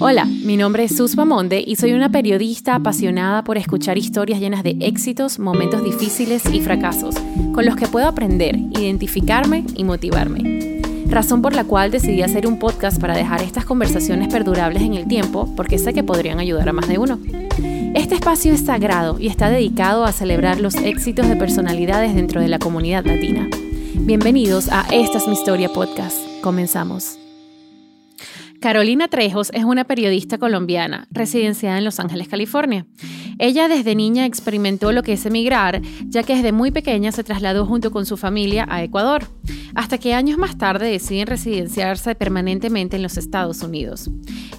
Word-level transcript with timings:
Hola, 0.00 0.26
mi 0.26 0.58
nombre 0.58 0.84
es 0.84 0.94
Sus 0.94 1.16
Monde 1.16 1.64
y 1.66 1.76
soy 1.76 1.94
una 1.94 2.10
periodista 2.10 2.74
apasionada 2.74 3.42
por 3.42 3.56
escuchar 3.56 3.96
historias 3.96 4.38
llenas 4.38 4.62
de 4.62 4.76
éxitos, 4.80 5.38
momentos 5.38 5.82
difíciles 5.82 6.42
y 6.52 6.60
fracasos, 6.60 7.14
con 7.54 7.64
los 7.64 7.74
que 7.74 7.88
puedo 7.88 8.06
aprender, 8.06 8.56
identificarme 8.56 9.64
y 9.74 9.84
motivarme. 9.84 10.82
Razón 11.06 11.40
por 11.40 11.54
la 11.54 11.64
cual 11.64 11.90
decidí 11.90 12.20
hacer 12.20 12.46
un 12.46 12.58
podcast 12.58 13.00
para 13.00 13.16
dejar 13.16 13.40
estas 13.40 13.64
conversaciones 13.64 14.28
perdurables 14.28 14.82
en 14.82 14.92
el 14.92 15.08
tiempo, 15.08 15.50
porque 15.56 15.78
sé 15.78 15.94
que 15.94 16.04
podrían 16.04 16.38
ayudar 16.38 16.68
a 16.68 16.74
más 16.74 16.86
de 16.86 16.98
uno. 16.98 17.18
Este 17.94 18.14
espacio 18.14 18.52
es 18.52 18.66
sagrado 18.66 19.18
y 19.18 19.28
está 19.28 19.48
dedicado 19.48 20.04
a 20.04 20.12
celebrar 20.12 20.60
los 20.60 20.74
éxitos 20.74 21.26
de 21.28 21.36
personalidades 21.36 22.14
dentro 22.14 22.42
de 22.42 22.48
la 22.48 22.58
comunidad 22.58 23.06
latina. 23.06 23.48
Bienvenidos 23.94 24.68
a 24.68 24.82
Esta 24.92 25.16
es 25.16 25.26
mi 25.26 25.32
historia 25.32 25.70
podcast. 25.72 26.18
Comenzamos. 26.42 27.18
Carolina 28.60 29.06
Trejos 29.08 29.50
es 29.54 29.64
una 29.64 29.84
periodista 29.84 30.38
colombiana, 30.38 31.06
residenciada 31.10 31.78
en 31.78 31.84
Los 31.84 32.00
Ángeles, 32.00 32.28
California. 32.28 32.86
Ella 33.38 33.68
desde 33.68 33.94
niña 33.94 34.26
experimentó 34.26 34.90
lo 34.92 35.02
que 35.02 35.12
es 35.12 35.24
emigrar, 35.24 35.80
ya 36.06 36.24
que 36.24 36.34
desde 36.34 36.52
muy 36.52 36.70
pequeña 36.70 37.12
se 37.12 37.22
trasladó 37.22 37.66
junto 37.66 37.92
con 37.92 38.04
su 38.04 38.16
familia 38.16 38.66
a 38.68 38.82
Ecuador, 38.82 39.28
hasta 39.74 39.98
que 39.98 40.14
años 40.14 40.38
más 40.38 40.58
tarde 40.58 40.90
deciden 40.90 41.28
residenciarse 41.28 42.16
permanentemente 42.16 42.96
en 42.96 43.02
los 43.02 43.16
Estados 43.16 43.62
Unidos. 43.62 44.10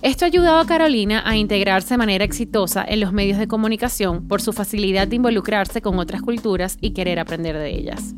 Esto 0.02 0.23
ha 0.23 0.27
ayudado 0.27 0.59
a 0.59 0.65
Carolina 0.65 1.21
a 1.25 1.35
integrarse 1.35 1.95
de 1.95 1.97
manera 1.97 2.23
exitosa 2.23 2.85
en 2.88 3.02
los 3.02 3.11
medios 3.11 3.38
de 3.38 3.49
comunicación 3.49 4.27
por 4.27 4.41
su 4.41 4.53
facilidad 4.53 5.07
de 5.07 5.17
involucrarse 5.17 5.81
con 5.81 5.99
otras 5.99 6.21
culturas 6.21 6.77
y 6.80 6.91
querer 6.91 7.19
aprender 7.19 7.57
de 7.57 7.75
ellas. 7.75 8.16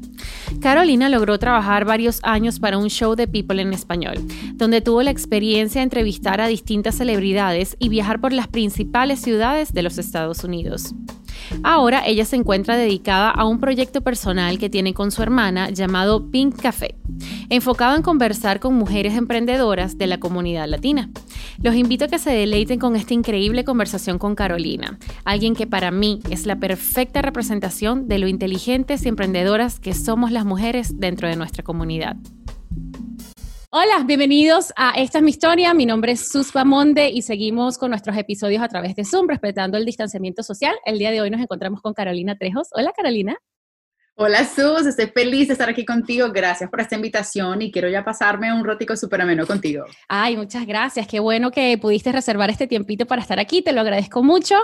Carolina 0.59 1.09
logró 1.09 1.39
trabajar 1.39 1.85
varios 1.85 2.20
años 2.21 2.59
para 2.59 2.77
un 2.77 2.89
show 2.89 3.15
de 3.15 3.27
People 3.27 3.62
en 3.62 3.73
español, 3.73 4.15
donde 4.53 4.81
tuvo 4.81 5.01
la 5.01 5.09
experiencia 5.09 5.79
de 5.79 5.84
entrevistar 5.84 6.39
a 6.39 6.48
distintas 6.48 6.95
celebridades 6.95 7.75
y 7.79 7.89
viajar 7.89 8.21
por 8.21 8.31
las 8.31 8.48
principales 8.48 9.21
ciudades 9.21 9.73
de 9.73 9.81
los 9.81 9.98
Estados 9.98 10.43
Unidos. 10.43 10.51
Ahora 11.63 12.05
ella 12.05 12.26
se 12.26 12.35
encuentra 12.35 12.77
dedicada 12.77 13.30
a 13.30 13.46
un 13.46 13.60
proyecto 13.60 14.02
personal 14.02 14.58
que 14.58 14.70
tiene 14.70 14.93
con 14.93 15.12
su 15.12 15.21
hermana 15.21 15.70
llamado 15.70 16.32
Pink 16.32 16.62
Café, 16.62 16.96
enfocado 17.49 17.96
en 17.96 18.02
conversar 18.02 18.60
con 18.60 18.76
mujeres 18.76 19.16
emprendedoras 19.16 19.98
de 19.98 20.08
la 20.08 20.20
comunidad 20.20 20.68
latina. 20.68 21.10
Los 21.62 21.76
invito 21.76 22.05
a 22.05 22.08
que 22.08 22.20
se 22.20 22.32
deleiten 22.32 22.80
con 22.80 22.96
esta 22.96 23.13
increíble 23.13 23.63
conversación 23.63 24.18
con 24.18 24.35
Carolina, 24.35 24.98
alguien 25.26 25.55
que 25.55 25.68
para 25.68 25.91
mí 25.91 26.21
es 26.30 26.46
la 26.46 26.55
perfecta 26.55 27.21
representación 27.21 28.08
de 28.08 28.20
lo 28.20 28.27
inteligentes 28.27 29.05
y 29.05 29.10
emprendedoras 29.10 29.80
que 29.80 29.93
somos 29.93 30.32
las 30.32 30.46
mujeres 30.46 30.99
dentro 30.99 31.27
de 31.27 31.36
nuestra 31.36 31.63
comunidad. 31.63 32.15
Hola, 33.74 34.04
bienvenidos 34.05 34.74
a 34.76 34.91
Esta 34.98 35.20
es 35.20 35.24
mi 35.24 35.30
historia. 35.30 35.74
Mi 35.74 35.86
nombre 35.86 36.12
es 36.12 36.27
Sus 36.27 36.54
Monde 36.54 37.10
y 37.10 37.22
seguimos 37.22 37.77
con 37.77 37.91
nuestros 37.91 38.18
episodios 38.18 38.62
a 38.62 38.68
través 38.68 38.98
de 38.98 39.05
Zoom, 39.05 39.30
respetando 39.30 39.77
el 39.77 39.86
distanciamiento 39.86 40.44
social. 40.44 40.76
El 40.84 41.00
día 41.00 41.10
de 41.10 41.22
hoy 41.22 41.30
nos 41.30 41.40
encontramos 41.40 41.82
con 41.82 41.94
Carolina 41.94 42.38
Trejos. 42.38 42.68
Hola, 42.74 42.92
Carolina. 42.92 43.38
Hola 44.24 44.46
Sus, 44.46 44.86
estoy 44.86 45.08
feliz 45.08 45.48
de 45.48 45.54
estar 45.54 45.68
aquí 45.68 45.84
contigo. 45.84 46.32
Gracias 46.32 46.70
por 46.70 46.80
esta 46.80 46.94
invitación 46.94 47.60
y 47.64 47.72
quiero 47.72 47.90
ya 47.90 48.05
pasarme 48.05 48.54
un 48.54 48.64
rótico 48.64 48.96
súper 48.96 49.22
ameno 49.22 49.48
contigo. 49.48 49.84
Ay, 50.08 50.38
muchas 50.38 50.68
gracias. 50.68 51.08
Qué 51.08 51.20
bueno 51.20 51.50
que 51.50 51.76
pudiste 51.80 52.12
reservar 52.12 52.52
este 52.52 52.68
tiempito 52.68 53.08
para 53.08 53.24
estar 53.24 53.40
aquí. 53.40 53.64
Te 53.64 53.72
lo 53.72 53.82
agradezco 53.82 54.22
mucho. 54.22 54.58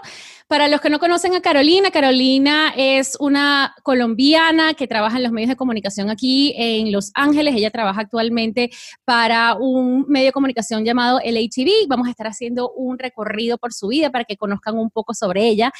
Para 0.48 0.68
los 0.68 0.80
que 0.80 0.92
no 0.92 1.00
conocen 1.00 1.34
a 1.34 1.42
Carolina, 1.42 1.90
Carolina 1.90 2.72
es 2.78 3.18
una 3.20 3.74
colombiana 3.82 4.76
que 4.76 4.86
trabaja 4.86 5.18
en 5.18 5.24
los 5.24 5.32
medios 5.32 5.50
de 5.50 5.56
comunicación 5.56 6.12
aquí 6.12 6.54
en 6.56 6.92
Los 6.92 7.10
Ángeles. 7.16 7.56
Ella 7.56 7.72
trabaja 7.72 8.02
actualmente 8.02 8.70
para 9.06 9.56
un 9.56 10.06
medio 10.08 10.28
de 10.28 10.34
comunicación 10.34 10.86
llamado 10.86 11.20
LHTV. 11.26 11.88
Vamos 11.88 12.08
a 12.08 12.12
estar 12.12 12.28
haciendo 12.28 12.70
un 12.74 13.00
recorrido 13.00 13.58
por 13.58 13.74
su 13.74 13.88
vida 13.88 14.12
para 14.12 14.24
que 14.24 14.38
conozcan 14.38 14.78
un 14.78 14.92
poco 14.92 15.16
sobre 15.16 15.48
ella. 15.48 15.72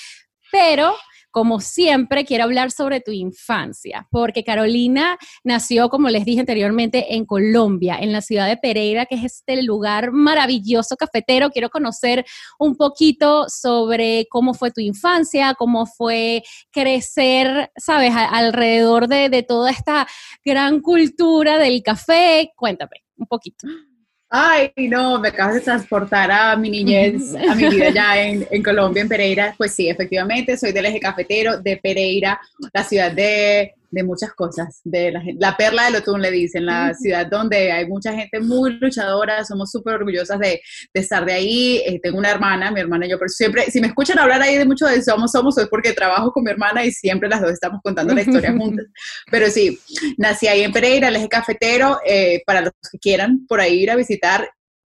Pero 0.52 0.96
como 1.32 1.60
siempre, 1.60 2.26
quiero 2.26 2.46
hablar 2.46 2.72
sobre 2.72 3.02
tu 3.02 3.12
infancia, 3.12 4.08
porque 4.12 4.44
Carolina 4.44 5.18
nació, 5.44 5.90
como 5.90 6.10
les 6.10 6.26
dije 6.26 6.40
anteriormente, 6.40 7.16
en 7.16 7.26
Colombia, 7.26 7.98
en 8.00 8.12
la 8.12 8.22
ciudad 8.22 8.48
de 8.48 8.58
Pereira, 8.58 9.06
que 9.06 9.16
es 9.16 9.24
este 9.24 9.62
lugar 9.64 10.12
maravilloso 10.12 10.96
cafetero. 10.96 11.50
Quiero 11.50 11.70
conocer 11.70 12.26
un 12.60 12.76
poquito 12.76 13.48
sobre 13.50 14.28
cómo 14.30 14.54
fue 14.54 14.72
tu 14.72 14.82
infancia, 14.82 15.54
cómo 15.58 15.86
fue 15.86 16.44
crecer, 16.72 17.72
sabes, 17.78 18.14
alrededor 18.16 19.08
de, 19.08 19.30
de 19.30 19.44
toda 19.44 19.72
esta 19.72 20.08
gran 20.44 20.82
cultura 20.82 21.58
del 21.58 21.84
café. 21.84 22.52
Cuéntame 22.56 23.04
un 23.18 23.28
poquito. 23.28 23.68
Ay, 24.30 24.74
no, 24.76 25.20
me 25.20 25.30
acabas 25.30 25.56
de 25.56 25.62
transportar 25.62 26.30
a 26.30 26.56
mi 26.58 26.70
niñez, 26.70 27.34
a 27.34 27.56
mi 27.56 27.70
vida 27.70 27.90
ya 27.92 28.22
en, 28.22 28.46
en, 28.52 28.62
Colombia, 28.62 29.02
en 29.02 29.08
Pereira. 29.08 29.56
Pues 29.58 29.74
sí, 29.74 29.88
efectivamente, 29.90 30.58
soy 30.58 30.74
del 30.74 30.88
eje 30.88 31.00
cafetero 31.00 31.58
de 31.60 31.78
Pereira, 31.78 32.40
la 32.74 32.84
ciudad 32.84 33.12
de 33.12 33.74
de 33.98 34.04
muchas 34.04 34.32
cosas, 34.34 34.80
de 34.84 35.12
la, 35.40 35.58
perla 35.58 35.86
del 35.86 35.96
Otún 35.96 36.22
le 36.22 36.30
dicen, 36.30 36.68
la 36.68 36.94
ciudad 36.94 37.26
donde 37.26 37.72
hay 37.72 37.88
mucha 37.88 38.14
gente 38.14 38.40
muy 38.40 38.74
luchadora, 38.74 39.44
somos 39.44 39.72
súper 39.72 39.96
orgullosas 39.96 40.38
de, 40.38 40.62
estar 40.94 41.26
de 41.26 41.34
ahí, 41.34 41.82
eh, 41.84 42.00
tengo 42.02 42.20
una 42.20 42.30
hermana, 42.30 42.70
mi 42.70 42.80
hermana 42.80 43.08
y 43.08 43.10
yo, 43.10 43.18
pero 43.18 43.30
siempre, 43.30 43.64
si 43.72 43.82
me 43.82 43.88
escuchan 43.88 44.20
hablar 44.20 44.40
ahí 44.40 44.56
de 44.56 44.66
mucho 44.66 44.86
de 44.86 45.02
Somos 45.02 45.32
Somos, 45.32 45.58
es 45.58 45.68
porque 45.68 45.94
trabajo 45.94 46.32
con 46.32 46.44
mi 46.44 46.52
hermana 46.52 46.86
y 46.86 46.92
siempre 46.92 47.28
las 47.28 47.42
dos 47.42 47.52
estamos 47.52 47.82
contando 47.84 48.14
la 48.14 48.22
historia 48.22 48.54
juntas, 48.56 48.86
pero 49.32 49.50
sí, 49.50 49.80
nací 50.18 50.48
ahí 50.48 50.62
en 50.62 50.72
Pereira, 50.72 51.08
el 51.08 51.16
eje 51.16 51.28
cafetero, 51.28 52.00
eh, 52.06 52.44
para 52.46 52.62
los 52.62 52.72
que 52.92 53.00
quieran 53.00 53.48
por 53.48 53.60
ahí 53.60 53.80
ir 53.80 53.90
a 53.90 53.96
visitar, 53.96 54.48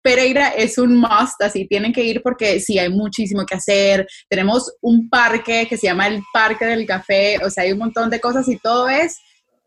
Pereira 0.04 0.48
es 0.48 0.76
un 0.76 0.96
must, 0.96 1.40
así 1.40 1.66
tienen 1.66 1.90
que 1.90 2.04
ir 2.04 2.20
porque 2.22 2.60
sí 2.60 2.78
hay 2.78 2.90
muchísimo 2.90 3.46
que 3.46 3.54
hacer. 3.54 4.06
Tenemos 4.28 4.70
un 4.82 5.08
parque 5.08 5.66
que 5.66 5.78
se 5.78 5.86
llama 5.86 6.06
el 6.08 6.22
Parque 6.30 6.66
del 6.66 6.84
Café, 6.84 7.38
o 7.42 7.48
sea, 7.48 7.64
hay 7.64 7.72
un 7.72 7.78
montón 7.78 8.10
de 8.10 8.20
cosas 8.20 8.46
y 8.48 8.58
todo 8.58 8.86
es 8.90 9.16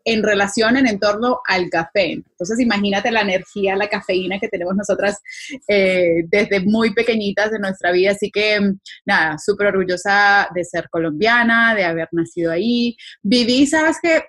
en 0.04 0.22
relación, 0.22 0.76
en 0.76 0.98
torno 1.00 1.40
al 1.46 1.68
café. 1.68 2.12
Entonces, 2.12 2.60
imagínate 2.60 3.10
la 3.10 3.22
energía, 3.22 3.76
la 3.76 3.88
cafeína 3.88 4.38
que 4.38 4.48
tenemos 4.48 4.74
nosotras 4.74 5.18
eh, 5.66 6.22
desde 6.28 6.60
muy 6.60 6.94
pequeñitas 6.94 7.50
de 7.50 7.58
nuestra 7.58 7.90
vida. 7.90 8.12
Así 8.12 8.30
que, 8.30 8.58
nada, 9.04 9.36
súper 9.38 9.66
orgullosa 9.66 10.48
de 10.54 10.64
ser 10.64 10.88
colombiana, 10.88 11.74
de 11.74 11.84
haber 11.84 12.08
nacido 12.12 12.52
ahí. 12.52 12.96
Viví, 13.22 13.66
¿sabes 13.66 13.98
qué? 14.00 14.22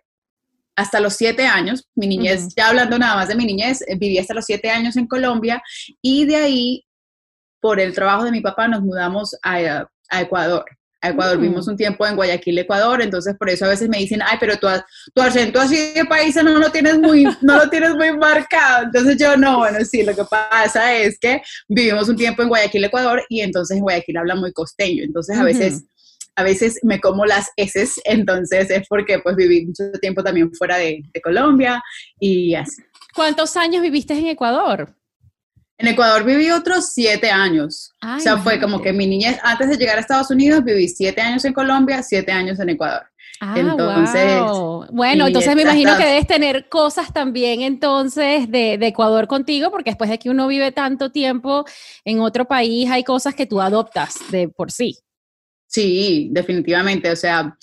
Hasta 0.79 1.01
los 1.01 1.13
siete 1.13 1.45
años, 1.45 1.85
mi 1.93 2.07
niñez, 2.07 2.55
ya 2.55 2.69
hablando 2.69 2.97
nada 2.97 3.17
más 3.17 3.27
de 3.27 3.35
mi 3.35 3.45
niñez, 3.45 3.81
eh, 3.81 3.97
viví 3.97 4.17
hasta 4.17 4.33
los 4.33 4.45
siete 4.45 4.69
años 4.69 4.95
en 4.95 5.07
Colombia 5.07 5.61
y 6.01 6.23
de 6.23 6.37
ahí, 6.37 6.85
por 7.59 7.81
el 7.81 7.93
trabajo 7.93 8.23
de 8.23 8.31
mi 8.31 8.39
papá, 8.39 8.69
nos 8.69 8.81
mudamos 8.81 9.35
a, 9.43 9.85
Ecuador. 10.21 10.63
A 11.01 11.09
Ecuador, 11.09 11.37
mm. 11.37 11.41
vimos 11.41 11.67
un 11.67 11.75
tiempo 11.75 12.07
en 12.07 12.15
Guayaquil, 12.15 12.59
Ecuador, 12.59 13.01
entonces 13.01 13.35
por 13.37 13.49
eso 13.49 13.65
a 13.65 13.67
veces 13.67 13.89
me 13.89 13.97
dicen, 13.97 14.21
ay, 14.25 14.37
pero 14.39 14.55
tu, 14.55 14.67
tu 15.13 15.21
acento 15.21 15.59
así 15.59 15.91
de 15.91 16.05
país 16.05 16.33
no 16.37 16.57
lo 16.57 16.71
tienes 16.71 16.97
muy, 16.97 17.25
no 17.41 17.57
lo 17.57 17.69
tienes 17.69 17.93
muy 17.95 18.15
marcado. 18.17 18.85
Entonces 18.85 19.17
yo 19.17 19.35
no, 19.35 19.57
bueno, 19.57 19.83
sí, 19.83 20.03
lo 20.03 20.15
que 20.15 20.23
pasa 20.23 20.95
es 20.95 21.19
que 21.19 21.41
vivimos 21.67 22.07
un 22.07 22.15
tiempo 22.15 22.41
en 22.41 22.47
Guayaquil, 22.47 22.85
Ecuador, 22.85 23.21
y 23.27 23.41
entonces 23.41 23.75
en 23.75 23.83
Guayaquil 23.83 24.15
habla 24.15 24.35
muy 24.35 24.53
costeño, 24.53 25.03
entonces 25.03 25.37
a 25.37 25.43
veces 25.43 25.83
a 26.39 26.43
veces 26.43 26.79
me 26.83 27.01
como 27.01 27.25
las 27.25 27.49
heces, 27.57 27.99
entonces 28.05 28.69
es 28.69 28.87
porque 28.87 29.19
pues 29.19 29.35
viví 29.35 29.65
mucho 29.65 29.91
tiempo 30.01 30.23
también 30.23 30.51
fuera 30.53 30.77
de, 30.77 31.03
Colombia 31.21 31.83
y 32.19 32.55
así. 32.55 32.81
¿Cuántos 33.13 33.57
años 33.57 33.81
viviste 33.81 34.13
en 34.13 34.27
Ecuador? 34.27 34.95
En 35.77 35.87
Ecuador 35.87 36.23
viví 36.23 36.49
otros 36.49 36.93
siete 36.93 37.29
años. 37.29 37.91
o 38.01 38.19
sea, 38.19 38.37
fue 38.37 38.59
como 38.59 38.81
que 38.81 38.93
mi 38.93 39.05
niñez, 39.05 39.37
antes 39.43 39.69
de 39.69 39.77
llegar 39.77 39.97
a 39.97 40.01
Estados 40.01 40.31
Unidos, 40.31 40.63
viví 40.63 40.87
siete 40.87 41.21
años 41.21 41.43
en 41.43 41.53
Colombia, 41.53 42.01
siete 42.03 42.31
años 42.31 42.59
en 42.59 42.69
Ecuador. 42.69 43.03
Ah, 43.41 43.55
entonces, 43.57 44.41
bueno, 44.91 45.27
entonces 45.27 45.55
me 45.55 45.61
imagino 45.61 45.95
que 45.97 46.05
debes 46.05 46.27
tener 46.27 46.67
cosas 46.67 47.13
también 47.13 47.61
entonces 47.61 48.49
de, 48.51 48.77
de, 48.77 48.87
Ecuador 48.87 49.27
contigo, 49.27 49.71
porque 49.71 49.91
después 49.91 50.09
de 50.09 50.19
que 50.19 50.29
uno 50.29 50.47
vive 50.47 50.73
tanto 50.73 51.11
tiempo 51.11 51.63
en 52.03 52.19
otro 52.19 52.45
país, 52.45 52.89
hay 52.91 53.03
cosas 53.03 53.35
que 53.35 53.45
tú 53.45 53.61
adoptas 53.61 54.15
de 54.31 54.49
por 54.49 54.71
sí. 54.71 54.99
Sí, 55.69 56.29
definitivamente. 56.31 57.11
O 57.11 57.15
sea, 57.15 57.55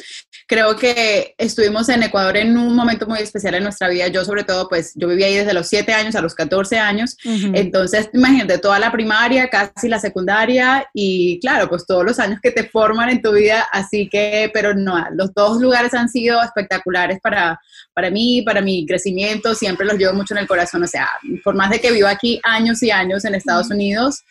creo 0.47 0.77
que 0.77 1.35
estuvimos 1.39 1.89
en 1.89 2.05
Ecuador 2.05 2.37
en 2.37 2.57
un 2.57 2.77
momento 2.77 3.05
muy 3.09 3.19
especial 3.19 3.57
en 3.57 3.65
nuestra 3.65 3.89
vida. 3.89 4.07
Yo 4.07 4.25
sobre 4.25 4.45
todo, 4.45 4.69
pues 4.69 4.93
yo 4.95 5.09
viví 5.09 5.25
ahí 5.25 5.35
desde 5.35 5.53
los 5.53 5.67
7 5.67 5.93
años 5.93 6.15
a 6.15 6.21
los 6.21 6.37
14 6.37 6.79
años. 6.79 7.17
Entonces, 7.25 8.09
imagínate, 8.15 8.59
toda 8.59 8.79
la 8.79 8.93
primaria, 8.93 9.49
casi 9.49 9.89
la 9.89 9.99
secundaria 9.99 10.89
y 10.95 11.41
claro, 11.41 11.69
pues 11.69 11.85
todos 11.85 12.05
los 12.05 12.21
años 12.21 12.39
que 12.41 12.53
te 12.53 12.69
forman 12.69 13.09
en 13.09 13.23
tu 13.23 13.33
vida. 13.33 13.67
Así 13.73 14.09
que, 14.09 14.53
pero 14.55 14.73
no, 14.73 15.05
los 15.17 15.35
dos 15.35 15.61
lugares 15.61 15.93
han 15.93 16.09
sido 16.09 16.41
espectaculares 16.41 17.19
para, 17.21 17.61
para 17.93 18.09
mí, 18.09 18.43
para 18.43 18.61
mi 18.61 18.87
crecimiento. 18.87 19.53
Siempre 19.57 19.85
los 19.85 19.99
llevo 19.99 20.15
mucho 20.15 20.33
en 20.35 20.39
el 20.39 20.47
corazón. 20.47 20.85
O 20.85 20.87
sea, 20.87 21.09
por 21.43 21.57
más 21.57 21.71
de 21.71 21.81
que 21.81 21.91
vivo 21.91 22.07
aquí 22.07 22.41
años 22.45 22.85
y 22.85 22.93
años 22.93 23.25
en 23.25 23.35
Estados 23.35 23.69
Unidos, 23.69 24.23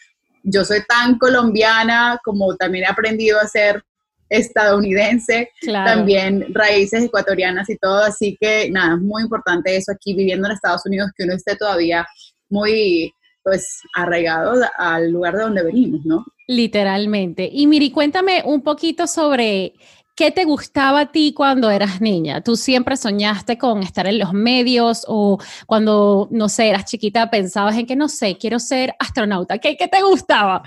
yo 0.46 0.64
soy 0.64 0.80
tan 0.88 1.18
colombiana 1.18 2.20
como 2.24 2.56
también 2.56 2.86
he 2.86 2.88
aprendido 2.88 3.40
a 3.40 3.48
ser 3.48 3.84
estadounidense, 4.30 5.50
también 5.64 6.46
raíces 6.54 7.04
ecuatorianas 7.04 7.70
y 7.70 7.78
todo, 7.78 8.04
así 8.04 8.38
que 8.40 8.70
nada, 8.72 8.96
es 8.96 9.02
muy 9.02 9.24
importante 9.24 9.76
eso 9.76 9.92
aquí 9.92 10.16
viviendo 10.16 10.48
en 10.48 10.54
Estados 10.54 10.86
Unidos, 10.86 11.12
que 11.16 11.26
uno 11.26 11.34
esté 11.34 11.56
todavía 11.56 12.06
muy 12.50 13.12
pues 13.44 13.82
arraigados 13.94 14.60
al 14.78 15.12
lugar 15.12 15.36
de 15.36 15.44
donde 15.44 15.64
venimos, 15.64 16.04
¿no? 16.04 16.26
Literalmente. 16.48 17.48
Y 17.52 17.68
Miri, 17.68 17.92
cuéntame 17.92 18.42
un 18.44 18.64
poquito 18.64 19.06
sobre 19.06 19.74
qué 20.16 20.32
te 20.32 20.46
gustaba 20.46 21.02
a 21.02 21.12
ti 21.12 21.34
cuando 21.36 21.70
eras 21.70 22.02
niña. 22.02 22.42
¿Tú 22.42 22.56
siempre 22.56 22.98
soñaste 22.98 23.58
con 23.58 23.84
estar 23.84 24.08
en 24.08 24.20
los 24.20 24.34
medios 24.34 25.06
o 25.08 25.38
cuando, 25.68 26.28
no 26.32 26.50
sé, 26.50 26.70
eras 26.70 26.86
chiquita 26.86 27.30
pensabas 27.30 27.78
en 27.78 27.86
que, 27.86 27.96
no 27.96 28.08
sé, 28.08 28.38
quiero 28.38 28.60
ser 28.60 28.96
astronauta? 28.98 29.58
¿Qué, 29.58 29.76
qué 29.76 29.88
te 29.88 30.02
gustaba? 30.02 30.64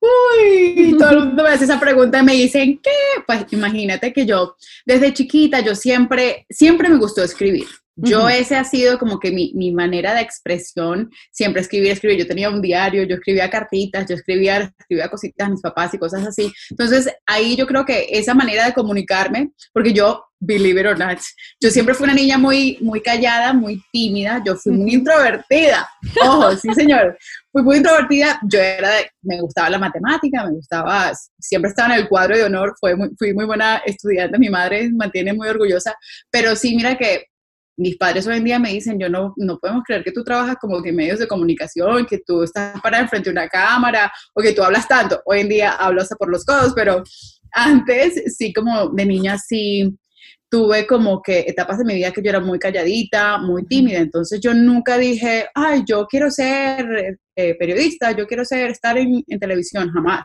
Uy, 0.00 0.96
todo 0.98 1.10
el 1.10 1.24
mundo 1.26 1.42
me 1.42 1.48
hace 1.48 1.64
esa 1.64 1.80
pregunta 1.80 2.18
y 2.18 2.22
me 2.22 2.34
dicen, 2.34 2.78
¿qué? 2.82 2.90
Pues 3.26 3.46
imagínate 3.50 4.12
que 4.12 4.26
yo, 4.26 4.56
desde 4.84 5.14
chiquita, 5.14 5.60
yo 5.60 5.74
siempre, 5.74 6.46
siempre 6.50 6.88
me 6.88 6.98
gustó 6.98 7.22
escribir. 7.22 7.66
Yo 7.96 8.28
ese 8.28 8.56
ha 8.56 8.64
sido 8.64 8.98
como 8.98 9.20
que 9.20 9.30
mi, 9.30 9.52
mi, 9.54 9.70
manera 9.70 10.14
de 10.14 10.20
expresión, 10.20 11.10
siempre 11.30 11.62
escribir, 11.62 11.92
escribir. 11.92 12.18
Yo 12.18 12.26
tenía 12.26 12.50
un 12.50 12.60
diario, 12.60 13.04
yo 13.04 13.16
escribía 13.16 13.48
cartitas, 13.48 14.06
yo 14.08 14.16
escribía, 14.16 14.72
escribía 14.78 15.08
cositas 15.08 15.46
a 15.46 15.50
mis 15.50 15.60
papás 15.60 15.94
y 15.94 15.98
cosas 15.98 16.26
así. 16.26 16.52
Entonces 16.70 17.08
ahí 17.26 17.56
yo 17.56 17.66
creo 17.66 17.84
que 17.84 18.08
esa 18.10 18.34
manera 18.34 18.66
de 18.66 18.74
comunicarme, 18.74 19.50
porque 19.72 19.92
yo, 19.92 20.24
believe 20.40 20.80
it 20.80 20.86
or 20.86 20.98
not, 20.98 21.18
yo 21.60 21.70
siempre 21.70 21.94
fui 21.94 22.04
una 22.04 22.14
niña 22.14 22.36
muy, 22.36 22.78
muy 22.80 23.00
callada, 23.00 23.52
muy 23.52 23.82
tímida, 23.92 24.42
yo 24.44 24.56
fui 24.56 24.72
muy 24.72 24.94
introvertida. 24.94 25.88
Ojo, 26.22 26.56
sí 26.56 26.68
señor, 26.74 27.16
fui 27.52 27.62
muy 27.62 27.76
introvertida. 27.76 28.40
Yo 28.42 28.58
era, 28.58 28.90
me 29.22 29.40
gustaba 29.40 29.70
la 29.70 29.78
matemática, 29.78 30.44
me 30.44 30.52
gustaba, 30.52 31.12
siempre 31.38 31.70
estaba 31.70 31.94
en 31.94 32.00
el 32.00 32.08
cuadro 32.08 32.36
de 32.36 32.44
honor, 32.44 32.74
fue 32.78 32.96
fui 33.16 33.32
muy 33.32 33.44
buena 33.44 33.78
estudiante, 33.86 34.38
mi 34.38 34.50
madre 34.50 34.88
me 34.88 34.96
mantiene 34.96 35.32
muy 35.32 35.48
orgullosa, 35.48 35.94
pero 36.30 36.56
sí, 36.56 36.74
mira 36.74 36.96
que 36.96 37.26
mis 37.76 37.96
padres 37.96 38.26
hoy 38.26 38.36
en 38.36 38.44
día 38.44 38.58
me 38.58 38.72
dicen, 38.72 38.98
yo 38.98 39.08
no, 39.08 39.34
no 39.36 39.58
podemos 39.58 39.82
creer 39.84 40.04
que 40.04 40.12
tú 40.12 40.22
trabajas 40.22 40.56
como 40.60 40.82
que 40.82 40.90
en 40.90 40.96
medios 40.96 41.18
de 41.18 41.28
comunicación, 41.28 42.06
que 42.06 42.18
tú 42.24 42.42
estás 42.42 42.80
parada 42.80 43.02
enfrente 43.02 43.30
de 43.30 43.32
una 43.32 43.48
cámara 43.48 44.12
o 44.34 44.42
que 44.42 44.52
tú 44.52 44.62
hablas 44.62 44.86
tanto. 44.86 45.20
Hoy 45.24 45.40
en 45.40 45.48
día 45.48 45.72
hablo 45.72 46.02
hasta 46.02 46.16
por 46.16 46.30
los 46.30 46.44
codos, 46.44 46.72
pero 46.74 47.02
antes 47.52 48.36
sí 48.36 48.52
como 48.52 48.88
de 48.90 49.06
niña 49.06 49.38
sí 49.38 49.96
tuve 50.48 50.86
como 50.86 51.20
que 51.20 51.40
etapas 51.40 51.78
de 51.78 51.84
mi 51.84 51.94
vida 51.94 52.12
que 52.12 52.22
yo 52.22 52.30
era 52.30 52.40
muy 52.40 52.58
calladita, 52.58 53.38
muy 53.38 53.66
tímida. 53.66 53.98
Entonces 53.98 54.40
yo 54.40 54.54
nunca 54.54 54.96
dije, 54.98 55.48
ay, 55.54 55.82
yo 55.86 56.06
quiero 56.06 56.30
ser 56.30 57.18
eh, 57.34 57.56
periodista, 57.58 58.12
yo 58.12 58.26
quiero 58.26 58.44
ser, 58.44 58.70
estar 58.70 58.96
en, 58.96 59.24
en 59.26 59.40
televisión, 59.40 59.90
jamás 59.90 60.22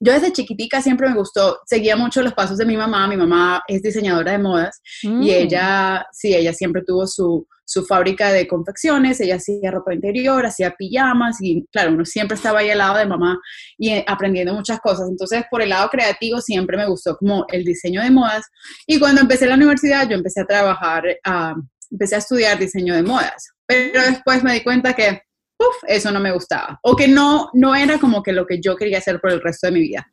yo 0.00 0.12
desde 0.12 0.32
chiquitica 0.32 0.80
siempre 0.80 1.08
me 1.08 1.16
gustó, 1.16 1.58
seguía 1.66 1.96
mucho 1.96 2.22
los 2.22 2.34
pasos 2.34 2.58
de 2.58 2.66
mi 2.66 2.76
mamá, 2.76 3.08
mi 3.08 3.16
mamá 3.16 3.62
es 3.66 3.82
diseñadora 3.82 4.32
de 4.32 4.38
modas 4.38 4.80
y 5.02 5.08
mm. 5.08 5.22
ella, 5.22 6.06
sí, 6.12 6.34
ella 6.34 6.52
siempre 6.52 6.82
tuvo 6.86 7.06
su, 7.06 7.46
su, 7.64 7.84
fábrica 7.84 8.32
de 8.32 8.46
confecciones, 8.46 9.20
ella 9.20 9.36
hacía 9.36 9.70
ropa 9.70 9.92
interior, 9.92 10.46
hacía 10.46 10.74
pijamas 10.76 11.38
y 11.40 11.66
claro, 11.72 11.92
uno 11.92 12.04
siempre 12.04 12.36
estaba 12.36 12.60
ahí 12.60 12.70
al 12.70 12.78
lado 12.78 12.98
de 12.98 13.06
mamá 13.06 13.38
y 13.76 13.90
eh, 13.90 14.04
aprendiendo 14.06 14.54
muchas 14.54 14.78
cosas. 14.80 15.08
Entonces, 15.08 15.44
por 15.50 15.62
el 15.62 15.70
lado 15.70 15.88
creativo 15.88 16.40
siempre 16.40 16.76
me 16.76 16.86
gustó 16.86 17.16
como 17.16 17.44
el 17.48 17.64
diseño 17.64 18.02
de 18.02 18.10
modas 18.10 18.44
y 18.86 19.00
cuando 19.00 19.20
empecé 19.20 19.46
la 19.46 19.54
universidad 19.56 20.08
yo 20.08 20.16
empecé 20.16 20.42
a 20.42 20.46
trabajar, 20.46 21.04
uh, 21.26 21.60
empecé 21.90 22.14
a 22.14 22.18
estudiar 22.18 22.58
diseño 22.58 22.94
de 22.94 23.02
modas, 23.02 23.48
pero 23.66 24.02
después 24.02 24.44
me 24.44 24.52
di 24.52 24.62
cuenta 24.62 24.94
que 24.94 25.22
uf, 25.58 25.76
eso 25.86 26.10
no 26.10 26.20
me 26.20 26.32
gustaba. 26.32 26.78
O 26.82 26.94
que 26.94 27.08
no, 27.08 27.50
no 27.52 27.74
era 27.74 27.98
como 27.98 28.22
que 28.22 28.32
lo 28.32 28.46
que 28.46 28.60
yo 28.60 28.76
quería 28.76 28.98
hacer 28.98 29.20
por 29.20 29.32
el 29.32 29.40
resto 29.40 29.66
de 29.66 29.72
mi 29.72 29.80
vida. 29.80 30.08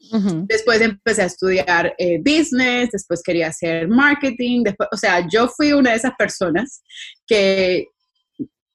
Después 0.48 0.82
empecé 0.82 1.22
a 1.22 1.26
estudiar 1.26 1.94
eh, 1.98 2.20
business, 2.20 2.90
después 2.92 3.22
quería 3.24 3.48
hacer 3.48 3.88
marketing, 3.88 4.64
después, 4.64 4.90
o 4.92 4.98
sea, 4.98 5.28
yo 5.28 5.48
fui 5.48 5.74
una 5.74 5.92
de 5.92 5.98
esas 5.98 6.14
personas 6.18 6.82
que 7.28 7.88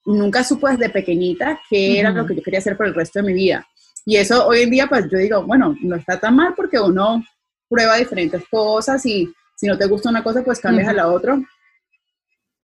nunca 0.05 0.43
supo 0.43 0.67
desde 0.67 0.89
pequeñita 0.89 1.59
qué 1.69 1.99
era 1.99 2.11
lo 2.11 2.25
que 2.25 2.35
yo 2.35 2.41
quería 2.41 2.59
hacer 2.59 2.77
por 2.77 2.87
el 2.87 2.95
resto 2.95 3.19
de 3.19 3.25
mi 3.25 3.33
vida. 3.33 3.67
Y 4.05 4.15
eso 4.15 4.47
hoy 4.47 4.61
en 4.61 4.71
día, 4.71 4.87
pues 4.87 5.05
yo 5.11 5.17
digo, 5.17 5.43
bueno, 5.45 5.75
no 5.81 5.95
está 5.95 6.19
tan 6.19 6.35
mal 6.35 6.53
porque 6.55 6.79
uno 6.79 7.23
prueba 7.69 7.97
diferentes 7.97 8.43
cosas 8.49 9.05
y 9.05 9.31
si 9.55 9.67
no 9.67 9.77
te 9.77 9.85
gusta 9.85 10.09
una 10.09 10.23
cosa, 10.23 10.43
pues 10.43 10.59
cambias 10.59 10.87
a 10.87 10.93
la 10.93 11.07
otra. 11.07 11.39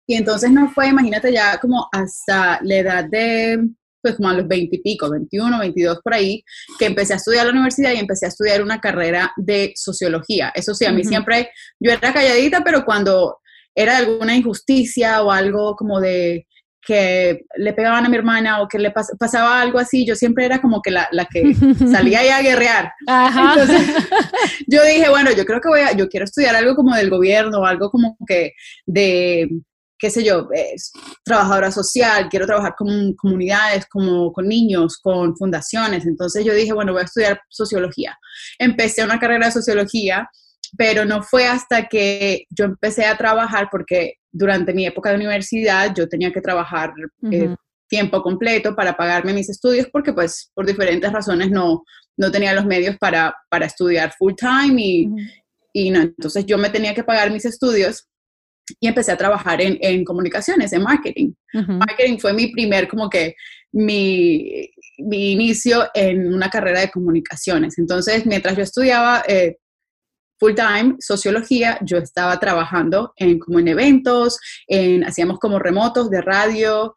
Y 0.06 0.14
entonces 0.14 0.50
no 0.50 0.70
fue, 0.70 0.88
imagínate 0.88 1.32
ya 1.32 1.58
como 1.58 1.88
hasta 1.92 2.58
la 2.62 2.76
edad 2.76 3.04
de 3.04 3.68
pues 4.02 4.16
como 4.16 4.28
a 4.28 4.34
los 4.34 4.46
20 4.46 4.76
y 4.76 4.80
pico, 4.80 5.10
21, 5.10 5.58
22 5.58 5.98
por 6.02 6.14
ahí, 6.14 6.42
que 6.78 6.86
empecé 6.86 7.14
a 7.14 7.16
estudiar 7.16 7.46
la 7.46 7.52
universidad 7.52 7.92
y 7.92 7.98
empecé 7.98 8.26
a 8.26 8.28
estudiar 8.28 8.62
una 8.62 8.80
carrera 8.80 9.32
de 9.36 9.72
sociología. 9.76 10.52
Eso 10.54 10.74
sí, 10.74 10.84
a 10.84 10.92
mí 10.92 11.04
siempre, 11.04 11.50
yo 11.80 11.92
era 11.92 12.12
calladita, 12.12 12.62
pero 12.64 12.84
cuando 12.84 13.38
era 13.74 13.96
alguna 13.96 14.34
injusticia 14.34 15.22
o 15.22 15.30
algo 15.30 15.76
como 15.76 16.00
de 16.00 16.46
que 16.88 17.44
le 17.56 17.74
pegaban 17.74 18.06
a 18.06 18.08
mi 18.08 18.16
hermana 18.16 18.62
o 18.62 18.68
que 18.68 18.78
le 18.78 18.90
pasaba 18.90 19.60
algo 19.60 19.78
así, 19.78 20.06
yo 20.06 20.14
siempre 20.14 20.46
era 20.46 20.60
como 20.62 20.80
que 20.80 20.90
la, 20.90 21.06
la 21.12 21.26
que 21.26 21.54
salía 21.92 22.20
ahí 22.20 22.28
a 22.28 22.40
guerrear. 22.40 22.92
Entonces, 23.06 23.82
yo 24.66 24.82
dije, 24.84 25.10
bueno, 25.10 25.30
yo 25.32 25.44
creo 25.44 25.60
que 25.60 25.68
voy 25.68 25.80
a, 25.80 25.92
yo 25.92 26.08
quiero 26.08 26.24
estudiar 26.24 26.56
algo 26.56 26.74
como 26.74 26.96
del 26.96 27.10
gobierno, 27.10 27.66
algo 27.66 27.90
como 27.90 28.16
que 28.26 28.52
de 28.86 29.50
qué 29.98 30.10
sé 30.10 30.24
yo, 30.24 30.48
es 30.52 30.92
trabajadora 31.24 31.70
social, 31.70 32.28
quiero 32.28 32.46
trabajar 32.46 32.74
con 32.76 33.14
comunidades, 33.14 33.86
como 33.86 34.32
con 34.32 34.46
niños, 34.46 34.98
con 34.98 35.36
fundaciones. 35.36 36.06
Entonces 36.06 36.44
yo 36.44 36.54
dije, 36.54 36.72
bueno, 36.72 36.92
voy 36.92 37.02
a 37.02 37.06
estudiar 37.06 37.40
sociología. 37.48 38.16
Empecé 38.58 39.04
una 39.04 39.18
carrera 39.18 39.46
de 39.46 39.52
sociología, 39.52 40.28
pero 40.76 41.04
no 41.04 41.22
fue 41.22 41.46
hasta 41.46 41.88
que 41.88 42.44
yo 42.50 42.66
empecé 42.66 43.06
a 43.06 43.16
trabajar, 43.16 43.68
porque 43.70 44.14
durante 44.30 44.72
mi 44.72 44.86
época 44.86 45.10
de 45.10 45.16
universidad 45.16 45.94
yo 45.94 46.08
tenía 46.08 46.32
que 46.32 46.40
trabajar 46.40 46.92
eh, 47.30 47.54
tiempo 47.88 48.22
completo 48.22 48.76
para 48.76 48.96
pagarme 48.96 49.32
mis 49.32 49.48
estudios, 49.48 49.88
porque 49.90 50.12
pues 50.12 50.50
por 50.54 50.66
diferentes 50.66 51.10
razones 51.12 51.50
no, 51.50 51.82
no 52.16 52.30
tenía 52.30 52.54
los 52.54 52.66
medios 52.66 52.96
para, 52.98 53.34
para 53.50 53.66
estudiar 53.66 54.12
full 54.16 54.34
time 54.36 54.74
y, 54.76 55.08
y 55.72 55.90
no, 55.90 56.00
entonces 56.00 56.44
yo 56.46 56.58
me 56.58 56.70
tenía 56.70 56.94
que 56.94 57.04
pagar 57.04 57.30
mis 57.30 57.44
estudios 57.44 58.07
y 58.80 58.88
empecé 58.88 59.12
a 59.12 59.16
trabajar 59.16 59.60
en, 59.60 59.78
en 59.80 60.04
comunicaciones, 60.04 60.72
en 60.72 60.82
marketing. 60.82 61.32
Marketing 61.52 62.18
fue 62.18 62.32
mi 62.32 62.48
primer, 62.48 62.88
como 62.88 63.08
que, 63.08 63.34
mi, 63.72 64.70
mi, 64.98 65.32
inicio 65.32 65.88
en 65.94 66.32
una 66.32 66.48
carrera 66.48 66.80
de 66.80 66.90
comunicaciones. 66.90 67.78
Entonces, 67.78 68.26
mientras 68.26 68.56
yo 68.56 68.62
estudiaba 68.62 69.22
eh, 69.28 69.56
full 70.38 70.54
time 70.54 70.96
sociología, 71.00 71.78
yo 71.82 71.98
estaba 71.98 72.38
trabajando 72.38 73.12
en, 73.16 73.38
como 73.38 73.58
en 73.58 73.68
eventos, 73.68 74.38
en, 74.66 75.04
hacíamos 75.04 75.38
como 75.38 75.58
remotos 75.58 76.10
de 76.10 76.22
radio, 76.22 76.94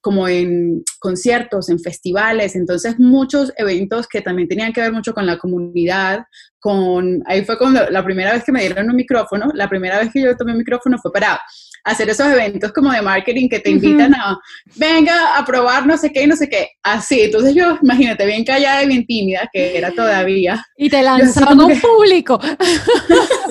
como 0.00 0.26
en 0.26 0.82
conciertos, 0.98 1.68
en 1.68 1.78
festivales, 1.78 2.56
entonces 2.56 2.98
muchos 2.98 3.52
eventos 3.56 4.08
que 4.08 4.20
también 4.20 4.48
tenían 4.48 4.72
que 4.72 4.80
ver 4.80 4.92
mucho 4.92 5.14
con 5.14 5.26
la 5.26 5.38
comunidad, 5.38 6.24
con, 6.58 7.22
ahí 7.26 7.44
fue 7.44 7.56
cuando 7.56 7.88
la 7.88 8.04
primera 8.04 8.32
vez 8.32 8.44
que 8.44 8.52
me 8.52 8.60
dieron 8.60 8.90
un 8.90 8.96
micrófono, 8.96 9.50
la 9.54 9.68
primera 9.68 9.98
vez 9.98 10.10
que 10.12 10.22
yo 10.22 10.36
tomé 10.36 10.52
un 10.52 10.58
micrófono 10.58 10.98
fue 10.98 11.12
para 11.12 11.40
hacer 11.84 12.08
esos 12.08 12.26
eventos 12.26 12.72
como 12.72 12.92
de 12.92 13.02
marketing 13.02 13.48
que 13.48 13.60
te 13.60 13.70
invitan 13.70 14.14
a, 14.14 14.38
venga 14.76 15.36
a 15.36 15.44
probar 15.44 15.86
no 15.86 15.96
sé 15.96 16.12
qué 16.12 16.22
y 16.22 16.26
no 16.26 16.36
sé 16.36 16.48
qué, 16.48 16.68
así, 16.82 17.20
entonces 17.22 17.54
yo, 17.54 17.78
imagínate, 17.82 18.26
bien 18.26 18.44
callada 18.44 18.82
y 18.82 18.88
bien 18.88 19.06
tímida, 19.06 19.48
que 19.52 19.76
era 19.76 19.90
todavía. 19.96 20.64
Y 20.76 20.90
te 20.90 21.02
lanzaron 21.02 21.60
a 21.60 21.66
un 21.66 21.80
público. 21.80 22.40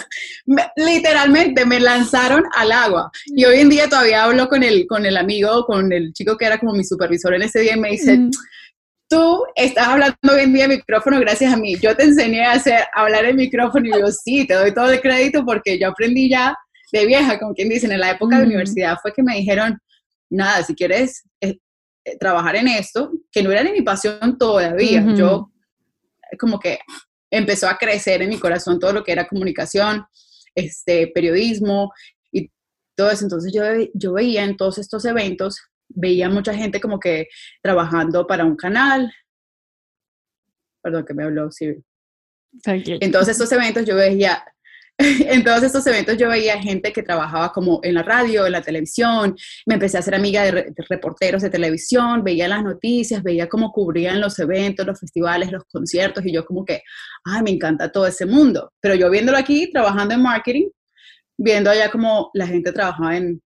literalmente 0.75 1.65
me 1.65 1.79
lanzaron 1.79 2.43
al 2.55 2.71
agua. 2.71 3.11
Y 3.25 3.45
hoy 3.45 3.59
en 3.59 3.69
día 3.69 3.87
todavía 3.89 4.23
hablo 4.23 4.47
con 4.47 4.63
el, 4.63 4.87
con 4.87 5.05
el 5.05 5.17
amigo, 5.17 5.65
con 5.65 5.91
el 5.91 6.13
chico 6.13 6.37
que 6.37 6.45
era 6.45 6.59
como 6.59 6.73
mi 6.73 6.83
supervisor 6.83 7.33
en 7.33 7.43
ese 7.43 7.59
día 7.59 7.75
y 7.75 7.79
me 7.79 7.91
dice, 7.91 8.19
tú 9.09 9.43
estás 9.55 9.87
hablando 9.87 10.17
hoy 10.31 10.41
en 10.43 10.53
día 10.53 10.63
en 10.65 10.71
micrófono 10.71 11.19
gracias 11.19 11.53
a 11.53 11.57
mí. 11.57 11.75
Yo 11.77 11.95
te 11.95 12.03
enseñé 12.03 12.45
a 12.45 12.53
hacer, 12.53 12.83
hablar 12.93 13.25
en 13.25 13.35
micrófono 13.35 13.85
y 13.85 13.99
yo 13.99 14.07
sí, 14.07 14.45
te 14.45 14.53
doy 14.53 14.73
todo 14.73 14.89
el 14.91 15.01
crédito 15.01 15.45
porque 15.45 15.77
yo 15.79 15.89
aprendí 15.89 16.29
ya 16.29 16.55
de 16.91 17.05
vieja, 17.05 17.39
como 17.39 17.53
quien 17.53 17.69
dicen, 17.69 17.91
en 17.91 17.99
la 17.99 18.11
época 18.11 18.37
de 18.37 18.45
universidad 18.45 18.97
fue 19.01 19.13
que 19.13 19.23
me 19.23 19.35
dijeron, 19.35 19.79
nada, 20.29 20.63
si 20.63 20.75
quieres 20.75 21.23
eh, 21.39 21.57
eh, 22.03 22.17
trabajar 22.17 22.55
en 22.55 22.67
esto, 22.67 23.11
que 23.31 23.43
no 23.43 23.51
era 23.51 23.63
ni 23.63 23.71
mi 23.71 23.81
pasión 23.81 24.37
todavía, 24.37 25.05
yo 25.15 25.51
como 26.39 26.59
que 26.59 26.79
empezó 27.29 27.67
a 27.67 27.77
crecer 27.77 28.21
en 28.21 28.29
mi 28.29 28.39
corazón 28.39 28.79
todo 28.79 28.93
lo 28.93 29.03
que 29.03 29.11
era 29.11 29.27
comunicación, 29.27 30.05
este, 30.55 31.07
periodismo 31.07 31.91
y 32.31 32.51
todo 32.95 33.11
eso. 33.11 33.25
Entonces 33.25 33.53
yo, 33.53 33.63
yo 33.93 34.13
veía 34.13 34.43
en 34.43 34.57
todos 34.57 34.77
estos 34.77 35.05
eventos, 35.05 35.59
veía 35.89 36.29
mucha 36.29 36.53
gente 36.53 36.79
como 36.79 36.99
que 36.99 37.27
trabajando 37.61 38.25
para 38.27 38.45
un 38.45 38.55
canal. 38.55 39.11
Perdón 40.81 41.05
que 41.05 41.13
me 41.13 41.23
habló, 41.23 41.51
sí. 41.51 41.75
En 42.65 43.11
todos 43.11 43.27
estos 43.27 43.51
eventos 43.51 43.85
yo 43.85 43.95
veía 43.95 44.43
en 44.99 45.43
todos 45.43 45.63
estos 45.63 45.85
eventos 45.87 46.17
yo 46.17 46.29
veía 46.29 46.61
gente 46.61 46.93
que 46.93 47.03
trabajaba 47.03 47.51
como 47.51 47.79
en 47.83 47.95
la 47.95 48.03
radio, 48.03 48.45
en 48.45 48.51
la 48.51 48.61
televisión, 48.61 49.35
me 49.65 49.75
empecé 49.75 49.97
a 49.97 50.01
hacer 50.01 50.15
amiga 50.15 50.43
de, 50.43 50.73
reporteros 50.89 51.41
de 51.41 51.49
televisión, 51.49 52.23
veía 52.23 52.47
las 52.47 52.63
noticias, 52.63 53.23
veía 53.23 53.49
cómo 53.49 53.71
cubrían 53.71 54.21
los 54.21 54.37
eventos, 54.39 54.85
los 54.85 54.99
festivales, 54.99 55.51
los 55.51 55.63
conciertos 55.71 56.25
y 56.25 56.33
yo 56.33 56.45
como 56.45 56.65
que, 56.65 56.81
ay, 57.25 57.41
me 57.43 57.51
encanta 57.51 57.91
todo 57.91 58.05
ese 58.07 58.25
mundo. 58.25 58.71
Pero 58.79 58.95
yo 58.95 59.09
viéndolo 59.09 59.37
aquí, 59.37 59.71
trabajando 59.71 60.13
en 60.13 60.21
marketing, 60.21 60.69
viendo 61.37 61.69
allá 61.71 61.89
como 61.89 62.29
la 62.33 62.47
gente 62.47 62.71
trabajaba 62.71 63.17
en, 63.17 63.41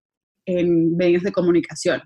en 0.45 0.95
medios 0.97 1.23
de 1.23 1.31
comunicación. 1.31 2.01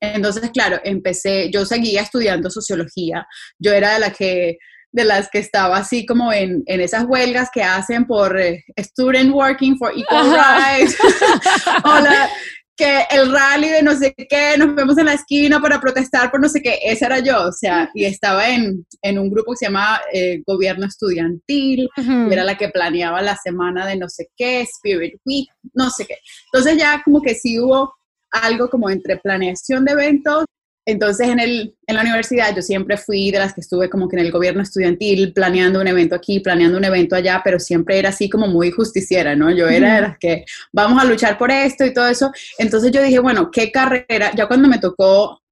Entonces, 0.00 0.50
claro, 0.50 0.80
empecé, 0.84 1.50
yo 1.50 1.64
seguía 1.64 2.02
estudiando 2.02 2.50
sociología, 2.50 3.26
yo 3.58 3.72
era 3.72 3.94
de 3.94 4.00
la 4.00 4.10
que 4.10 4.58
de 4.94 5.04
las 5.04 5.28
que 5.28 5.40
estaba 5.40 5.78
así 5.78 6.06
como 6.06 6.32
en, 6.32 6.62
en 6.66 6.80
esas 6.80 7.04
huelgas 7.08 7.50
que 7.52 7.64
hacen 7.64 8.06
por 8.06 8.40
eh, 8.40 8.64
Student 8.78 9.34
Working 9.34 9.76
for 9.76 9.92
Equal 9.92 10.32
Rights, 10.32 10.96
o 11.84 11.98
la, 11.98 12.30
que 12.76 13.00
el 13.10 13.32
rally 13.32 13.70
de 13.70 13.82
no 13.82 13.96
sé 13.96 14.14
qué, 14.14 14.56
nos 14.56 14.72
vemos 14.76 14.96
en 14.96 15.06
la 15.06 15.14
esquina 15.14 15.60
para 15.60 15.80
protestar 15.80 16.30
por 16.30 16.40
no 16.40 16.48
sé 16.48 16.62
qué, 16.62 16.78
esa 16.80 17.06
era 17.06 17.18
yo, 17.18 17.42
o 17.42 17.50
sea, 17.50 17.90
y 17.92 18.04
estaba 18.04 18.48
en, 18.48 18.86
en 19.02 19.18
un 19.18 19.30
grupo 19.30 19.50
que 19.50 19.56
se 19.56 19.64
llama 19.66 20.00
eh, 20.12 20.42
Gobierno 20.46 20.86
Estudiantil, 20.86 21.88
era 22.30 22.44
la 22.44 22.56
que 22.56 22.68
planeaba 22.68 23.20
la 23.20 23.36
semana 23.36 23.84
de 23.88 23.96
no 23.96 24.08
sé 24.08 24.28
qué, 24.36 24.60
Spirit 24.60 25.14
Week, 25.24 25.48
no 25.72 25.90
sé 25.90 26.06
qué. 26.06 26.18
Entonces 26.52 26.78
ya 26.78 27.02
como 27.04 27.20
que 27.20 27.34
sí 27.34 27.58
hubo 27.58 27.92
algo 28.30 28.70
como 28.70 28.88
entre 28.90 29.16
planeación 29.16 29.84
de 29.84 29.92
eventos 29.92 30.44
entonces, 30.86 31.28
en, 31.28 31.40
el, 31.40 31.74
en 31.86 31.96
la 31.96 32.02
universidad 32.02 32.54
yo 32.54 32.60
siempre 32.60 32.98
fui 32.98 33.30
de 33.30 33.38
las 33.38 33.54
que 33.54 33.62
estuve 33.62 33.88
como 33.88 34.08
que 34.08 34.16
en 34.16 34.26
el 34.26 34.32
gobierno 34.32 34.62
estudiantil 34.62 35.32
planeando 35.32 35.80
un 35.80 35.88
evento 35.88 36.14
aquí, 36.14 36.40
planeando 36.40 36.76
un 36.76 36.84
evento 36.84 37.16
allá, 37.16 37.40
pero 37.42 37.58
siempre 37.58 37.98
era 37.98 38.10
así 38.10 38.28
como 38.28 38.48
muy 38.48 38.70
justiciera, 38.70 39.34
¿no? 39.34 39.50
Yo 39.50 39.66
era 39.68 39.94
de 39.94 40.00
las 40.02 40.18
que 40.18 40.44
vamos 40.72 41.02
a 41.02 41.06
luchar 41.06 41.38
por 41.38 41.50
esto 41.50 41.86
y 41.86 41.94
todo 41.94 42.08
eso. 42.08 42.30
Entonces 42.58 42.92
yo 42.92 43.02
dije, 43.02 43.18
bueno, 43.18 43.50
¿qué 43.50 43.72
carrera? 43.72 44.32
Ya 44.36 44.46
cuando 44.46 44.68
me 44.68 44.78
tocó 44.78 45.42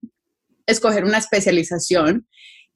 escoger 0.66 1.04
una 1.04 1.18
especialización, 1.18 2.26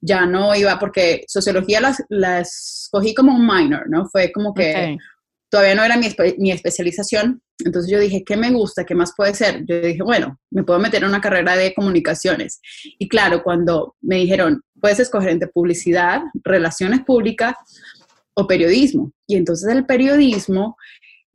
ya 0.01 0.25
no 0.25 0.55
iba, 0.55 0.79
porque 0.79 1.25
sociología 1.27 1.79
la 2.09 2.41
escogí 2.41 3.13
como 3.13 3.35
un 3.35 3.45
minor, 3.45 3.89
¿no? 3.89 4.07
Fue 4.07 4.31
como 4.31 4.53
que 4.53 4.97
todavía 5.49 5.75
no 5.75 5.83
era 5.83 5.97
mi, 5.97 6.07
mi, 6.37 6.51
especialización, 6.51 7.41
entonces 7.59 7.91
yo 7.91 7.99
dije, 7.99 8.23
¿qué 8.23 8.37
me 8.37 8.51
gusta? 8.51 8.85
¿Qué 8.85 8.93
más 8.93 9.13
puede 9.15 9.33
ser? 9.33 9.65
Yo 9.65 9.81
dije, 9.81 10.03
bueno, 10.03 10.39
me 10.51 10.63
puedo 10.63 10.79
meter 10.79 11.03
en 11.03 11.09
una 11.09 11.21
carrera 11.21 11.55
de 11.55 11.73
comunicaciones. 11.73 12.59
Y 12.99 13.07
claro, 13.07 13.41
cuando 13.43 13.95
me 14.01 14.17
dijeron, 14.17 14.61
puedes 14.79 14.99
escoger 14.99 15.29
entre 15.29 15.49
publicidad, 15.49 16.21
relaciones 16.43 17.01
públicas 17.01 17.55
o 18.35 18.47
periodismo. 18.47 19.11
Y 19.25 19.35
entonces 19.35 19.73
el 19.73 19.85
periodismo, 19.85 20.77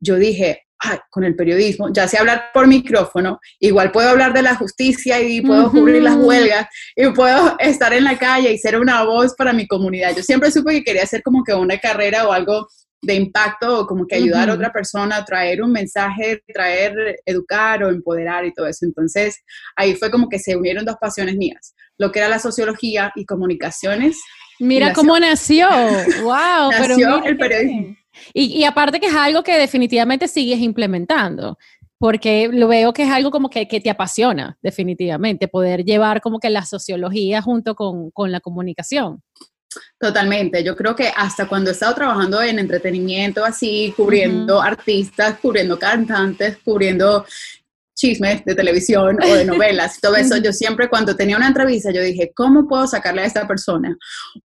yo 0.00 0.16
dije, 0.16 0.62
con 1.10 1.24
el 1.24 1.36
periodismo, 1.36 1.92
ya 1.92 2.08
sé 2.08 2.18
hablar 2.18 2.46
por 2.52 2.66
micrófono, 2.66 3.40
igual 3.60 3.92
puedo 3.92 4.08
hablar 4.08 4.32
de 4.32 4.42
la 4.42 4.56
justicia 4.56 5.20
y 5.20 5.40
puedo 5.40 5.70
cubrir 5.70 6.02
las 6.02 6.16
huelgas 6.16 6.66
y 6.96 7.08
puedo 7.10 7.56
estar 7.58 7.92
en 7.92 8.04
la 8.04 8.18
calle 8.18 8.52
y 8.52 8.58
ser 8.58 8.78
una 8.78 9.04
voz 9.04 9.34
para 9.34 9.52
mi 9.52 9.66
comunidad. 9.66 10.14
Yo 10.16 10.22
siempre 10.22 10.50
supe 10.50 10.72
que 10.72 10.84
quería 10.84 11.04
hacer 11.04 11.22
como 11.22 11.44
que 11.44 11.54
una 11.54 11.78
carrera 11.78 12.26
o 12.26 12.32
algo 12.32 12.68
de 13.02 13.14
impacto 13.14 13.80
o 13.80 13.86
como 13.86 14.06
que 14.06 14.14
ayudar 14.14 14.48
a 14.48 14.54
otra 14.54 14.72
persona, 14.72 15.24
traer 15.24 15.60
un 15.60 15.72
mensaje, 15.72 16.40
traer, 16.54 17.20
educar 17.26 17.82
o 17.82 17.90
empoderar 17.90 18.46
y 18.46 18.54
todo 18.54 18.66
eso. 18.66 18.86
Entonces, 18.86 19.42
ahí 19.76 19.96
fue 19.96 20.10
como 20.10 20.28
que 20.28 20.38
se 20.38 20.56
unieron 20.56 20.84
dos 20.84 20.96
pasiones 21.00 21.36
mías, 21.36 21.74
lo 21.98 22.12
que 22.12 22.20
era 22.20 22.28
la 22.28 22.38
sociología 22.38 23.12
y 23.16 23.26
comunicaciones. 23.26 24.20
Mira 24.60 24.92
cómo 24.92 25.18
nació, 25.18 25.68
wow, 26.22 26.70
nació 26.70 27.24
el 27.24 27.36
periodismo. 27.36 27.96
Y, 28.34 28.58
y, 28.58 28.64
aparte 28.64 29.00
que 29.00 29.06
es 29.06 29.14
algo 29.14 29.42
que 29.42 29.56
definitivamente 29.56 30.28
sigues 30.28 30.60
implementando, 30.60 31.56
porque 31.98 32.48
lo 32.52 32.68
veo 32.68 32.92
que 32.92 33.04
es 33.04 33.10
algo 33.10 33.30
como 33.30 33.48
que, 33.48 33.66
que 33.66 33.80
te 33.80 33.88
apasiona, 33.88 34.58
definitivamente, 34.60 35.48
poder 35.48 35.82
llevar 35.84 36.20
como 36.20 36.38
que 36.38 36.50
la 36.50 36.64
sociología 36.64 37.40
junto 37.40 37.74
con, 37.74 38.10
con 38.10 38.30
la 38.30 38.40
comunicación. 38.40 39.22
Totalmente, 39.98 40.62
yo 40.64 40.76
creo 40.76 40.94
que 40.94 41.12
hasta 41.14 41.46
cuando 41.46 41.70
he 41.70 41.72
estado 41.72 41.94
trabajando 41.94 42.42
en 42.42 42.58
entretenimiento, 42.58 43.44
así, 43.44 43.92
cubriendo 43.96 44.60
artistas, 44.60 45.38
cubriendo 45.40 45.78
cantantes, 45.78 46.58
cubriendo 46.64 47.24
chismes 47.94 48.44
de 48.44 48.54
televisión 48.54 49.18
o 49.22 49.34
de 49.34 49.44
novelas, 49.44 50.00
todo 50.00 50.16
eso, 50.16 50.36
yo 50.38 50.52
siempre 50.52 50.88
cuando 50.88 51.14
tenía 51.14 51.36
una 51.36 51.48
entrevista, 51.48 51.92
yo 51.92 52.02
dije, 52.02 52.32
¿cómo 52.34 52.66
puedo 52.66 52.86
sacarle 52.86 53.22
a 53.22 53.26
esta 53.26 53.46
persona 53.46 53.96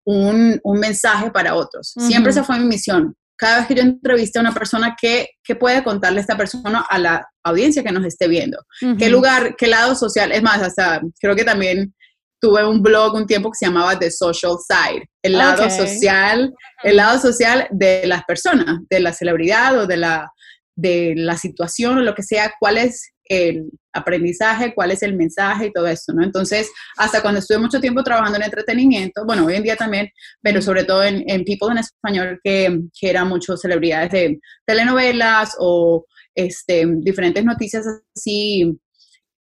un, 0.03 0.59
un 0.63 0.79
mensaje 0.79 1.31
para 1.31 1.55
otros? 1.55 1.93
Siempre 1.97 2.31
esa 2.31 2.43
fue 2.43 2.59
mi 2.59 2.65
misión. 2.65 3.15
Cada 3.35 3.59
vez 3.59 3.67
que 3.67 3.75
yo 3.75 3.83
entrevisté 3.83 4.39
a 4.39 4.41
una 4.41 4.53
persona, 4.53 4.95
¿qué, 4.99 5.29
¿qué, 5.43 5.55
puede 5.55 5.83
contarle 5.83 6.21
esta 6.21 6.35
persona 6.35 6.85
a 6.89 6.97
la 6.97 7.27
audiencia 7.43 7.83
que 7.83 7.91
nos 7.91 8.03
esté 8.03 8.27
viendo? 8.27 8.57
¿Qué 8.97 9.09
lugar, 9.09 9.55
qué 9.55 9.67
lado 9.67 9.95
social? 9.95 10.31
Es 10.31 10.41
más, 10.41 10.61
hasta 10.61 11.01
creo 11.19 11.35
que 11.35 11.43
también 11.43 11.93
tuve 12.39 12.65
un 12.65 12.81
blog 12.81 13.15
un 13.15 13.25
tiempo 13.25 13.51
que 13.51 13.57
se 13.57 13.65
llamaba 13.65 13.97
The 13.97 14.11
Social 14.11 14.55
Side, 14.67 15.09
el 15.21 15.33
lado 15.33 15.69
social, 15.69 16.53
el 16.83 16.95
lado 16.95 17.19
social 17.19 17.67
de 17.71 18.05
las 18.05 18.23
personas, 18.25 18.79
de 18.89 18.99
la 18.99 19.13
celebridad 19.13 19.79
o 19.79 19.87
de 19.87 19.97
la, 19.97 20.31
de 20.75 21.13
la 21.15 21.37
situación 21.37 21.97
o 21.97 22.01
lo 22.01 22.13
que 22.13 22.23
sea, 22.23 22.53
cuál 22.59 22.77
es 22.77 23.11
el 23.29 23.69
aprendizaje, 23.91 24.73
cuál 24.73 24.91
es 24.91 25.03
el 25.03 25.15
mensaje 25.15 25.67
y 25.67 25.73
todo 25.73 25.87
eso, 25.87 26.13
¿no? 26.13 26.23
Entonces, 26.23 26.71
hasta 26.97 27.21
cuando 27.21 27.39
estuve 27.39 27.57
mucho 27.57 27.81
tiempo 27.81 28.03
trabajando 28.03 28.37
en 28.37 28.43
entretenimiento, 28.43 29.25
bueno, 29.25 29.45
hoy 29.45 29.55
en 29.55 29.63
día 29.63 29.75
también, 29.75 30.09
pero 30.41 30.61
sobre 30.61 30.83
todo 30.83 31.03
en, 31.03 31.25
People 31.43 31.71
en 31.71 31.79
Español, 31.79 32.39
que, 32.43 32.79
que 32.97 33.09
eran 33.09 33.27
muchos 33.27 33.59
celebridades 33.59 34.11
de 34.11 34.39
telenovelas 34.65 35.55
o 35.59 36.05
este, 36.35 36.85
diferentes 36.99 37.43
noticias 37.43 37.85
así, 38.15 38.79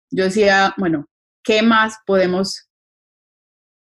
yo 0.10 0.24
decía, 0.24 0.74
bueno, 0.77 1.06
¿qué 1.44 1.62
más 1.62 1.98
podemos 2.06 2.67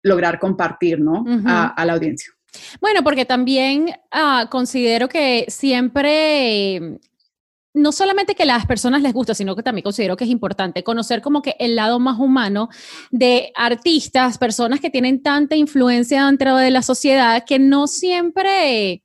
lograr 0.05 0.39
compartir, 0.39 1.01
¿no? 1.01 1.25
a, 1.47 1.85
la 1.85 1.93
audiencia. 1.95 2.33
Bueno, 2.81 3.03
porque 3.03 3.25
también 3.25 3.91
ah, 4.13 4.47
considero 4.49 5.09
que 5.09 5.47
siempre 5.49 7.01
no 7.75 7.91
solamente 7.91 8.37
que 8.37 8.45
a 8.45 8.47
las 8.47 8.67
personas 8.67 9.03
les 9.03 9.13
gusta, 9.13 9.35
sino 9.35 9.57
que 9.57 9.63
también 9.65 9.83
considero 9.83 10.17
que 10.17 10.25
es 10.25 10.31
importante 10.31 10.85
conocer 10.85 11.21
como 11.21 11.43
que 11.43 11.57
el 11.59 11.75
lado 11.75 11.99
más 11.99 12.21
humano 12.21 12.69
de 13.11 13.51
artistas, 13.57 14.39
personas 14.39 14.79
que 14.79 14.91
tienen 14.91 15.23
tanta 15.23 15.57
influencia 15.57 16.27
dentro 16.27 16.57
de 16.57 16.71
la 16.71 16.83
sociedad 16.83 17.45
que 17.45 17.59
no 17.59 17.89
siempre 17.89 19.03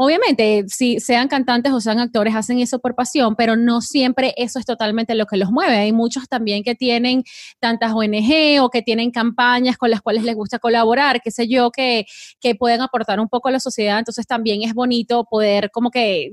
Obviamente, 0.00 0.64
si 0.68 1.00
sean 1.00 1.26
cantantes 1.26 1.72
o 1.72 1.80
sean 1.80 1.98
actores, 1.98 2.32
hacen 2.36 2.60
eso 2.60 2.78
por 2.78 2.94
pasión, 2.94 3.34
pero 3.34 3.56
no 3.56 3.80
siempre 3.80 4.32
eso 4.36 4.60
es 4.60 4.64
totalmente 4.64 5.16
lo 5.16 5.26
que 5.26 5.36
los 5.36 5.50
mueve. 5.50 5.76
Hay 5.76 5.90
muchos 5.90 6.28
también 6.28 6.62
que 6.62 6.76
tienen 6.76 7.24
tantas 7.58 7.90
ONG 7.92 8.62
o 8.62 8.70
que 8.70 8.80
tienen 8.82 9.10
campañas 9.10 9.76
con 9.76 9.90
las 9.90 10.00
cuales 10.00 10.22
les 10.22 10.36
gusta 10.36 10.60
colaborar, 10.60 11.20
qué 11.20 11.32
sé 11.32 11.48
yo, 11.48 11.72
que, 11.72 12.06
que 12.40 12.54
pueden 12.54 12.80
aportar 12.80 13.18
un 13.18 13.28
poco 13.28 13.48
a 13.48 13.50
la 13.50 13.58
sociedad. 13.58 13.98
Entonces 13.98 14.24
también 14.24 14.62
es 14.62 14.72
bonito 14.72 15.24
poder 15.24 15.72
como 15.72 15.90
que 15.90 16.30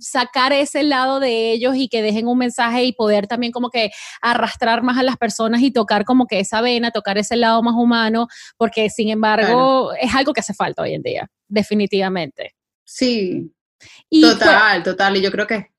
sacar 0.00 0.52
ese 0.52 0.82
lado 0.82 1.20
de 1.20 1.52
ellos 1.52 1.76
y 1.76 1.86
que 1.86 2.02
dejen 2.02 2.26
un 2.26 2.38
mensaje 2.38 2.82
y 2.82 2.94
poder 2.94 3.28
también 3.28 3.52
como 3.52 3.70
que 3.70 3.92
arrastrar 4.22 4.82
más 4.82 4.98
a 4.98 5.04
las 5.04 5.18
personas 5.18 5.62
y 5.62 5.70
tocar 5.70 6.04
como 6.04 6.26
que 6.26 6.40
esa 6.40 6.60
vena, 6.62 6.90
tocar 6.90 7.16
ese 7.16 7.36
lado 7.36 7.62
más 7.62 7.74
humano, 7.76 8.26
porque 8.56 8.90
sin 8.90 9.08
embargo 9.08 9.92
es 10.00 10.12
algo 10.16 10.32
que 10.32 10.40
hace 10.40 10.52
falta 10.52 10.82
hoy 10.82 10.94
en 10.94 11.02
día, 11.02 11.28
definitivamente. 11.46 12.54
Sí. 12.84 13.50
total, 14.10 14.82
total. 14.82 15.16
Y 15.16 15.22
yo 15.22 15.30
creo 15.30 15.46
que. 15.46 15.70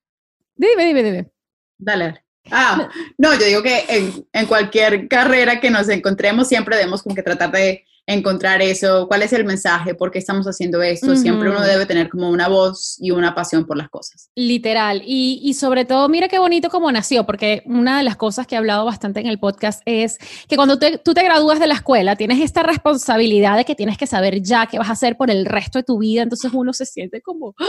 Dime, 0.55 0.85
dime, 0.85 1.03
dime. 1.03 1.31
Dale. 1.77 2.24
Ah, 2.51 2.89
no, 3.17 3.33
yo 3.33 3.45
digo 3.45 3.63
que 3.63 3.85
en, 3.89 4.27
en, 4.31 4.45
cualquier 4.45 5.07
carrera 5.07 5.59
que 5.59 5.71
nos 5.71 5.89
encontremos 5.89 6.47
siempre 6.47 6.77
debemos 6.77 7.01
como 7.01 7.15
que 7.15 7.24
tratar 7.24 7.51
de 7.51 7.85
encontrar 8.07 8.62
eso, 8.62 9.07
cuál 9.07 9.24
es 9.24 9.33
el 9.33 9.45
mensaje, 9.45 9.95
por 9.95 10.12
qué 10.12 10.19
estamos 10.19 10.45
haciendo 10.45 10.81
esto. 10.81 11.15
Siempre 11.15 11.50
uno 11.50 11.62
debe 11.62 11.85
tener 11.85 12.09
como 12.09 12.29
una 12.29 12.47
voz 12.47 12.97
y 13.00 13.12
una 13.12 13.33
pasión 13.33 13.65
por 13.65 13.77
las 13.77 13.89
cosas. 13.89 14.29
Literal. 14.35 15.01
Y, 15.05 15.39
y, 15.43 15.55
sobre 15.55 15.85
todo, 15.85 16.07
mira 16.07 16.27
qué 16.27 16.38
bonito 16.38 16.69
cómo 16.69 16.91
nació, 16.91 17.25
porque 17.25 17.63
una 17.65 17.97
de 17.97 18.03
las 18.03 18.15
cosas 18.15 18.45
que 18.45 18.55
he 18.55 18.57
hablado 18.57 18.85
bastante 18.85 19.21
en 19.21 19.27
el 19.27 19.39
podcast 19.39 19.81
es 19.85 20.19
que 20.47 20.55
cuando 20.55 20.77
tú 20.77 21.13
te 21.13 21.24
gradúas 21.24 21.59
de 21.59 21.67
la 21.67 21.74
escuela, 21.74 22.15
tienes 22.15 22.41
esta 22.41 22.62
responsabilidad 22.62 23.57
de 23.57 23.65
que 23.65 23.75
tienes 23.75 23.97
que 23.97 24.05
saber 24.05 24.41
ya 24.41 24.67
qué 24.67 24.77
vas 24.77 24.89
a 24.89 24.93
hacer 24.93 25.17
por 25.17 25.31
el 25.31 25.45
resto 25.45 25.79
de 25.79 25.83
tu 25.83 25.97
vida. 25.97 26.21
Entonces 26.21 26.51
uno 26.53 26.74
se 26.74 26.85
siente 26.85 27.21
como, 27.21 27.55
¡Ah! 27.59 27.65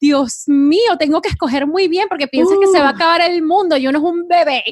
Dios 0.00 0.44
mío, 0.46 0.96
tengo 0.98 1.22
que 1.22 1.30
escoger 1.30 1.66
muy 1.66 1.88
bien 1.88 2.08
porque 2.08 2.28
piensas 2.28 2.58
que 2.60 2.66
se 2.66 2.78
va 2.78 2.90
a 2.90 2.92
uh. 2.92 2.94
acabar 2.94 3.22
el 3.22 3.42
mundo 3.42 3.76
y 3.76 3.86
uno 3.86 3.98
es 3.98 4.04
un 4.04 4.28
bebé. 4.28 4.62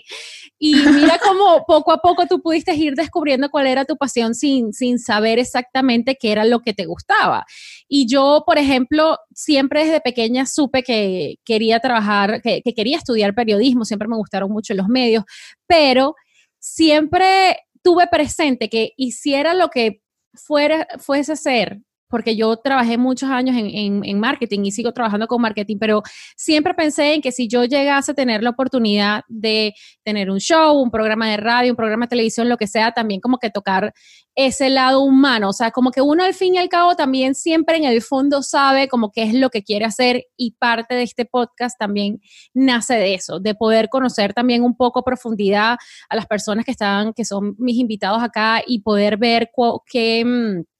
Y 0.59 0.75
mira 0.75 1.19
cómo 1.23 1.65
poco 1.67 1.93
a 1.93 1.99
poco 1.99 2.27
tú 2.27 2.41
pudiste 2.41 2.75
ir 2.75 2.95
descubriendo 2.95 3.51
cuál 3.51 3.67
era 3.67 3.85
tu 3.85 3.97
pasión 3.97 4.35
sin, 4.35 4.73
sin 4.73 4.99
saber 5.07 5.39
exactamente 5.39 6.17
qué 6.21 6.33
era 6.33 6.45
lo 6.45 6.61
que 6.61 6.75
te 6.75 6.87
gustaba. 6.87 7.45
Y 7.89 8.07
yo, 8.07 8.43
por 8.45 8.59
ejemplo, 8.59 9.19
siempre 9.33 9.85
desde 9.85 10.01
pequeña 10.01 10.47
supe 10.47 10.83
que 10.83 11.37
quería 11.45 11.81
trabajar, 11.81 12.43
que, 12.43 12.63
quería 12.63 12.99
estudiar 12.99 13.35
periodismo, 13.35 13.85
siempre 13.85 14.09
me 14.09 14.17
gustaron 14.17 14.51
mucho 14.51 14.75
los 14.75 14.89
medios, 14.89 15.25
pero 15.67 16.15
siempre 16.59 17.59
tuve 17.83 18.07
presente 18.09 18.69
que 18.69 18.93
hiciera 18.97 19.55
lo 19.55 19.69
que 19.69 20.01
fuera, 20.35 20.87
fuese 20.99 21.33
a 21.33 21.37
ser 21.37 21.79
porque 22.09 22.37
yo 22.37 22.57
trabajé 22.57 22.99
muchos 22.99 23.31
años 23.31 23.57
en, 23.59 24.21
marketing 24.21 24.61
y 24.65 24.71
sigo 24.71 24.93
trabajando 24.93 25.27
con 25.27 25.43
marketing, 25.43 25.77
pero 25.79 26.03
siempre 26.37 26.75
pensé 26.75 27.15
en 27.15 27.23
que 27.23 27.33
si 27.33 27.49
yo 27.49 27.65
llegase 27.65 28.13
a 28.13 28.15
tener 28.15 28.43
la 28.43 28.51
oportunidad 28.51 29.23
de 29.29 29.75
tener 30.05 30.31
un 30.31 30.39
show, 30.39 30.81
un 30.81 30.91
programa 30.91 31.29
de 31.29 31.37
radio, 31.37 31.73
un 31.73 31.77
programa 31.77 32.07
de 32.07 32.11
televisión, 32.11 32.49
lo 32.49 32.57
que 32.57 32.67
sea, 32.67 32.93
también 32.93 33.21
como 33.21 33.39
que 33.39 33.51
tocar 33.51 33.93
ese 34.35 34.69
lado 34.69 35.01
humano, 35.01 35.49
o 35.49 35.53
sea, 35.53 35.71
como 35.71 35.91
que 35.91 36.03
uno 36.03 36.23
al 36.23 36.35
fin 36.35 36.55
y 36.55 36.59
al 36.59 36.69
cabo 36.69 36.95
también 36.95 37.35
siempre 37.35 37.77
en 37.79 37.85
el 37.85 38.03
fondo 38.03 38.43
sabe 38.43 38.87
como 38.87 39.11
qué 39.11 39.23
es 39.23 39.35
lo 39.35 39.49
que 39.49 39.63
quiere 39.63 39.87
hacer 39.87 40.25
y 40.37 40.53
parte 40.53 40.95
de 40.95 41.03
este 41.03 41.25
podcast 41.25 41.79
también 41.79 42.21
nace 42.53 42.95
de 42.95 43.15
eso, 43.15 43.41
de 43.41 43.55
poder 43.55 43.89
conocer 43.89 44.35
también 44.35 44.63
un 44.63 44.77
poco 44.77 45.03
profundidad 45.03 45.79
a 46.09 46.17
las 46.17 46.27
personas 46.27 46.67
que 46.67 46.73
están, 46.73 47.15
que 47.15 47.25
son 47.25 47.55
mis 47.59 47.79
invitados 47.79 48.23
acá 48.23 48.63
y 48.67 48.81
poder 48.81 49.17
ver 49.17 49.51
qué 49.91 50.25
mm, 50.25 50.76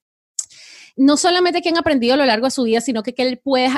no 0.97 1.15
solamente 1.15 1.61
que 1.61 1.69
han 1.69 1.77
aprendido 1.77 2.15
a 2.15 2.17
lo 2.17 2.25
largo 2.25 2.47
de 2.47 2.51
su 2.51 2.63
vida, 2.63 2.81
sino 2.81 3.03
que, 3.03 3.13
él 3.17 3.39
puede, 3.43 3.69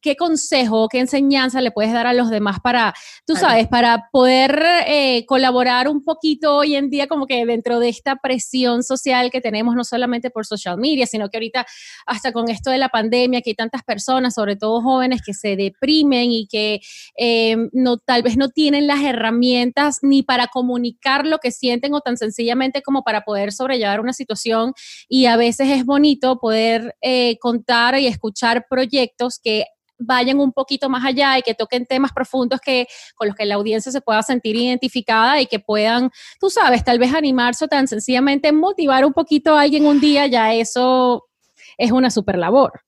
qué 0.00 0.16
consejo, 0.16 0.88
qué 0.88 0.98
enseñanza 0.98 1.60
le 1.60 1.70
puedes 1.70 1.92
dar 1.92 2.06
a 2.06 2.14
los 2.14 2.30
demás 2.30 2.58
para, 2.60 2.94
tú 3.26 3.36
sabes, 3.36 3.68
para 3.68 4.08
poder 4.10 4.62
eh, 4.86 5.26
colaborar 5.26 5.88
un 5.88 6.02
poquito 6.02 6.56
hoy 6.56 6.74
en 6.74 6.88
día 6.88 7.06
como 7.06 7.26
que 7.26 7.44
dentro 7.44 7.78
de 7.80 7.90
esta 7.90 8.16
presión 8.16 8.82
social 8.82 9.30
que 9.30 9.42
tenemos, 9.42 9.74
no 9.76 9.84
solamente 9.84 10.30
por 10.30 10.46
social 10.46 10.78
media, 10.78 11.06
sino 11.06 11.28
que 11.28 11.36
ahorita 11.36 11.66
hasta 12.06 12.32
con 12.32 12.48
esto 12.48 12.70
de 12.70 12.78
la 12.78 12.88
pandemia, 12.88 13.42
que 13.42 13.50
hay 13.50 13.54
tantas 13.54 13.82
personas, 13.82 14.34
sobre 14.34 14.56
todo 14.56 14.80
jóvenes, 14.80 15.20
que 15.24 15.34
se 15.34 15.54
deprimen 15.54 16.30
y 16.32 16.46
que 16.46 16.80
eh, 17.18 17.56
no, 17.72 17.98
tal 17.98 18.22
vez 18.22 18.38
no 18.38 18.48
tienen 18.48 18.86
las 18.86 19.02
herramientas 19.02 19.98
ni 20.00 20.22
para 20.22 20.46
comunicar 20.46 21.26
lo 21.26 21.38
que 21.38 21.50
sienten 21.50 21.92
o 21.92 22.00
tan 22.00 22.16
sencillamente 22.16 22.82
como 22.82 23.02
para 23.02 23.22
poder 23.22 23.52
sobrellevar 23.52 24.00
una 24.00 24.14
situación 24.14 24.72
y 25.08 25.26
a 25.26 25.36
veces 25.36 25.68
es 25.68 25.84
bonito 25.84 26.37
poder 26.38 26.96
eh, 27.00 27.38
contar 27.38 27.98
y 27.98 28.06
escuchar 28.06 28.66
proyectos 28.68 29.38
que 29.42 29.66
vayan 29.98 30.38
un 30.38 30.52
poquito 30.52 30.88
más 30.88 31.04
allá 31.04 31.38
y 31.38 31.42
que 31.42 31.54
toquen 31.54 31.86
temas 31.86 32.12
profundos 32.12 32.60
que 32.60 32.86
con 33.16 33.28
los 33.28 33.36
que 33.36 33.44
la 33.44 33.56
audiencia 33.56 33.90
se 33.92 34.00
pueda 34.00 34.22
sentir 34.22 34.56
identificada 34.56 35.40
y 35.40 35.46
que 35.46 35.58
puedan, 35.58 36.10
tú 36.40 36.50
sabes, 36.50 36.84
tal 36.84 36.98
vez 36.98 37.12
animarse 37.14 37.64
o 37.64 37.68
tan 37.68 37.88
sencillamente 37.88 38.52
motivar 38.52 39.04
un 39.04 39.12
poquito 39.12 39.54
a 39.54 39.62
alguien 39.62 39.86
un 39.86 40.00
día, 40.00 40.26
ya 40.26 40.54
eso 40.54 41.28
es 41.76 41.90
una 41.90 42.10
super 42.10 42.38
labor. 42.38 42.80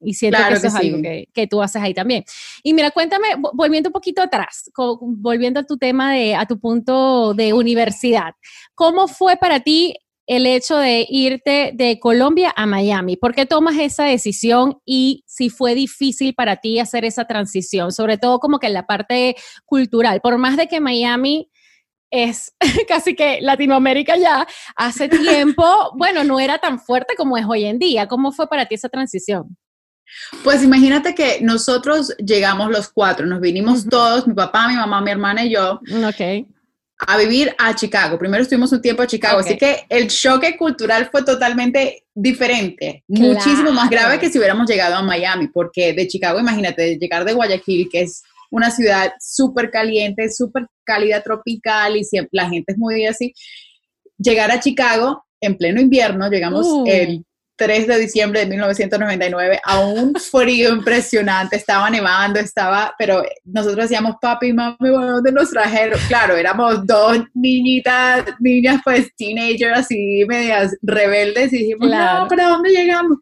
Y 0.00 0.14
siento 0.14 0.38
que 0.46 0.54
eso 0.54 0.68
es 0.68 0.74
algo 0.76 1.02
que, 1.02 1.46
tú 1.48 1.60
haces 1.60 1.82
ahí 1.82 1.92
también. 1.92 2.24
Y 2.62 2.72
mira, 2.72 2.92
cuéntame, 2.92 3.28
volviendo 3.52 3.88
un 3.88 3.92
poquito 3.92 4.22
atrás, 4.22 4.70
volviendo 5.00 5.60
a 5.60 5.64
tu 5.64 5.76
tema 5.76 6.12
de, 6.12 6.36
a 6.36 6.46
tu 6.46 6.60
punto 6.60 7.34
de 7.34 7.52
universidad, 7.52 8.34
¿cómo 8.74 9.08
fue 9.08 9.36
para 9.36 9.60
ti 9.60 9.96
el 10.28 10.46
hecho 10.46 10.76
de 10.76 11.06
irte 11.08 11.72
de 11.74 11.98
Colombia 11.98 12.52
a 12.54 12.66
Miami? 12.66 13.16
¿Por 13.16 13.34
qué 13.34 13.46
tomas 13.46 13.76
esa 13.78 14.04
decisión 14.04 14.78
y 14.84 15.24
si 15.26 15.48
fue 15.48 15.74
difícil 15.74 16.34
para 16.34 16.56
ti 16.56 16.78
hacer 16.78 17.06
esa 17.06 17.24
transición? 17.24 17.92
Sobre 17.92 18.18
todo 18.18 18.38
como 18.38 18.58
que 18.58 18.66
en 18.66 18.74
la 18.74 18.86
parte 18.86 19.36
cultural, 19.64 20.20
por 20.20 20.36
más 20.36 20.58
de 20.58 20.68
que 20.68 20.80
Miami 20.80 21.50
es 22.10 22.52
casi 22.88 23.16
que 23.16 23.40
Latinoamérica 23.40 24.16
ya, 24.18 24.46
hace 24.76 25.08
tiempo, 25.08 25.64
bueno, 25.96 26.22
no 26.24 26.38
era 26.38 26.58
tan 26.58 26.78
fuerte 26.78 27.14
como 27.16 27.38
es 27.38 27.46
hoy 27.48 27.64
en 27.64 27.78
día. 27.78 28.06
¿Cómo 28.06 28.30
fue 28.30 28.48
para 28.48 28.66
ti 28.66 28.74
esa 28.74 28.90
transición? 28.90 29.56
Pues 30.44 30.62
imagínate 30.62 31.14
que 31.14 31.38
nosotros 31.40 32.14
llegamos 32.18 32.70
los 32.70 32.90
cuatro, 32.90 33.26
nos 33.26 33.40
vinimos 33.40 33.86
todos, 33.86 34.26
mi 34.26 34.34
papá, 34.34 34.68
mi 34.68 34.74
mamá, 34.74 35.00
mi 35.00 35.10
hermana 35.10 35.44
y 35.44 35.54
yo. 35.54 35.80
Ok 36.06 36.46
a 36.98 37.16
vivir 37.16 37.54
a 37.58 37.74
Chicago. 37.74 38.18
Primero 38.18 38.42
estuvimos 38.42 38.72
un 38.72 38.82
tiempo 38.82 39.02
a 39.02 39.06
Chicago, 39.06 39.38
así 39.38 39.56
que 39.56 39.84
el 39.88 40.08
choque 40.08 40.56
cultural 40.56 41.08
fue 41.10 41.22
totalmente 41.22 42.04
diferente, 42.12 43.04
muchísimo 43.06 43.70
más 43.70 43.88
grave 43.88 44.18
que 44.18 44.28
si 44.28 44.38
hubiéramos 44.38 44.68
llegado 44.68 44.96
a 44.96 45.02
Miami, 45.02 45.48
porque 45.48 45.92
de 45.92 46.08
Chicago, 46.08 46.40
imagínate, 46.40 46.98
llegar 46.98 47.24
de 47.24 47.34
Guayaquil, 47.34 47.88
que 47.90 48.02
es 48.02 48.22
una 48.50 48.70
ciudad 48.70 49.12
súper 49.20 49.70
caliente, 49.70 50.28
súper 50.30 50.66
cálida, 50.84 51.22
tropical, 51.22 51.96
y 51.96 52.04
siempre, 52.04 52.30
la 52.32 52.48
gente 52.48 52.72
es 52.72 52.78
muy 52.78 53.06
así, 53.06 53.32
llegar 54.16 54.50
a 54.50 54.58
Chicago 54.58 55.24
en 55.40 55.56
pleno 55.56 55.80
invierno, 55.80 56.28
llegamos 56.28 56.66
uh. 56.66 56.84
el 56.88 57.24
3 57.58 57.86
de 57.88 57.98
diciembre 57.98 58.40
de 58.40 58.46
1999 58.46 59.60
a 59.64 59.80
un 59.80 60.14
frío 60.14 60.72
impresionante, 60.74 61.56
estaba 61.56 61.90
nevando, 61.90 62.38
estaba, 62.38 62.94
pero 62.98 63.22
nosotros 63.44 63.88
decíamos, 63.88 64.16
papi, 64.20 64.52
mami, 64.52 64.76
¿dónde 64.80 65.32
nos 65.32 65.50
trajeron? 65.50 65.98
Claro, 66.08 66.36
éramos 66.36 66.86
dos 66.86 67.18
niñitas, 67.34 68.24
niñas 68.38 68.80
pues 68.84 69.08
teenagers 69.16 69.80
así, 69.80 70.24
medias 70.26 70.76
rebeldes 70.80 71.52
y 71.52 71.58
dijimos, 71.58 71.90
no, 71.90 72.26
¿para 72.28 72.48
dónde 72.48 72.70
llegamos? 72.70 73.18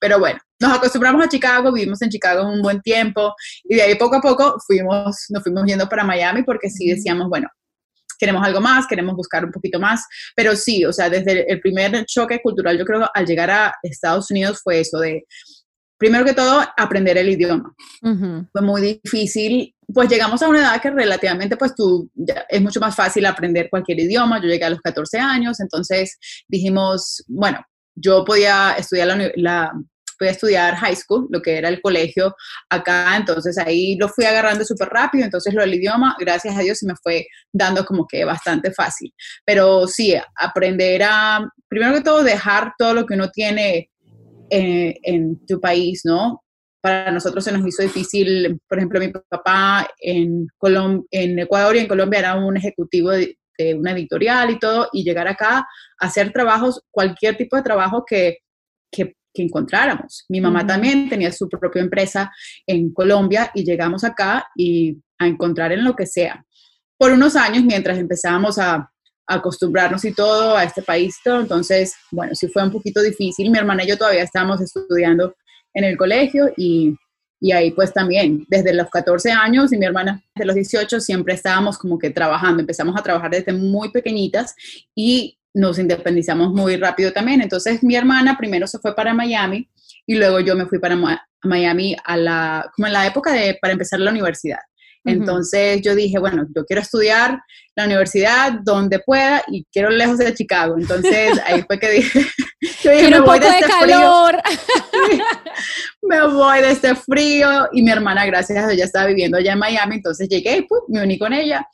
Pero 0.00 0.18
bueno, 0.18 0.38
nos 0.60 0.72
acostumbramos 0.72 1.24
a 1.24 1.28
Chicago, 1.28 1.72
vivimos 1.72 2.00
en 2.02 2.10
Chicago 2.10 2.48
un 2.48 2.62
buen 2.62 2.80
tiempo 2.80 3.34
y 3.64 3.74
de 3.74 3.82
ahí 3.82 3.94
poco 3.96 4.16
a 4.16 4.20
poco 4.20 4.56
fuimos, 4.66 5.26
nos 5.28 5.42
fuimos 5.42 5.64
yendo 5.66 5.88
para 5.88 6.04
Miami 6.04 6.44
porque 6.44 6.70
sí 6.70 6.88
decíamos, 6.88 7.28
bueno, 7.28 7.48
queremos 8.22 8.46
algo 8.46 8.60
más, 8.60 8.86
queremos 8.86 9.16
buscar 9.16 9.44
un 9.44 9.50
poquito 9.50 9.80
más, 9.80 10.06
pero 10.36 10.54
sí, 10.54 10.84
o 10.84 10.92
sea, 10.92 11.10
desde 11.10 11.50
el 11.50 11.58
primer 11.60 12.04
choque 12.06 12.40
cultural, 12.40 12.78
yo 12.78 12.84
creo 12.84 13.10
al 13.12 13.26
llegar 13.26 13.50
a 13.50 13.74
Estados 13.82 14.30
Unidos 14.30 14.60
fue 14.62 14.78
eso 14.78 15.00
de, 15.00 15.24
primero 15.98 16.24
que 16.24 16.32
todo, 16.32 16.62
aprender 16.76 17.18
el 17.18 17.30
idioma. 17.30 17.74
Fue 18.52 18.62
muy 18.62 18.80
difícil, 18.80 19.74
pues 19.92 20.08
llegamos 20.08 20.40
a 20.40 20.48
una 20.48 20.60
edad 20.60 20.80
que 20.80 20.90
relativamente, 20.90 21.56
pues 21.56 21.74
tú, 21.74 22.08
es 22.48 22.62
mucho 22.62 22.78
más 22.78 22.94
fácil 22.94 23.26
aprender 23.26 23.68
cualquier 23.68 23.98
idioma, 23.98 24.40
yo 24.40 24.46
llegué 24.46 24.66
a 24.66 24.70
los 24.70 24.80
14 24.80 25.18
años, 25.18 25.58
entonces 25.58 26.16
dijimos, 26.46 27.24
bueno, 27.26 27.58
yo 27.96 28.24
podía 28.24 28.74
estudiar 28.78 29.08
la, 29.08 29.32
la 29.34 29.72
fui 30.22 30.28
a 30.28 30.32
estudiar 30.32 30.76
high 30.76 30.94
school, 30.94 31.26
lo 31.30 31.42
que 31.42 31.56
era 31.56 31.68
el 31.68 31.80
colegio 31.80 32.32
acá, 32.70 33.16
entonces 33.16 33.58
ahí 33.58 33.96
lo 33.96 34.08
fui 34.08 34.24
agarrando 34.24 34.64
súper 34.64 34.88
rápido, 34.88 35.24
entonces 35.24 35.52
lo 35.52 35.62
del 35.62 35.74
idioma, 35.74 36.14
gracias 36.20 36.56
a 36.56 36.60
Dios, 36.60 36.78
se 36.78 36.86
me 36.86 36.94
fue 37.02 37.26
dando 37.52 37.84
como 37.84 38.06
que 38.06 38.24
bastante 38.24 38.72
fácil. 38.72 39.12
Pero 39.44 39.88
sí, 39.88 40.14
aprender 40.36 41.02
a, 41.02 41.44
primero 41.68 41.94
que 41.94 42.02
todo, 42.02 42.22
dejar 42.22 42.72
todo 42.78 42.94
lo 42.94 43.04
que 43.04 43.14
uno 43.14 43.30
tiene 43.30 43.90
eh, 44.48 44.94
en 45.02 45.44
tu 45.44 45.60
país, 45.60 46.02
¿no? 46.04 46.44
Para 46.80 47.10
nosotros 47.10 47.42
se 47.42 47.50
nos 47.50 47.66
hizo 47.66 47.82
difícil, 47.82 48.60
por 48.68 48.78
ejemplo, 48.78 49.00
mi 49.00 49.08
papá 49.28 49.88
en, 49.98 50.46
en 51.10 51.38
Ecuador 51.40 51.74
y 51.74 51.80
en 51.80 51.88
Colombia 51.88 52.20
era 52.20 52.34
un 52.36 52.56
ejecutivo 52.56 53.10
de, 53.10 53.36
una 53.76 53.92
editorial 53.92 54.50
y 54.50 54.58
todo, 54.58 54.88
y 54.92 55.04
llegar 55.04 55.28
acá 55.28 55.58
a 55.58 55.66
hacer 56.06 56.32
trabajos, 56.32 56.80
cualquier 56.90 57.36
tipo 57.36 57.56
de 57.56 57.62
trabajo 57.62 58.04
que, 58.04 58.38
que 58.90 59.14
que 59.32 59.42
encontráramos. 59.42 60.24
Mi 60.28 60.40
mamá 60.40 60.66
también 60.66 61.08
tenía 61.08 61.32
su 61.32 61.48
propia 61.48 61.82
empresa 61.82 62.30
en 62.66 62.92
Colombia 62.92 63.50
y 63.54 63.64
llegamos 63.64 64.04
acá 64.04 64.48
y 64.56 64.98
a 65.18 65.26
encontrar 65.26 65.72
en 65.72 65.84
lo 65.84 65.94
que 65.94 66.06
sea. 66.06 66.44
Por 66.98 67.12
unos 67.12 67.36
años, 67.36 67.64
mientras 67.64 67.98
empezábamos 67.98 68.58
a, 68.58 68.88
acostumbrarnos 69.24 70.04
y 70.04 70.12
todo 70.12 70.56
a 70.56 70.64
este 70.64 70.82
país, 70.82 71.16
todo, 71.24 71.40
entonces, 71.40 71.94
bueno, 72.10 72.34
sí 72.34 72.48
fue 72.48 72.62
un 72.64 72.72
poquito 72.72 73.00
difícil. 73.00 73.50
Mi 73.50 73.58
hermana 73.58 73.84
y 73.84 73.86
yo 73.86 73.96
todavía 73.96 74.24
estábamos 74.24 74.60
estudiando 74.60 75.36
en 75.72 75.84
el 75.84 75.96
colegio 75.96 76.52
y, 76.56 76.94
y 77.40 77.52
ahí 77.52 77.70
pues 77.70 77.94
también, 77.94 78.44
desde 78.48 78.74
los 78.74 78.90
14 78.90 79.30
años 79.30 79.72
y 79.72 79.78
mi 79.78 79.86
hermana 79.86 80.22
desde 80.34 80.46
los 80.46 80.54
18, 80.56 81.00
siempre 81.00 81.34
estábamos 81.34 81.78
como 81.78 81.98
que 81.98 82.10
trabajando. 82.10 82.60
Empezamos 82.60 82.98
a 82.98 83.02
trabajar 83.02 83.30
desde 83.30 83.52
muy 83.52 83.90
pequeñitas 83.90 84.54
y 84.94 85.38
nos 85.54 85.78
independizamos 85.78 86.52
muy 86.52 86.76
rápido 86.76 87.12
también. 87.12 87.42
Entonces 87.42 87.82
mi 87.82 87.96
hermana 87.96 88.36
primero 88.36 88.66
se 88.66 88.78
fue 88.78 88.94
para 88.94 89.14
Miami 89.14 89.68
y 90.06 90.16
luego 90.16 90.40
yo 90.40 90.56
me 90.56 90.66
fui 90.66 90.78
para 90.78 90.96
Miami 91.42 91.96
a 92.04 92.16
la, 92.16 92.70
como 92.74 92.86
en 92.86 92.92
la 92.92 93.06
época 93.06 93.32
de, 93.32 93.58
para 93.60 93.72
empezar 93.72 94.00
la 94.00 94.10
universidad. 94.10 94.58
Entonces 95.04 95.82
yo 95.82 95.96
dije, 95.96 96.18
bueno, 96.20 96.46
yo 96.54 96.64
quiero 96.64 96.80
estudiar 96.80 97.40
la 97.74 97.86
universidad 97.86 98.52
donde 98.62 99.00
pueda 99.00 99.42
y 99.48 99.64
quiero 99.72 99.90
lejos 99.90 100.18
de 100.18 100.32
Chicago. 100.32 100.76
Entonces 100.78 101.40
ahí 101.44 101.62
fue 101.66 101.78
que 101.80 101.90
dije, 101.90 102.20
me 103.10 103.20
voy 103.20 103.40
de, 103.40 103.48
este 103.48 103.66
calor. 103.66 104.40
me 106.02 106.26
voy 106.28 106.60
de 106.60 106.70
este 106.70 106.94
frío 106.94 107.68
y 107.72 107.82
mi 107.82 107.90
hermana, 107.90 108.24
gracias 108.26 108.62
a 108.62 108.68
Dios, 108.68 108.78
ya 108.78 108.84
estaba 108.84 109.06
viviendo 109.06 109.38
allá 109.38 109.54
en 109.54 109.58
Miami, 109.58 109.96
entonces 109.96 110.28
llegué, 110.28 110.64
pues, 110.68 110.82
me 110.86 111.02
uní 111.02 111.18
con 111.18 111.32
ella 111.32 111.66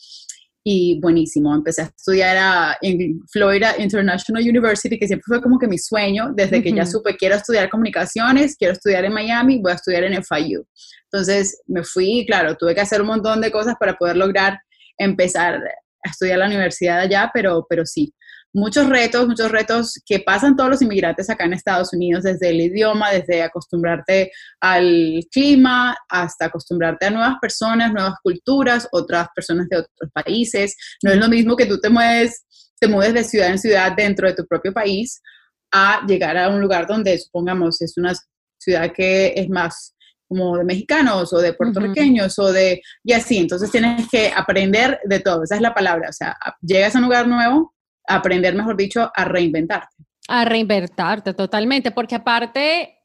y 0.64 1.00
buenísimo. 1.00 1.54
Empecé 1.54 1.82
a 1.82 1.84
estudiar 1.86 2.76
en 2.82 3.20
Florida 3.30 3.74
International 3.78 4.42
University, 4.42 4.98
que 4.98 5.06
siempre 5.06 5.24
fue 5.26 5.42
como 5.42 5.58
que 5.58 5.66
mi 5.66 5.78
sueño, 5.78 6.32
desde 6.34 6.62
que 6.62 6.72
ya 6.72 6.84
supe, 6.84 7.16
quiero 7.16 7.36
estudiar 7.36 7.68
comunicaciones, 7.70 8.56
quiero 8.56 8.74
estudiar 8.74 9.04
en 9.04 9.12
Miami, 9.12 9.60
voy 9.60 9.72
a 9.72 9.76
estudiar 9.76 10.04
en 10.04 10.22
FIU. 10.22 10.66
Entonces 11.10 11.62
me 11.66 11.84
fui, 11.84 12.24
claro, 12.26 12.56
tuve 12.56 12.74
que 12.74 12.80
hacer 12.80 13.00
un 13.00 13.06
montón 13.08 13.40
de 13.40 13.50
cosas 13.50 13.74
para 13.78 13.94
poder 13.94 14.16
lograr 14.16 14.60
empezar 14.98 15.54
a 15.54 16.10
estudiar 16.10 16.38
la 16.38 16.46
universidad 16.46 17.00
allá, 17.00 17.30
pero, 17.32 17.66
pero 17.68 17.86
sí, 17.86 18.12
muchos 18.52 18.88
retos, 18.88 19.26
muchos 19.26 19.50
retos 19.50 20.00
que 20.06 20.20
pasan 20.20 20.56
todos 20.56 20.70
los 20.70 20.82
inmigrantes 20.82 21.28
acá 21.30 21.44
en 21.44 21.52
Estados 21.52 21.92
Unidos, 21.92 22.24
desde 22.24 22.50
el 22.50 22.60
idioma, 22.60 23.10
desde 23.10 23.42
acostumbrarte 23.42 24.30
al 24.60 25.20
clima, 25.30 25.96
hasta 26.08 26.46
acostumbrarte 26.46 27.06
a 27.06 27.10
nuevas 27.10 27.36
personas, 27.40 27.92
nuevas 27.92 28.14
culturas, 28.22 28.88
otras 28.92 29.28
personas 29.34 29.68
de 29.68 29.78
otros 29.78 30.10
países. 30.12 30.76
No 31.02 31.12
es 31.12 31.18
lo 31.18 31.28
mismo 31.28 31.56
que 31.56 31.66
tú 31.66 31.78
te 31.80 31.90
mueves, 31.90 32.44
te 32.80 32.88
mueves 32.88 33.14
de 33.14 33.24
ciudad 33.24 33.50
en 33.50 33.58
ciudad 33.58 33.92
dentro 33.96 34.28
de 34.28 34.34
tu 34.34 34.46
propio 34.46 34.72
país, 34.72 35.20
a 35.70 36.04
llegar 36.06 36.36
a 36.36 36.48
un 36.48 36.60
lugar 36.60 36.86
donde, 36.86 37.18
supongamos, 37.18 37.80
es 37.82 37.98
una 37.98 38.14
ciudad 38.58 38.90
que 38.92 39.34
es 39.36 39.48
más 39.48 39.94
como 40.26 40.58
de 40.58 40.64
mexicanos 40.64 41.32
o 41.32 41.38
de 41.38 41.54
puertorriqueños 41.54 42.38
o 42.38 42.52
de, 42.52 42.82
y 43.02 43.12
así, 43.12 43.38
entonces 43.38 43.70
tienes 43.70 44.08
que 44.10 44.30
aprender 44.34 45.00
de 45.04 45.20
todo, 45.20 45.42
esa 45.42 45.56
es 45.56 45.62
la 45.62 45.74
palabra, 45.74 46.10
o 46.10 46.12
sea, 46.12 46.36
llegas 46.60 46.94
a 46.94 46.98
un 46.98 47.04
lugar 47.04 47.26
nuevo, 47.26 47.74
aprender, 48.08 48.54
mejor 48.54 48.76
dicho, 48.76 49.10
a 49.14 49.24
reinventarte. 49.24 49.96
A 50.28 50.44
reinventarte 50.44 51.34
totalmente, 51.34 51.90
porque 51.90 52.16
aparte, 52.16 53.02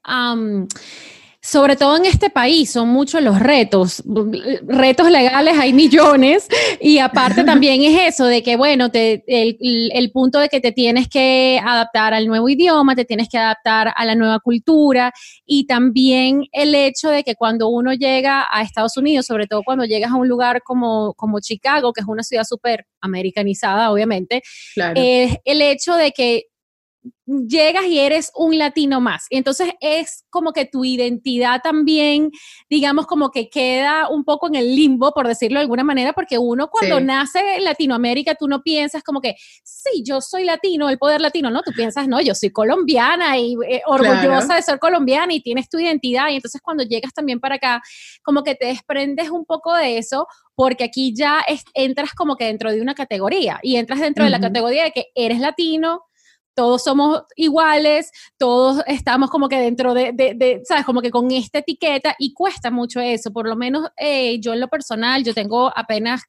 sobre 1.44 1.76
todo 1.76 1.98
en 1.98 2.06
este 2.06 2.30
país, 2.30 2.70
son 2.70 2.88
muchos 2.88 3.22
los 3.22 3.38
retos. 3.38 4.02
Retos 4.66 5.10
legales 5.10 5.58
hay 5.58 5.74
millones 5.74 6.48
y 6.80 7.00
aparte 7.00 7.44
también 7.44 7.82
es 7.82 8.14
eso 8.14 8.24
de 8.24 8.42
que, 8.42 8.56
bueno, 8.56 8.90
te, 8.90 9.22
el, 9.26 9.58
el, 9.92 10.10
punto 10.10 10.38
de 10.38 10.48
que 10.48 10.60
te 10.60 10.72
tienes 10.72 11.06
que 11.06 11.60
adaptar 11.62 12.14
al 12.14 12.26
nuevo 12.28 12.48
idioma, 12.48 12.96
te 12.96 13.04
tienes 13.04 13.28
que 13.28 13.36
adaptar 13.36 13.92
a 13.94 14.06
la 14.06 14.14
nueva 14.14 14.40
cultura 14.40 15.12
y 15.44 15.66
también 15.66 16.44
el 16.50 16.74
hecho 16.74 17.10
de 17.10 17.22
que 17.22 17.34
cuando 17.34 17.68
uno 17.68 17.92
llega 17.92 18.46
a 18.50 18.62
Estados 18.62 18.96
Unidos, 18.96 19.26
sobre 19.26 19.46
todo 19.46 19.62
cuando 19.64 19.84
llegas 19.84 20.12
a 20.12 20.16
un 20.16 20.28
lugar 20.28 20.62
como, 20.62 21.12
como 21.12 21.40
Chicago, 21.40 21.92
que 21.92 22.00
es 22.00 22.06
una 22.06 22.22
ciudad 22.22 22.44
súper 22.44 22.86
americanizada, 23.02 23.90
obviamente, 23.90 24.42
claro. 24.72 24.98
eh, 24.98 25.42
el 25.44 25.60
hecho 25.60 25.94
de 25.96 26.12
que 26.12 26.44
llegas 27.26 27.84
y 27.86 27.98
eres 27.98 28.30
un 28.34 28.58
latino 28.58 29.00
más. 29.00 29.26
Y 29.30 29.36
entonces 29.36 29.72
es 29.80 30.24
como 30.30 30.52
que 30.52 30.66
tu 30.66 30.84
identidad 30.84 31.60
también, 31.62 32.30
digamos, 32.68 33.06
como 33.06 33.30
que 33.30 33.48
queda 33.48 34.08
un 34.08 34.24
poco 34.24 34.46
en 34.46 34.54
el 34.54 34.74
limbo, 34.74 35.12
por 35.12 35.26
decirlo 35.26 35.58
de 35.58 35.62
alguna 35.62 35.84
manera, 35.84 36.12
porque 36.12 36.38
uno 36.38 36.68
cuando 36.68 37.00
nace 37.00 37.56
en 37.56 37.64
Latinoamérica, 37.64 38.34
tú 38.34 38.48
no 38.48 38.62
piensas 38.62 39.02
como 39.02 39.20
que, 39.20 39.36
sí, 39.62 40.02
yo 40.04 40.20
soy 40.20 40.44
latino, 40.44 40.88
el 40.88 40.98
poder 40.98 41.20
latino, 41.20 41.50
¿no? 41.50 41.62
Tú 41.62 41.72
piensas, 41.72 42.08
no, 42.08 42.20
yo 42.20 42.34
soy 42.34 42.50
colombiana 42.50 43.38
y 43.38 43.56
eh, 43.68 43.82
orgullosa 43.86 44.56
de 44.56 44.62
ser 44.62 44.78
colombiana 44.78 45.32
y 45.32 45.40
tienes 45.40 45.68
tu 45.68 45.78
identidad. 45.78 46.28
Y 46.28 46.36
entonces 46.36 46.60
cuando 46.62 46.84
llegas 46.84 47.12
también 47.12 47.40
para 47.40 47.56
acá, 47.56 47.82
como 48.22 48.42
que 48.42 48.54
te 48.54 48.66
desprendes 48.66 49.30
un 49.30 49.44
poco 49.44 49.74
de 49.74 49.98
eso, 49.98 50.26
porque 50.54 50.84
aquí 50.84 51.14
ya 51.14 51.44
entras 51.74 52.12
como 52.14 52.36
que 52.36 52.44
dentro 52.44 52.70
de 52.70 52.80
una 52.80 52.94
categoría 52.94 53.58
y 53.62 53.76
entras 53.76 54.00
dentro 54.00 54.24
de 54.24 54.30
la 54.30 54.40
categoría 54.40 54.84
de 54.84 54.92
que 54.92 55.06
eres 55.14 55.40
latino, 55.40 56.02
todos 56.54 56.84
somos 56.84 57.22
iguales, 57.36 58.10
todos 58.38 58.82
estamos 58.86 59.30
como 59.30 59.48
que 59.48 59.58
dentro 59.58 59.94
de, 59.94 60.62
¿sabes? 60.64 60.84
Como 60.84 61.00
que 61.00 61.10
con 61.10 61.30
esta 61.30 61.58
etiqueta 61.58 62.14
y 62.18 62.32
cuesta 62.32 62.70
mucho 62.70 63.00
eso. 63.00 63.32
Por 63.32 63.48
lo 63.48 63.56
menos 63.56 63.88
eh, 63.96 64.38
yo 64.40 64.52
en 64.52 64.60
lo 64.60 64.68
personal, 64.68 65.24
yo 65.24 65.34
tengo 65.34 65.72
apenas 65.76 66.22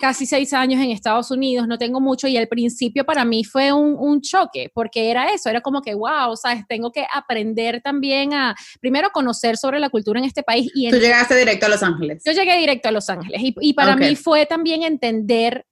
casi 0.00 0.24
seis 0.26 0.52
años 0.52 0.82
en 0.82 0.90
Estados 0.90 1.30
Unidos, 1.30 1.68
no 1.68 1.76
tengo 1.76 2.00
mucho 2.00 2.26
y 2.26 2.36
al 2.36 2.48
principio 2.48 3.04
para 3.04 3.24
mí 3.24 3.44
fue 3.44 3.70
un, 3.72 4.20
choque, 4.22 4.70
porque 4.74 5.10
era 5.10 5.32
eso, 5.32 5.48
era 5.50 5.60
como 5.60 5.82
que, 5.82 5.94
wow, 5.94 6.36
¿sabes? 6.36 6.64
Tengo 6.66 6.90
que 6.90 7.06
aprender 7.12 7.80
también 7.82 8.32
a, 8.32 8.56
primero, 8.80 9.10
conocer 9.10 9.56
sobre 9.56 9.78
la 9.78 9.90
cultura 9.90 10.18
en 10.18 10.24
este 10.24 10.42
país. 10.42 10.70
Y 10.74 10.90
Tú 10.90 10.96
llegaste 10.96 11.36
directo 11.36 11.66
a 11.66 11.68
Los 11.68 11.82
Ángeles. 11.82 12.22
Yo 12.24 12.32
llegué 12.32 12.56
directo 12.56 12.88
a 12.88 12.92
Los 12.92 13.08
Ángeles 13.08 13.40
y, 13.42 13.72
para 13.74 13.94
mí 13.94 14.16
fue 14.16 14.46
también 14.46 14.82
entender 14.82 15.66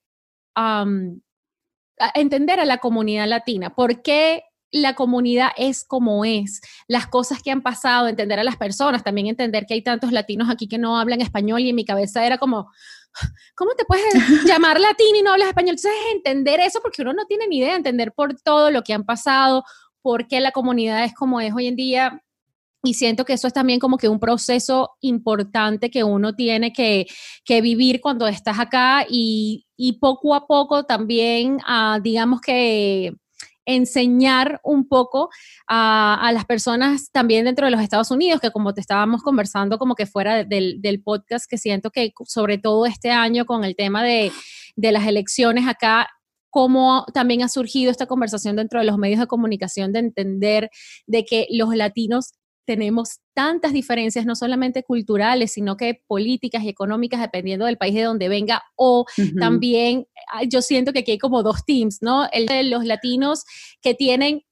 entender 2.14 2.60
a 2.60 2.64
la 2.64 2.78
comunidad 2.78 3.26
latina, 3.26 3.74
por 3.74 4.02
qué 4.02 4.44
la 4.70 4.94
comunidad 4.94 5.48
es 5.56 5.84
como 5.84 6.24
es, 6.24 6.60
las 6.88 7.06
cosas 7.06 7.42
que 7.42 7.50
han 7.50 7.62
pasado, 7.62 8.08
entender 8.08 8.38
a 8.38 8.44
las 8.44 8.56
personas, 8.56 9.02
también 9.02 9.26
entender 9.26 9.64
que 9.66 9.74
hay 9.74 9.82
tantos 9.82 10.12
latinos 10.12 10.50
aquí 10.50 10.68
que 10.68 10.78
no 10.78 10.98
hablan 10.98 11.20
español 11.20 11.60
y 11.60 11.70
en 11.70 11.76
mi 11.76 11.84
cabeza 11.84 12.24
era 12.26 12.38
como, 12.38 12.70
¿cómo 13.54 13.72
te 13.74 13.84
puedes 13.84 14.12
llamar 14.46 14.78
latino 14.80 15.18
y 15.18 15.22
no 15.22 15.32
hablas 15.32 15.48
español? 15.48 15.76
Entonces, 15.76 15.92
entender 16.12 16.60
eso 16.60 16.80
porque 16.82 17.02
uno 17.02 17.12
no 17.12 17.26
tiene 17.26 17.46
ni 17.48 17.58
idea, 17.58 17.76
entender 17.76 18.12
por 18.12 18.34
todo 18.40 18.70
lo 18.70 18.82
que 18.82 18.92
han 18.92 19.04
pasado, 19.04 19.64
por 20.02 20.28
qué 20.28 20.40
la 20.40 20.52
comunidad 20.52 21.04
es 21.04 21.14
como 21.14 21.40
es 21.40 21.52
hoy 21.54 21.66
en 21.66 21.76
día, 21.76 22.22
y 22.88 22.94
siento 22.94 23.26
que 23.26 23.34
eso 23.34 23.46
es 23.46 23.52
también 23.52 23.80
como 23.80 23.98
que 23.98 24.08
un 24.08 24.18
proceso 24.18 24.92
importante 25.02 25.90
que 25.90 26.04
uno 26.04 26.34
tiene 26.34 26.72
que, 26.72 27.06
vivir 27.46 28.00
cuando 28.00 28.26
estás 28.26 28.58
acá 28.58 29.04
y, 29.06 29.66
poco 30.00 30.34
a 30.34 30.46
poco 30.46 30.84
también, 30.84 31.58
uh, 31.68 32.00
digamos 32.02 32.40
que 32.40 33.12
enseñar 33.66 34.58
un 34.64 34.88
poco 34.88 35.28
a, 35.66 36.30
las 36.32 36.46
personas 36.46 37.10
también 37.12 37.44
dentro 37.44 37.66
de 37.66 37.72
los 37.72 37.82
Estados 37.82 38.10
Unidos, 38.10 38.40
que 38.40 38.50
como 38.50 38.72
te 38.72 38.80
estábamos 38.80 39.22
conversando 39.22 39.76
como 39.76 39.94
que 39.94 40.06
fuera 40.06 40.44
del, 40.44 40.80
del 40.80 41.02
podcast, 41.02 41.44
que 41.46 41.58
siento 41.58 41.90
que 41.90 42.12
sobre 42.24 42.56
todo 42.56 42.86
este 42.86 43.10
año 43.10 43.44
con 43.44 43.64
el 43.64 43.76
tema 43.76 44.02
de, 44.02 44.32
de 44.76 44.92
las 44.92 45.06
elecciones 45.06 45.68
acá, 45.68 46.08
cómo 46.48 47.04
también 47.12 47.42
ha 47.42 47.48
surgido 47.48 47.90
esta 47.90 48.06
conversación 48.06 48.56
dentro 48.56 48.80
de 48.80 48.86
los 48.86 48.96
medios 48.96 49.20
de 49.20 49.26
comunicación 49.26 49.92
de 49.92 49.98
entender 49.98 50.70
de 51.06 51.24
que 51.26 51.46
los 51.50 51.74
latinos 51.74 52.32
tenemos 52.68 53.20
tantas 53.32 53.72
diferencias, 53.72 54.26
no 54.26 54.36
solamente 54.36 54.82
culturales, 54.82 55.52
sino 55.52 55.78
que 55.78 56.02
políticas 56.06 56.62
y 56.64 56.68
económicas, 56.68 57.18
dependiendo 57.18 57.64
del 57.64 57.78
país 57.78 57.94
de 57.94 58.02
donde 58.02 58.28
venga, 58.28 58.62
o 58.76 59.06
también, 59.40 60.06
yo 60.50 60.60
siento 60.60 60.92
que 60.92 60.98
aquí 60.98 61.12
hay 61.12 61.18
como 61.18 61.42
dos 61.42 61.64
teams, 61.64 62.02
¿no? 62.02 62.28
El 62.30 62.44
de 62.44 62.64
los 62.64 62.84
latinos 62.84 63.44
que 63.80 63.94
tienen 63.94 64.42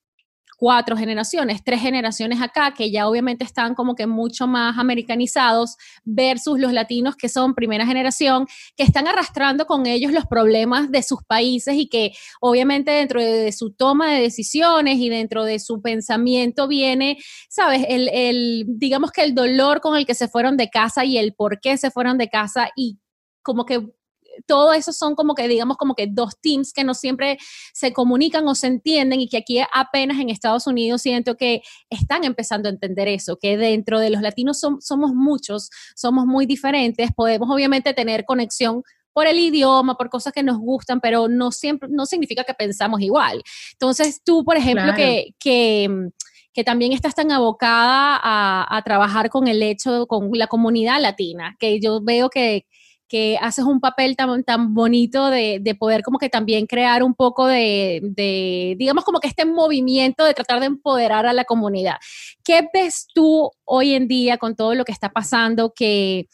cuatro 0.56 0.96
generaciones, 0.96 1.62
tres 1.62 1.80
generaciones 1.80 2.40
acá, 2.40 2.72
que 2.74 2.90
ya 2.90 3.08
obviamente 3.08 3.44
están 3.44 3.74
como 3.74 3.94
que 3.94 4.06
mucho 4.06 4.46
más 4.46 4.78
americanizados, 4.78 5.76
versus 6.04 6.58
los 6.58 6.72
latinos 6.72 7.16
que 7.16 7.28
son 7.28 7.54
primera 7.54 7.86
generación, 7.86 8.46
que 8.76 8.82
están 8.82 9.06
arrastrando 9.06 9.66
con 9.66 9.86
ellos 9.86 10.12
los 10.12 10.26
problemas 10.26 10.90
de 10.90 11.02
sus 11.02 11.22
países 11.22 11.76
y 11.76 11.88
que 11.88 12.12
obviamente 12.40 12.90
dentro 12.90 13.22
de, 13.22 13.52
su 13.52 13.72
toma 13.72 14.12
de 14.12 14.20
decisiones 14.20 14.98
y 14.98 15.08
dentro 15.08 15.44
de 15.44 15.58
su 15.58 15.80
pensamiento 15.80 16.68
viene, 16.68 17.18
sabes, 17.48 17.84
el, 17.88 18.08
el, 18.12 18.64
digamos 18.66 19.12
que 19.12 19.22
el 19.22 19.34
dolor 19.34 19.80
con 19.80 19.96
el 19.96 20.06
que 20.06 20.14
se 20.14 20.28
fueron 20.28 20.56
de 20.56 20.70
casa 20.70 21.04
y 21.04 21.18
el 21.18 21.34
por 21.34 21.60
qué 21.60 21.76
se 21.76 21.90
fueron 21.90 22.18
de 22.18 22.28
casa 22.28 22.70
y 22.74 22.98
como 23.42 23.64
que 23.64 23.86
todo 24.46 24.72
eso 24.72 24.92
son 24.92 25.14
como 25.14 25.34
que, 25.34 25.48
digamos, 25.48 25.76
como 25.76 25.94
que 25.94 26.06
dos 26.06 26.38
teams 26.40 26.72
que 26.72 26.84
no 26.84 26.94
siempre 26.94 27.38
se 27.72 27.92
comunican 27.92 28.46
o 28.48 28.54
se 28.54 28.66
entienden 28.66 29.20
y 29.20 29.28
que 29.28 29.38
aquí 29.38 29.60
apenas 29.72 30.18
en 30.18 30.30
Estados 30.30 30.66
Unidos 30.66 31.02
siento 31.02 31.36
que 31.36 31.62
están 31.90 32.24
empezando 32.24 32.68
a 32.68 32.72
entender 32.72 33.08
eso, 33.08 33.38
que 33.38 33.56
dentro 33.56 34.00
de 34.00 34.10
los 34.10 34.22
latinos 34.22 34.60
somos 34.60 35.12
muchos, 35.14 35.70
somos 35.94 36.26
muy 36.26 36.46
diferentes, 36.46 37.10
podemos 37.14 37.48
obviamente 37.50 37.94
tener 37.94 38.24
conexión 38.24 38.82
por 39.12 39.26
el 39.26 39.38
idioma, 39.38 39.96
por 39.96 40.10
cosas 40.10 40.32
que 40.32 40.42
nos 40.42 40.58
gustan, 40.58 41.00
pero 41.00 41.26
no 41.26 41.50
siempre, 41.50 41.88
no 41.90 42.04
significa 42.04 42.44
que 42.44 42.52
pensamos 42.52 43.00
igual. 43.00 43.42
Entonces, 43.72 44.20
tú, 44.22 44.44
por 44.44 44.56
ejemplo, 44.56 44.92
que, 44.94 45.34
que 45.38 46.10
que 46.52 46.64
también 46.64 46.94
estás 46.94 47.14
tan 47.14 47.30
abocada 47.32 48.16
a, 48.16 48.78
a, 48.78 48.82
trabajar 48.82 49.28
con 49.28 49.46
el 49.46 49.62
hecho, 49.62 50.06
con 50.06 50.30
la 50.32 50.46
comunidad 50.46 50.98
latina, 51.02 51.54
que 51.58 51.78
yo 51.80 52.00
veo 52.02 52.30
que, 52.30 52.64
que 53.08 53.38
haces 53.40 53.64
un 53.64 53.80
papel 53.80 54.16
tan, 54.16 54.42
tan 54.42 54.74
bonito 54.74 55.28
de, 55.30 55.58
de, 55.60 55.74
poder 55.74 56.02
como 56.02 56.18
que 56.18 56.28
también 56.28 56.66
crear 56.66 57.02
un 57.02 57.14
poco 57.14 57.46
de, 57.46 58.00
de, 58.02 58.74
digamos 58.78 59.04
como 59.04 59.20
que 59.20 59.28
este 59.28 59.44
movimiento 59.44 60.24
de 60.24 60.34
tratar 60.34 60.60
de 60.60 60.66
empoderar 60.66 61.26
a 61.26 61.32
la 61.32 61.44
comunidad. 61.44 61.96
¿Qué 62.44 62.68
ves 62.72 63.06
tú 63.14 63.50
hoy 63.64 63.94
en 63.94 64.08
día 64.08 64.38
con 64.38 64.56
todo 64.56 64.74
lo 64.74 64.84
que 64.84 64.92
está 64.92 65.10
pasando 65.10 65.72
que 65.74 66.28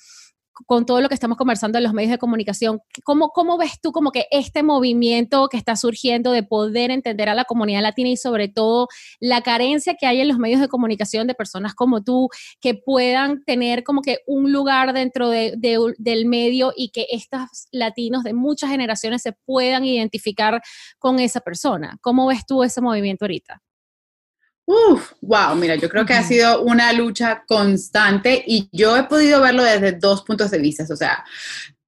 con 0.67 0.87
todo 0.87 1.01
lo 1.01 1.09
que 1.09 1.15
estamos 1.15 1.37
conversando 1.37 1.79
en 1.79 1.85
los 1.85 1.93
medios 1.93 2.11
de 2.11 2.19
comunicación, 2.19 2.81
¿cómo, 3.05 3.31
¿cómo 3.31 3.59
ves 3.59 3.81
tú 3.81 3.93
como 3.93 4.11
que 4.11 4.27
este 4.31 4.63
movimiento 4.63 5.49
que 5.49 5.57
está 5.57 5.77
surgiendo 5.77 6.33
de 6.33 6.43
poder 6.43 6.91
entender 6.91 7.29
a 7.29 7.35
la 7.35 7.45
comunidad 7.45 7.83
latina 7.83 8.11
y 8.11 8.17
sobre 8.17 8.49
todo 8.49 8.89
la 9.21 9.43
carencia 9.43 9.95
que 9.99 10.07
hay 10.07 10.21
en 10.21 10.29
los 10.29 10.39
medios 10.39 10.61
de 10.61 10.69
comunicación 10.69 11.27
de 11.27 11.35
personas 11.35 11.75
como 11.75 12.03
tú 12.03 12.29
que 12.61 12.75
puedan 12.75 13.45
tener 13.45 13.85
como 13.85 14.03
que 14.03 14.19
un 14.27 14.53
lugar 14.53 14.93
dentro 14.93 15.29
de, 15.29 15.55
del 15.99 16.27
medio 16.27 16.73
y 16.77 16.91
que 16.91 17.07
estos 17.11 17.69
latinos 17.71 18.23
de 18.23 18.33
muchas 18.33 18.71
generaciones 18.71 19.23
se 19.23 19.33
puedan 19.33 19.85
identificar 19.85 20.63
con 20.99 21.19
esa 21.21 21.41
persona? 21.41 21.99
¿Cómo 22.01 22.27
ves 22.27 22.47
tú 22.47 22.63
ese 22.63 22.81
movimiento 22.81 23.25
ahorita? 23.25 23.63
Uf, 24.73 25.13
wow, 25.21 25.55
mira, 25.55 25.75
yo 25.75 25.87
creo 25.91 26.07
que 26.07 26.15
ha 26.15 26.23
sido 26.23 26.63
una 26.63 26.95
lucha 26.95 27.45
constante 27.47 28.43
y 28.47 28.71
yo 28.73 28.97
he 28.97 29.05
podido 29.05 29.43
verlo 29.43 29.63
desde 29.63 29.93
dos 29.93 30.23
puntos 30.23 30.51
de 30.51 30.59
vista. 30.59 30.85
O 30.91 30.97
sea, 30.97 31.23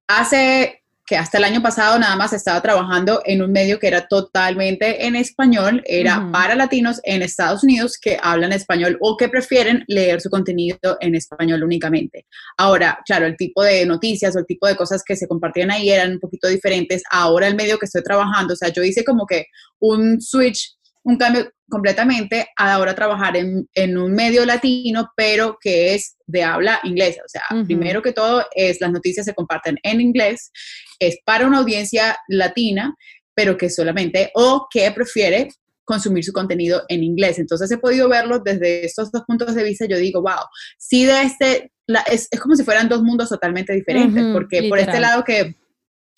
hace 0.07 0.83
que 1.03 1.17
hasta 1.17 1.39
el 1.39 1.45
año 1.45 1.63
pasado 1.63 1.97
nada 1.97 2.15
más 2.15 2.33
estaba 2.33 2.61
trabajando 2.61 3.21
en 3.25 3.41
un 3.41 3.51
medio 3.51 3.79
que 3.79 3.87
era 3.87 4.07
totalmente 4.07 5.05
en 5.07 5.15
español, 5.15 5.81
era 5.85 6.29
para 6.31 6.53
latinos 6.53 6.99
en 7.03 7.23
Estados 7.23 7.63
Unidos 7.63 7.97
que 7.99 8.19
hablan 8.21 8.51
español 8.51 8.97
o 9.01 9.17
que 9.17 9.29
prefieren 9.29 9.83
leer 9.87 10.21
su 10.21 10.29
contenido 10.29 10.97
en 10.99 11.15
español 11.15 11.63
únicamente. 11.63 12.27
Ahora, 12.55 12.99
claro, 13.05 13.25
el 13.25 13.35
tipo 13.35 13.63
de 13.63 13.85
noticias 13.87 14.35
o 14.35 14.39
el 14.39 14.45
tipo 14.45 14.67
de 14.67 14.75
cosas 14.75 15.03
que 15.03 15.15
se 15.15 15.27
compartían 15.27 15.71
ahí 15.71 15.89
eran 15.89 16.13
un 16.13 16.19
poquito 16.19 16.47
diferentes. 16.47 17.01
Ahora 17.09 17.47
el 17.47 17.55
medio 17.55 17.79
que 17.79 17.85
estoy 17.85 18.03
trabajando, 18.03 18.53
o 18.53 18.57
sea, 18.57 18.69
yo 18.69 18.83
hice 18.83 19.03
como 19.03 19.25
que 19.25 19.47
un 19.79 20.21
switch 20.21 20.75
un 21.05 21.17
cambio 21.17 21.51
completamente 21.69 22.47
a 22.57 22.73
ahora 22.73 22.95
trabajar 22.95 23.35
en, 23.37 23.97
un 23.97 24.13
medio 24.13 24.43
latino, 24.43 25.11
pero 25.15 25.57
que 25.61 25.93
es 25.93 26.17
de 26.25 26.43
habla 26.43 26.79
inglesa. 26.83 27.21
O 27.23 27.29
sea, 27.29 27.43
primero 27.65 28.01
que 28.01 28.11
todo 28.11 28.43
es 28.55 28.81
las 28.81 28.91
noticias 28.91 29.25
se 29.25 29.35
comparten 29.35 29.77
en 29.83 30.01
inglés, 30.01 30.51
es 30.99 31.17
para 31.23 31.45
una 31.45 31.59
audiencia 31.59 32.17
latina, 32.27 32.95
pero 33.35 33.55
que 33.55 33.69
solamente 33.69 34.31
o 34.33 34.67
que 34.69 34.91
prefiere 34.91 35.49
consumir 35.83 36.23
su 36.23 36.33
contenido 36.33 36.83
en 36.87 37.03
inglés. 37.03 37.37
Entonces 37.37 37.69
he 37.71 37.77
podido 37.77 38.09
verlo 38.09 38.39
desde 38.39 38.83
estos 38.83 39.11
dos 39.11 39.21
puntos 39.27 39.53
de 39.53 39.63
vista. 39.63 39.85
Yo 39.85 39.97
digo, 39.97 40.21
wow, 40.21 40.45
sí 40.79 41.05
de 41.05 41.21
este, 41.21 41.71
es, 42.11 42.29
como 42.41 42.55
si 42.55 42.63
fueran 42.63 42.89
dos 42.89 43.03
mundos 43.03 43.29
totalmente 43.29 43.73
diferentes, 43.73 44.25
porque 44.33 44.67
por 44.69 44.79
este 44.79 44.99
lado 44.99 45.23
que 45.23 45.55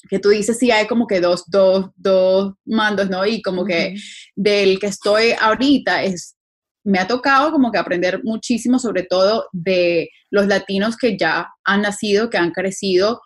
que 0.09 0.19
tú 0.19 0.29
dices, 0.29 0.57
sí, 0.57 0.71
hay 0.71 0.87
como 0.87 1.07
que 1.07 1.19
dos, 1.19 1.43
dos, 1.47 1.87
dos 1.95 2.53
mandos, 2.65 3.09
¿no? 3.09 3.25
Y 3.25 3.41
como 3.41 3.65
que 3.65 3.95
del 4.35 4.79
que 4.79 4.87
estoy 4.87 5.33
ahorita 5.39 6.03
es, 6.03 6.35
me 6.83 6.99
ha 6.99 7.07
tocado 7.07 7.51
como 7.51 7.71
que 7.71 7.77
aprender 7.77 8.21
muchísimo, 8.23 8.79
sobre 8.79 9.03
todo 9.03 9.47
de 9.51 10.09
los 10.29 10.47
latinos 10.47 10.95
que 10.97 11.17
ya 11.17 11.47
han 11.65 11.81
nacido, 11.81 12.29
que 12.29 12.37
han 12.37 12.51
crecido 12.51 13.21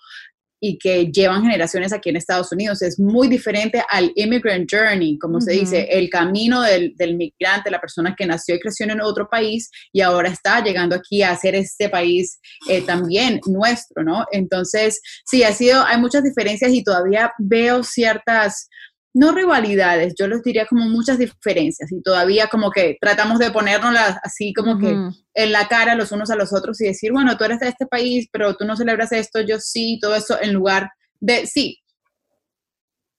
y 0.63 0.77
que 0.77 1.11
llevan 1.11 1.41
generaciones 1.41 1.91
aquí 1.91 2.09
en 2.09 2.17
Estados 2.17 2.51
Unidos. 2.51 2.83
Es 2.83 2.99
muy 2.99 3.27
diferente 3.27 3.83
al 3.89 4.11
immigrant 4.15 4.69
journey, 4.71 5.17
como 5.17 5.41
se 5.41 5.53
dice, 5.53 5.87
el 5.89 6.07
camino 6.09 6.61
del, 6.61 6.93
del, 6.95 7.15
migrante, 7.15 7.71
la 7.71 7.81
persona 7.81 8.15
que 8.15 8.27
nació 8.27 8.55
y 8.55 8.59
creció 8.59 8.85
en 8.85 9.01
otro 9.01 9.27
país 9.27 9.71
y 9.91 10.01
ahora 10.01 10.29
está 10.29 10.63
llegando 10.63 10.95
aquí 10.95 11.23
a 11.23 11.31
hacer 11.31 11.55
este 11.55 11.89
país 11.89 12.39
eh, 12.69 12.81
también 12.83 13.41
nuestro, 13.47 14.03
¿no? 14.03 14.25
Entonces, 14.31 15.01
sí, 15.25 15.43
ha 15.43 15.51
sido, 15.51 15.83
hay 15.83 15.99
muchas 15.99 16.23
diferencias 16.23 16.71
y 16.71 16.83
todavía 16.83 17.33
veo 17.39 17.83
ciertas 17.83 18.69
no 19.13 19.33
rivalidades, 19.33 20.13
yo 20.17 20.27
los 20.27 20.41
diría 20.41 20.65
como 20.65 20.85
muchas 20.85 21.17
diferencias 21.17 21.91
y 21.91 22.01
todavía 22.01 22.47
como 22.47 22.71
que 22.71 22.97
tratamos 22.99 23.39
de 23.39 23.51
ponernos 23.51 23.93
así 24.23 24.53
como 24.53 24.79
que 24.79 24.95
en 25.33 25.51
la 25.51 25.67
cara 25.67 25.95
los 25.95 26.11
unos 26.11 26.29
a 26.29 26.35
los 26.35 26.53
otros 26.53 26.79
y 26.79 26.85
decir, 26.85 27.11
bueno, 27.11 27.37
tú 27.37 27.43
eres 27.43 27.59
de 27.59 27.67
este 27.67 27.85
país, 27.85 28.29
pero 28.31 28.55
tú 28.55 28.65
no 28.65 28.77
celebras 28.77 29.11
esto, 29.11 29.41
yo 29.41 29.59
sí, 29.59 29.99
todo 30.01 30.15
eso 30.15 30.41
en 30.41 30.53
lugar 30.53 30.91
de, 31.19 31.45
sí, 31.45 31.81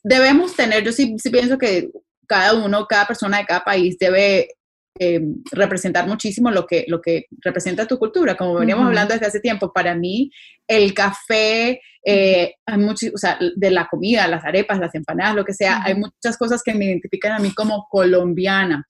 debemos 0.02 0.56
tener, 0.56 0.82
yo 0.82 0.92
sí, 0.92 1.14
sí 1.18 1.30
pienso 1.30 1.58
que 1.58 1.90
cada 2.26 2.54
uno, 2.54 2.86
cada 2.86 3.06
persona 3.06 3.38
de 3.38 3.46
cada 3.46 3.62
país 3.62 3.98
debe 3.98 4.48
eh, 4.98 5.20
representar 5.52 6.06
muchísimo 6.06 6.50
lo 6.50 6.66
que, 6.66 6.84
lo 6.88 7.00
que 7.00 7.26
representa 7.40 7.86
tu 7.86 7.98
cultura. 7.98 8.36
Como 8.36 8.54
veníamos 8.54 8.86
hablando 8.86 9.14
desde 9.14 9.26
hace 9.26 9.40
tiempo, 9.40 9.72
para 9.72 9.94
mí 9.94 10.30
el 10.66 10.92
café, 10.92 11.80
eh, 12.04 12.54
hay 12.66 12.78
mucho, 12.78 13.06
o 13.14 13.18
sea, 13.18 13.38
de 13.56 13.70
la 13.70 13.88
comida, 13.88 14.28
las 14.28 14.44
arepas, 14.44 14.78
las 14.78 14.94
empanadas, 14.94 15.34
lo 15.34 15.44
que 15.44 15.54
sea, 15.54 15.82
hay 15.82 15.94
muchas 15.94 16.36
cosas 16.36 16.62
que 16.62 16.74
me 16.74 16.84
identifican 16.84 17.32
a 17.32 17.38
mí 17.38 17.52
como 17.54 17.86
colombiana 17.90 18.86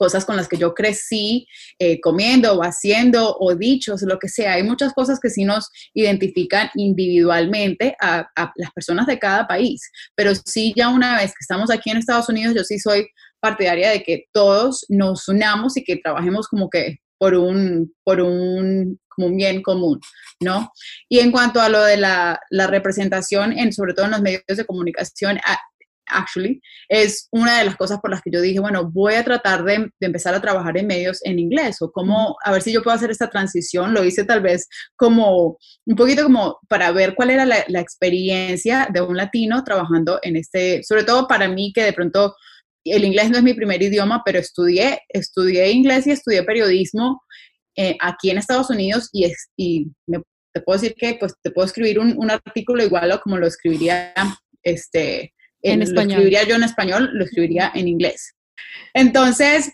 cosas 0.00 0.24
con 0.24 0.34
las 0.34 0.48
que 0.48 0.56
yo 0.56 0.72
crecí 0.72 1.46
eh, 1.78 2.00
comiendo 2.00 2.54
o 2.54 2.62
haciendo 2.62 3.36
o 3.38 3.54
dichos, 3.54 4.00
lo 4.00 4.18
que 4.18 4.28
sea. 4.28 4.54
Hay 4.54 4.62
muchas 4.62 4.94
cosas 4.94 5.20
que 5.20 5.28
sí 5.28 5.44
nos 5.44 5.68
identifican 5.92 6.70
individualmente 6.74 7.94
a, 8.00 8.26
a, 8.34 8.50
las 8.56 8.70
personas 8.72 9.06
de 9.06 9.18
cada 9.18 9.46
país, 9.46 9.90
pero 10.14 10.32
sí 10.34 10.72
ya 10.74 10.88
una 10.88 11.18
vez 11.18 11.32
que 11.32 11.42
estamos 11.42 11.70
aquí 11.70 11.90
en 11.90 11.98
Estados 11.98 12.30
Unidos, 12.30 12.54
yo 12.56 12.64
sí 12.64 12.78
soy 12.78 13.08
partidaria 13.40 13.90
de 13.90 14.02
que 14.02 14.26
todos 14.32 14.84
nos 14.88 15.28
unamos 15.28 15.76
y 15.76 15.84
que 15.84 15.96
trabajemos 15.96 16.48
como 16.48 16.68
que 16.70 16.98
por 17.18 17.34
un, 17.34 17.94
por 18.02 18.20
un, 18.20 18.98
como 19.08 19.26
un 19.28 19.36
bien 19.36 19.62
común, 19.62 20.00
¿no? 20.40 20.72
Y 21.08 21.18
en 21.18 21.30
cuanto 21.30 21.60
a 21.60 21.68
lo 21.68 21.82
de 21.82 21.98
la, 21.98 22.40
la 22.48 22.66
representación, 22.66 23.52
en, 23.52 23.72
sobre 23.72 23.92
todo 23.92 24.06
en 24.06 24.12
los 24.12 24.22
medios 24.22 24.42
de 24.46 24.64
comunicación, 24.64 25.38
actually, 26.06 26.60
es 26.88 27.28
una 27.30 27.58
de 27.58 27.64
las 27.64 27.76
cosas 27.76 28.00
por 28.00 28.10
las 28.10 28.22
que 28.22 28.30
yo 28.32 28.40
dije, 28.40 28.58
bueno, 28.58 28.90
voy 28.90 29.14
a 29.14 29.24
tratar 29.24 29.64
de, 29.64 29.78
de, 29.78 30.06
empezar 30.06 30.34
a 30.34 30.40
trabajar 30.40 30.76
en 30.76 30.86
medios 30.86 31.20
en 31.24 31.38
inglés 31.38 31.76
o 31.80 31.92
cómo, 31.92 32.36
a 32.44 32.52
ver 32.52 32.62
si 32.62 32.72
yo 32.72 32.82
puedo 32.82 32.96
hacer 32.96 33.10
esta 33.10 33.30
transición. 33.30 33.94
Lo 33.94 34.02
hice 34.02 34.24
tal 34.24 34.40
vez 34.40 34.66
como 34.96 35.58
un 35.86 35.96
poquito 35.96 36.22
como 36.22 36.58
para 36.68 36.90
ver 36.92 37.14
cuál 37.14 37.30
era 37.30 37.44
la, 37.44 37.64
la 37.68 37.80
experiencia 37.80 38.88
de 38.92 39.00
un 39.02 39.16
latino 39.16 39.62
trabajando 39.62 40.18
en 40.22 40.36
este, 40.36 40.82
sobre 40.82 41.04
todo 41.04 41.28
para 41.28 41.48
mí 41.48 41.72
que 41.74 41.84
de 41.84 41.92
pronto 41.92 42.34
el 42.84 43.04
inglés 43.04 43.30
no 43.30 43.38
es 43.38 43.42
mi 43.42 43.54
primer 43.54 43.82
idioma, 43.82 44.22
pero 44.24 44.38
estudié, 44.38 45.00
estudié 45.08 45.70
inglés 45.70 46.06
y 46.06 46.12
estudié 46.12 46.42
periodismo 46.42 47.22
eh, 47.76 47.96
aquí 48.00 48.30
en 48.30 48.38
Estados 48.38 48.70
Unidos 48.70 49.08
y, 49.12 49.30
y 49.56 49.86
te 50.52 50.60
puedo 50.60 50.80
decir 50.80 50.96
que 50.98 51.16
pues 51.18 51.34
te 51.42 51.50
puedo 51.50 51.66
escribir 51.66 51.98
un, 51.98 52.30
artículo 52.30 52.82
igual 52.82 53.12
o 53.12 53.20
como 53.20 53.38
lo 53.38 53.46
escribiría 53.46 54.12
este, 54.62 55.32
en, 55.62 55.82
español. 55.82 56.06
Lo 56.06 56.12
escribiría 56.12 56.42
yo 56.44 56.56
en 56.56 56.64
español, 56.64 57.10
lo 57.12 57.24
escribiría 57.24 57.70
en 57.74 57.88
inglés. 57.88 58.34
Entonces, 58.94 59.72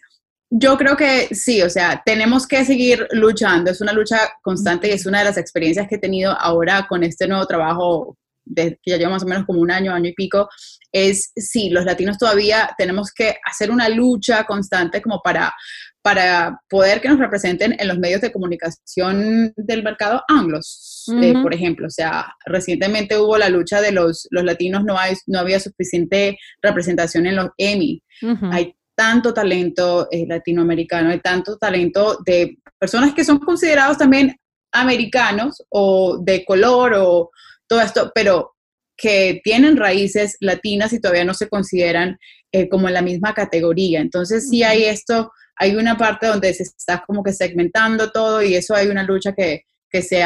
yo 0.51 0.77
creo 0.77 0.97
que 0.97 1.35
sí, 1.35 1.63
o 1.63 1.71
sea, 1.71 2.03
tenemos 2.05 2.47
que 2.47 2.65
seguir 2.65 3.07
luchando, 3.11 3.71
es 3.71 3.81
una 3.81 3.93
lucha 3.93 4.19
constante 4.43 4.89
y 4.89 4.93
es 4.93 5.07
una 5.07 5.21
de 5.21 5.25
las 5.25 5.39
experiencias 5.39 5.89
que 5.89 5.97
he 5.97 5.99
tenido 5.99 6.33
ahora 6.33 6.87
con 6.89 7.03
este 7.03 7.27
nuevo 7.27 7.47
trabajo 7.47 8.17
que 8.55 8.79
ya 8.87 8.97
lleva 8.97 9.11
más 9.11 9.25
o 9.25 9.27
menos 9.27 9.45
como 9.45 9.61
un 9.61 9.73
año, 9.73 9.93
año 9.93 10.09
y 10.09 10.15
pico, 10.15 10.49
es 10.97 11.31
sí, 11.37 11.69
los 11.69 11.85
latinos 11.85 12.17
todavía 12.17 12.75
tenemos 12.79 13.13
que 13.13 13.37
hacer 13.45 13.71
una 13.71 13.87
lucha 13.91 14.45
constante 14.45 15.03
como 15.03 15.21
para, 15.23 15.55
para 16.01 16.59
poder 16.71 17.03
que 17.03 17.09
nos 17.11 17.19
representen 17.19 17.77
en 17.79 17.89
los 17.89 17.99
medios 17.99 18.23
de 18.23 18.33
comunicación 18.33 19.53
del 19.57 19.83
mercado 19.83 20.23
anglos, 20.27 21.05
eh, 21.21 21.35
por 21.43 21.53
ejemplo. 21.53 21.87
O 21.89 21.91
sea, 21.91 22.33
recientemente 22.47 23.19
hubo 23.19 23.37
la 23.37 23.51
lucha 23.51 23.83
de 23.83 23.93
los, 23.93 24.27
los 24.31 24.43
latinos, 24.43 24.85
no, 24.85 24.99
hay, 24.99 25.15
no 25.27 25.41
había 25.41 25.61
suficiente 25.61 26.39
representación 26.63 27.27
en 27.27 27.37
los 27.37 27.49
Emmy. 27.59 28.03
Hay 28.51 28.75
tanto 28.95 29.35
talento 29.35 30.09
eh, 30.11 30.25
latinoamericano, 30.27 31.11
hay 31.11 31.21
tanto 31.21 31.59
talento 31.59 32.21
de 32.25 32.57
personas 32.79 33.13
que 33.13 33.25
son 33.25 33.39
considerados 33.39 33.99
también 33.99 34.35
americanos 34.73 35.63
o 35.69 36.23
de 36.25 36.43
color 36.47 36.95
o 36.97 37.31
todo 37.67 37.83
esto, 37.83 38.11
pero 38.15 38.56
que 38.97 39.41
tienen 39.45 39.77
raíces 39.77 40.37
latinas 40.41 40.93
y 40.93 41.01
todavía 41.01 41.25
no 41.25 41.35
se 41.35 41.49
consideran 41.49 42.19
eh, 42.53 42.69
como 42.69 42.89
en 42.89 42.95
la 42.95 43.03
misma 43.03 43.35
categoría. 43.35 44.01
Entonces 44.01 44.49
sí 44.49 44.63
hay 44.63 44.85
esto, 44.85 45.31
hay 45.57 45.77
una 45.77 45.97
parte 45.97 46.27
donde 46.27 46.55
se 46.55 46.63
está 46.63 47.05
como 47.07 47.23
que 47.23 47.33
segmentando 47.33 48.11
todo 48.11 48.43
y 48.43 48.55
eso 48.55 48.75
hay 48.75 48.89
una 48.89 49.03
lucha 49.03 49.33
que, 49.33 49.65
que 49.91 50.03
se, 50.03 50.23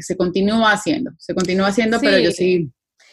se, 0.00 0.16
continúa 0.16 0.72
haciendo, 0.72 1.10
se 1.18 1.34
continúa 1.34 1.68
haciendo, 1.68 2.00
pero 2.00 2.18
yo 2.18 2.30
sí... 2.30 2.70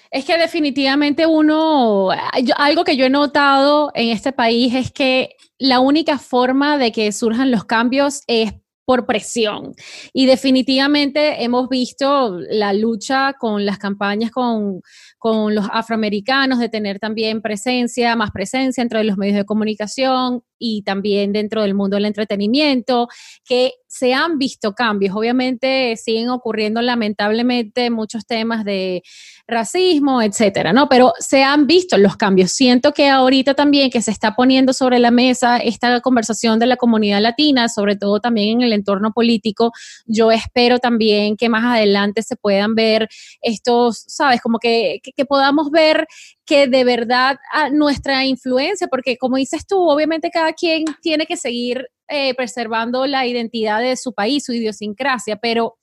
Es 0.10 0.24
que 0.24 0.38
definitivamente 0.38 1.26
uno, 1.26 2.10
algo 2.56 2.86
que 2.86 2.96
yo 2.96 3.06
he 3.06 3.10
notado 3.10 3.92
en 3.94 4.10
este 4.10 4.32
país 4.32 4.74
es 4.74 4.92
que 4.92 5.32
la 5.58 5.82
única 5.82 6.18
forma 6.18 6.78
de 6.78 6.94
que 6.94 7.12
surjan 7.12 7.52
los 7.52 7.66
cambios 7.66 8.22
es 8.28 8.54
por 8.88 9.06
presión. 9.06 9.76
Y 10.14 10.28
definitivamente 10.28 11.44
hemos 11.44 11.68
visto 11.68 12.40
la 12.50 12.72
lucha 12.72 13.34
con 13.38 13.66
las 13.66 13.80
campañas 13.80 14.32
con, 14.32 14.82
con 15.18 15.54
los 15.54 15.66
afroamericanos 15.70 16.58
de 16.58 16.70
tener 16.70 16.98
también 16.98 17.42
presencia, 17.42 18.16
más 18.16 18.32
presencia 18.32 18.82
entre 18.82 19.04
los 19.04 19.18
medios 19.18 19.36
de 19.36 19.44
comunicación 19.44 20.42
y 20.58 20.84
también 20.84 21.34
dentro 21.34 21.64
del 21.64 21.74
mundo 21.74 21.98
del 21.98 22.06
entretenimiento, 22.06 23.10
que 23.44 23.74
se 23.88 24.14
han 24.14 24.38
visto 24.38 24.74
cambios. 24.74 25.16
Obviamente 25.16 25.96
siguen 25.98 26.30
ocurriendo 26.30 26.82
lamentablemente 26.82 27.90
muchos 27.90 28.26
temas 28.26 28.64
de 28.64 29.04
racismo, 29.48 30.22
etcétera, 30.22 30.74
¿no? 30.74 30.90
Pero 30.90 31.14
se 31.20 31.44
han 31.44 31.68
visto 31.68 31.98
los 31.98 32.18
cambios. 32.18 32.52
Siento 32.52 32.94
que 32.94 33.10
ahorita 33.10 33.54
también 33.54 33.90
que 33.90 34.02
se 34.02 34.12
está 34.12 34.36
poniendo 34.36 34.74
sobre 34.74 35.00
la 35.00 35.12
mesa 35.12 35.58
esta 35.58 36.02
conversación 36.02 36.60
de 36.60 36.68
la 36.68 36.78
comunidad 36.78 37.22
latina, 37.22 37.70
sobre 37.70 37.96
todo 37.96 38.20
también 38.20 38.62
en 38.62 38.68
el 38.68 38.74
entorno 38.78 39.12
político, 39.12 39.72
yo 40.06 40.32
espero 40.32 40.80
también 40.80 41.36
que 41.36 41.50
más 41.50 41.66
adelante 41.66 42.24
se 42.24 42.36
puedan 42.36 42.76
ver 42.76 43.10
estos, 43.42 44.04
¿sabes? 44.08 44.42
Como 44.42 44.60
que, 44.60 45.00
que, 45.04 45.12
que 45.12 45.26
podamos 45.26 45.70
ver 45.72 46.08
que 46.46 46.68
de 46.68 46.84
verdad 46.84 47.38
ah, 47.52 47.70
nuestra 47.70 48.26
influencia, 48.26 48.88
porque 48.88 49.18
como 49.18 49.36
dices 49.36 49.68
tú, 49.68 49.78
obviamente 49.90 50.32
cada 50.32 50.54
quien 50.54 50.86
tiene 51.02 51.26
que 51.26 51.38
seguir 51.38 51.88
eh, 52.08 52.34
preservando 52.36 53.06
la 53.06 53.28
identidad 53.28 53.82
de 53.82 53.98
su 53.98 54.14
país, 54.14 54.46
su 54.46 54.54
idiosincrasia, 54.54 55.36
pero 55.36 55.78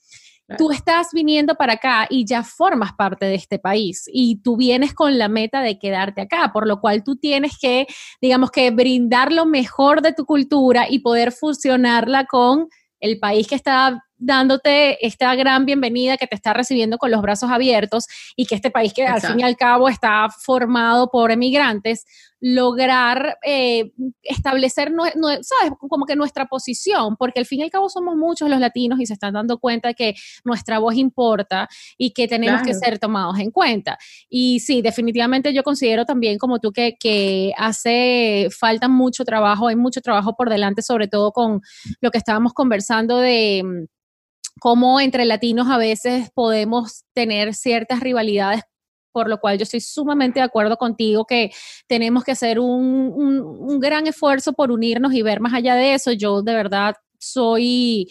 tú 0.59 0.71
estás 0.71 1.09
viniendo 1.13 1.55
para 1.55 1.75
acá 1.75 2.07
y 2.09 2.25
ya 2.27 2.43
formas 2.43 2.93
parte 2.93 3.27
de 3.27 3.35
este 3.35 3.59
país 3.59 4.05
y 4.07 4.37
tú 4.43 4.57
vienes 4.57 4.95
con 4.95 5.19
la 5.19 5.29
meta 5.29 5.63
de 5.63 5.79
quedarte 5.79 6.23
acá, 6.23 6.51
por 6.53 6.67
lo 6.67 6.81
cual 6.81 7.03
tú 7.03 7.17
tienes 7.17 7.59
que, 7.59 7.87
digamos 8.21 8.51
que, 8.51 8.71
brindar 8.71 9.33
lo 9.33 9.47
mejor 9.47 10.03
de 10.03 10.13
tu 10.13 10.25
cultura 10.25 10.87
y 10.89 11.01
poder 11.01 11.33
fusionarla 11.33 12.27
con 12.27 12.69
el 13.05 13.19
país 13.19 13.47
que 13.47 13.55
está 13.55 14.03
dándote 14.17 15.07
esta 15.07 15.35
gran 15.35 15.67
bienvenida, 15.67 16.17
que 16.17 16.27
te 16.27 16.35
está 16.35 16.55
recibiendo 16.55 16.97
con 16.97 17.11
los 17.11 17.21
brazos 17.21 17.51
abiertos 17.51 18.07
y 18.35 18.47
que 18.47 18.55
este 18.55 18.71
país 18.71 18.95
que 18.95 19.07
al 19.07 19.21
fin 19.21 19.41
y 19.41 19.43
al 19.43 19.57
cabo 19.57 19.91
está 19.91 20.29
formado 20.31 21.11
por 21.11 21.31
emigrantes, 21.31 22.07
lograr 22.47 23.39
eh, 23.43 23.93
establecer, 24.23 24.93
¿sabes? 25.15 25.73
Como 25.79 26.05
que 26.05 26.15
nuestra 26.15 26.45
posición, 26.45 27.17
porque 27.17 27.41
al 27.41 27.47
fin 27.47 27.61
y 27.61 27.63
al 27.63 27.71
cabo 27.71 27.89
somos 27.89 28.17
muchos 28.17 28.51
los 28.51 28.61
latinos 28.61 29.01
y 29.01 29.07
se 29.07 29.15
están 29.15 29.33
dando 29.33 29.57
cuenta 29.57 29.89
de 29.89 29.95
que 29.95 30.15
nuestra 30.45 30.79
voz 30.79 30.95
importa 30.95 31.71
y 31.97 32.11
que 32.11 32.29
tenemos 32.29 32.61
que 32.61 32.75
ser 32.75 32.99
tomados 32.99 33.39
en 33.39 33.51
cuenta. 33.51 33.97
Y 34.29 34.61
sí, 34.61 34.83
definitivamente 34.83 35.55
yo 35.55 35.63
considero 35.63 36.05
también 36.05 36.37
como 36.37 36.59
tú 36.59 36.71
que, 36.71 36.97
que 37.01 37.55
hace 37.57 38.49
falta 38.51 38.89
mucho 38.89 39.25
trabajo, 39.25 39.69
hay 39.69 39.77
mucho 39.77 40.03
trabajo 40.03 40.37
por 40.37 40.51
delante, 40.51 40.83
sobre 40.83 41.09
todo 41.09 41.33
con 41.33 41.63
lo 42.03 42.11
que 42.11 42.19
estábamos 42.19 42.53
conversando 42.53 43.21
de 43.21 43.87
cómo 44.61 45.01
entre 45.01 45.25
latinos 45.25 45.69
a 45.71 45.79
veces 45.79 46.29
podemos 46.35 47.05
tener 47.15 47.55
ciertas 47.55 48.01
rivalidades 48.01 48.65
por 49.15 49.29
lo 49.29 49.39
cual 49.39 49.57
yo 49.57 49.63
estoy 49.63 49.81
sumamente 49.81 50.41
de 50.41 50.45
acuerdo 50.45 50.77
contigo 50.77 51.25
que 51.25 51.53
tenemos 51.87 52.25
que 52.25 52.33
hacer 52.33 52.59
un, 52.59 53.13
un 53.15 53.79
gran 53.79 54.09
esfuerzo 54.09 54.55
por 54.55 54.73
unirnos 54.73 55.15
y 55.15 55.23
ver 55.23 55.39
más 55.39 55.55
allá 55.55 55.77
de 55.77 55.95
eso. 55.95 56.11
Yo 56.11 56.43
de 56.43 56.53
verdad 56.53 56.97
soy 57.17 58.11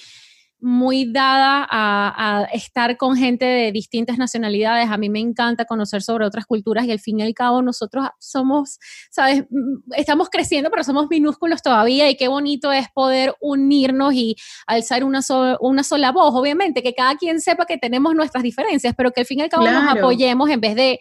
muy 0.64 1.12
dada 1.12 1.68
a, 1.70 2.48
estar 2.54 2.96
con 2.96 3.18
gente 3.18 3.44
de 3.44 3.72
distintas 3.74 4.18
nacionalidades. 4.18 4.90
A 4.90 4.98
mí 4.98 5.10
me 5.10 5.20
encanta 5.20 5.66
conocer 5.66 6.02
sobre 6.02 6.26
otras 6.26 6.46
culturas 6.46 6.86
y 6.86 6.92
al 6.92 7.00
fin 7.00 7.20
y 7.20 7.24
al 7.24 7.34
cabo 7.34 7.62
nosotros 7.62 8.08
somos, 8.18 8.80
¿sabes? 9.12 9.44
Mm, 9.50 9.92
estamos 9.98 10.30
creciendo, 10.30 10.70
pero 10.72 10.84
somos 10.84 11.08
minúsculos 11.10 11.62
todavía 11.62 12.10
y 12.10 12.16
qué 12.16 12.30
bonito 12.30 12.72
es 12.72 12.88
poder 12.94 13.36
unirnos 13.42 14.14
y 14.14 14.38
alzar 14.66 15.04
una, 15.04 15.20
una 15.60 15.84
sola 15.84 16.14
voz. 16.14 16.34
Obviamente, 16.34 16.82
que 16.82 16.94
cada 16.94 17.18
quien 17.18 17.42
sepa 17.42 17.66
que 17.66 17.78
tenemos 17.78 18.16
nuestras 18.16 18.42
diferencias, 18.42 18.94
pero 18.96 19.12
que 19.12 19.22
al 19.22 19.28
fin 19.28 19.40
y 19.40 19.42
al 19.44 19.50
cabo 19.50 19.70
nos 19.70 19.98
apoyemos 19.98 20.50
en 20.50 20.62
vez 20.62 20.76
de 20.76 21.00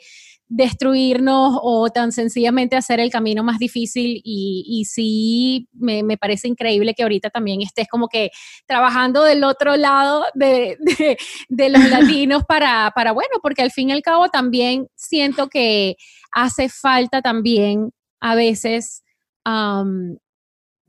destruirnos 0.48 1.59
o 1.62 1.88
tan 1.90 2.12
sencillamente 2.12 2.76
hacer 2.76 3.00
el 3.00 3.11
camino 3.11 3.42
más 3.42 3.59
difícil. 3.59 4.20
Y, 4.22 4.64
y 4.66 4.85
sí 4.85 5.68
me, 5.72 6.02
me, 6.02 6.18
parece 6.18 6.48
increíble 6.48 6.94
que 6.94 7.02
ahorita 7.02 7.31
también 7.31 7.62
estés 7.62 7.88
como 7.88 8.09
que 8.09 8.31
trabajando 8.66 9.24
del 9.24 9.44
otro 9.44 9.76
lado 9.76 10.24
de, 10.35 10.76
de, 11.48 11.68
los 11.70 11.83
latinos 11.90 12.44
para, 12.46 12.92
para, 12.94 13.12
bueno, 13.12 13.37
porque 13.42 13.62
al 13.62 13.70
fin 13.70 13.90
y 13.90 13.92
al 13.92 14.02
cabo 14.02 14.28
también 14.28 14.88
siento 14.94 15.48
que 15.48 15.96
hace 16.33 16.68
falta 16.68 17.22
también 17.22 17.92
a 18.20 18.35
veces 18.35 19.02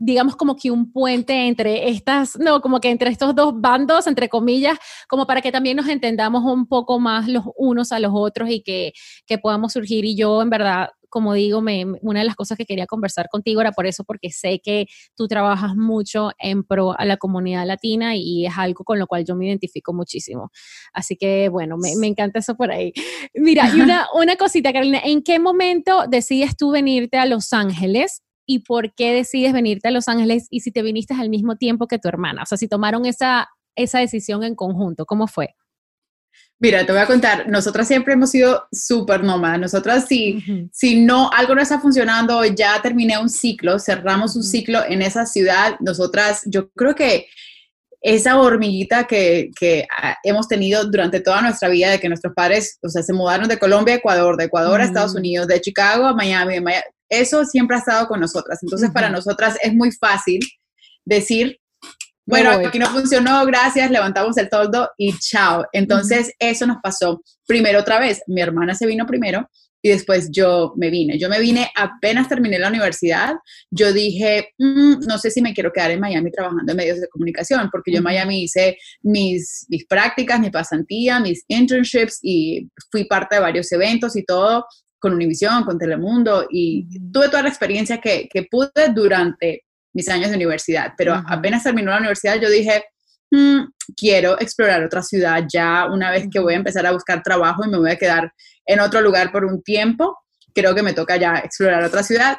digamos 0.03 0.35
como 0.35 0.55
que 0.55 0.69
un 0.69 0.91
puente 0.91 1.47
entre 1.47 1.89
estas, 1.89 2.37
no, 2.37 2.61
como 2.61 2.79
que 2.79 2.89
entre 2.89 3.09
estos 3.09 3.33
dos 3.33 3.53
bandos, 3.59 4.05
entre 4.07 4.27
comillas, 4.27 4.77
como 5.07 5.25
para 5.25 5.41
que 5.41 5.51
también 5.51 5.77
nos 5.77 5.87
entendamos 5.87 6.43
un 6.43 6.67
poco 6.67 6.99
más 6.99 7.27
los 7.27 7.45
unos 7.57 7.91
a 7.91 7.99
los 7.99 8.11
otros 8.13 8.49
y 8.49 8.61
que, 8.61 8.93
que 9.25 9.37
podamos 9.37 9.73
surgir. 9.73 10.03
Y 10.03 10.15
yo, 10.15 10.41
en 10.41 10.49
verdad, 10.49 10.89
como 11.09 11.33
digo, 11.33 11.61
me, 11.61 11.85
una 12.01 12.19
de 12.19 12.25
las 12.25 12.35
cosas 12.35 12.57
que 12.57 12.65
quería 12.65 12.85
conversar 12.85 13.29
contigo 13.29 13.61
era 13.61 13.71
por 13.71 13.85
eso, 13.85 14.03
porque 14.03 14.29
sé 14.31 14.59
que 14.59 14.87
tú 15.15 15.27
trabajas 15.27 15.75
mucho 15.75 16.31
en 16.39 16.63
pro 16.63 16.99
a 16.99 17.05
la 17.05 17.17
comunidad 17.17 17.65
latina 17.65 18.15
y 18.15 18.45
es 18.45 18.57
algo 18.57 18.83
con 18.83 18.99
lo 18.99 19.07
cual 19.07 19.23
yo 19.23 19.35
me 19.35 19.47
identifico 19.47 19.93
muchísimo. 19.93 20.51
Así 20.91 21.15
que, 21.15 21.49
bueno, 21.49 21.77
me, 21.77 21.95
me 21.95 22.07
encanta 22.07 22.39
eso 22.39 22.55
por 22.55 22.71
ahí. 22.71 22.93
Mira, 23.35 23.69
y 23.73 23.79
una, 23.79 24.07
una 24.15 24.35
cosita, 24.35 24.73
Carolina, 24.73 25.01
¿en 25.03 25.21
qué 25.21 25.39
momento 25.39 26.05
decides 26.09 26.57
tú 26.57 26.71
venirte 26.71 27.17
a 27.17 27.25
Los 27.25 27.53
Ángeles? 27.53 28.23
Y 28.45 28.59
por 28.59 28.93
qué 28.93 29.13
decides 29.13 29.53
venirte 29.53 29.87
a 29.87 29.91
Los 29.91 30.07
Ángeles 30.07 30.47
y 30.49 30.61
si 30.61 30.71
te 30.71 30.81
viniste 30.81 31.13
al 31.13 31.29
mismo 31.29 31.55
tiempo 31.55 31.87
que 31.87 31.99
tu 31.99 32.07
hermana. 32.07 32.43
O 32.43 32.45
sea, 32.45 32.57
si 32.57 32.67
tomaron 32.67 33.05
esa, 33.05 33.49
esa 33.75 33.99
decisión 33.99 34.43
en 34.43 34.55
conjunto, 34.55 35.05
¿cómo 35.05 35.27
fue? 35.27 35.55
Mira, 36.59 36.85
te 36.85 36.93
voy 36.93 37.01
a 37.01 37.07
contar, 37.07 37.49
nosotras 37.49 37.87
siempre 37.87 38.13
hemos 38.13 38.29
sido 38.29 38.67
súper 38.71 39.23
nómadas. 39.23 39.59
Nosotras, 39.59 40.05
si, 40.07 40.69
si 40.71 41.01
no, 41.01 41.29
algo 41.31 41.55
no 41.55 41.61
está 41.61 41.79
funcionando, 41.79 42.43
ya 42.45 42.81
terminé 42.81 43.17
un 43.17 43.29
ciclo, 43.29 43.79
cerramos 43.79 44.35
un 44.35 44.43
ciclo 44.43 44.79
en 44.87 45.01
esa 45.01 45.25
ciudad, 45.25 45.75
nosotras, 45.81 46.43
yo 46.45 46.69
creo 46.71 46.95
que 46.95 47.27
esa 47.99 48.39
hormiguita 48.39 49.05
que, 49.05 49.49
que 49.57 49.87
ah, 49.91 50.17
hemos 50.23 50.47
tenido 50.47 50.85
durante 50.85 51.21
toda 51.21 51.41
nuestra 51.41 51.69
vida, 51.69 51.89
de 51.89 51.99
que 51.99 52.09
nuestros 52.09 52.33
padres, 52.33 52.77
o 52.81 52.89
sea, 52.89 53.01
se 53.01 53.13
mudaron 53.13 53.47
de 53.47 53.59
Colombia 53.59 53.95
a 53.95 53.97
Ecuador, 53.97 54.37
de 54.37 54.45
Ecuador 54.45 54.81
a 54.81 54.85
Estados 54.85 55.15
Unidos, 55.15 55.47
de 55.47 55.61
Chicago 55.61 56.05
a 56.05 56.13
Miami, 56.13 56.55
de 56.55 56.61
Miami 56.61 56.83
eso 57.19 57.45
siempre 57.45 57.77
ha 57.77 57.79
estado 57.79 58.07
con 58.07 58.19
nosotras. 58.19 58.59
Entonces, 58.61 58.91
para 58.91 59.09
nosotras 59.09 59.57
es 59.61 59.73
muy 59.73 59.91
fácil 59.91 60.39
decir, 61.05 61.59
bueno, 62.25 62.51
aquí 62.51 62.79
no 62.79 62.87
funcionó, 62.87 63.45
gracias, 63.45 63.91
levantamos 63.91 64.37
el 64.37 64.49
toldo 64.49 64.89
y 64.97 65.13
chao. 65.19 65.65
Entonces, 65.73 66.31
eso 66.39 66.65
nos 66.65 66.77
pasó 66.81 67.21
primero 67.45 67.79
otra 67.79 67.99
vez. 67.99 68.21
Mi 68.27 68.41
hermana 68.41 68.75
se 68.75 68.85
vino 68.85 69.05
primero 69.05 69.49
y 69.81 69.89
después 69.89 70.29
yo 70.31 70.73
me 70.77 70.89
vine. 70.89 71.19
Yo 71.19 71.27
me 71.27 71.41
vine 71.41 71.69
apenas 71.75 72.29
terminé 72.29 72.57
la 72.57 72.69
universidad. 72.69 73.35
Yo 73.69 73.91
dije, 73.91 74.53
mm, 74.57 75.01
no 75.05 75.17
sé 75.17 75.29
si 75.29 75.41
me 75.41 75.53
quiero 75.53 75.73
quedar 75.73 75.91
en 75.91 75.99
Miami 75.99 76.31
trabajando 76.31 76.71
en 76.71 76.77
medios 76.77 77.01
de 77.01 77.09
comunicación, 77.09 77.69
porque 77.69 77.91
yo 77.91 77.97
en 77.97 78.05
Miami 78.05 78.43
hice 78.43 78.77
mis, 79.01 79.65
mis 79.67 79.85
prácticas, 79.85 80.39
mi 80.39 80.49
pasantía, 80.49 81.19
mis 81.19 81.43
internships 81.49 82.19
y 82.21 82.69
fui 82.89 83.03
parte 83.03 83.35
de 83.35 83.41
varios 83.41 83.69
eventos 83.73 84.15
y 84.15 84.23
todo 84.23 84.65
con 85.03 85.13
Univision, 85.13 85.65
con 85.65 85.77
Telemundo, 85.77 86.47
y 86.49 86.87
tuve 87.11 87.27
toda 87.27 87.43
la 87.43 87.49
experiencia 87.49 87.99
que, 87.99 88.29
que 88.31 88.43
pude 88.43 88.71
durante 88.95 89.65
mis 89.91 90.07
años 90.07 90.29
de 90.29 90.37
universidad, 90.37 90.93
pero 90.97 91.21
apenas 91.27 91.61
terminó 91.61 91.91
la 91.91 91.97
universidad 91.97 92.39
yo 92.39 92.49
dije, 92.49 92.85
mm, 93.31 93.65
quiero 93.97 94.39
explorar 94.39 94.81
otra 94.81 95.03
ciudad 95.03 95.43
ya 95.51 95.87
una 95.91 96.09
vez 96.09 96.27
que 96.31 96.39
voy 96.39 96.53
a 96.53 96.57
empezar 96.57 96.85
a 96.85 96.93
buscar 96.93 97.21
trabajo 97.21 97.65
y 97.65 97.69
me 97.69 97.79
voy 97.79 97.91
a 97.91 97.97
quedar 97.97 98.31
en 98.65 98.79
otro 98.79 99.01
lugar 99.01 99.29
por 99.33 99.43
un 99.43 99.61
tiempo, 99.61 100.17
creo 100.55 100.73
que 100.73 100.83
me 100.83 100.93
toca 100.93 101.17
ya 101.17 101.33
explorar 101.43 101.83
otra 101.83 102.01
ciudad. 102.01 102.37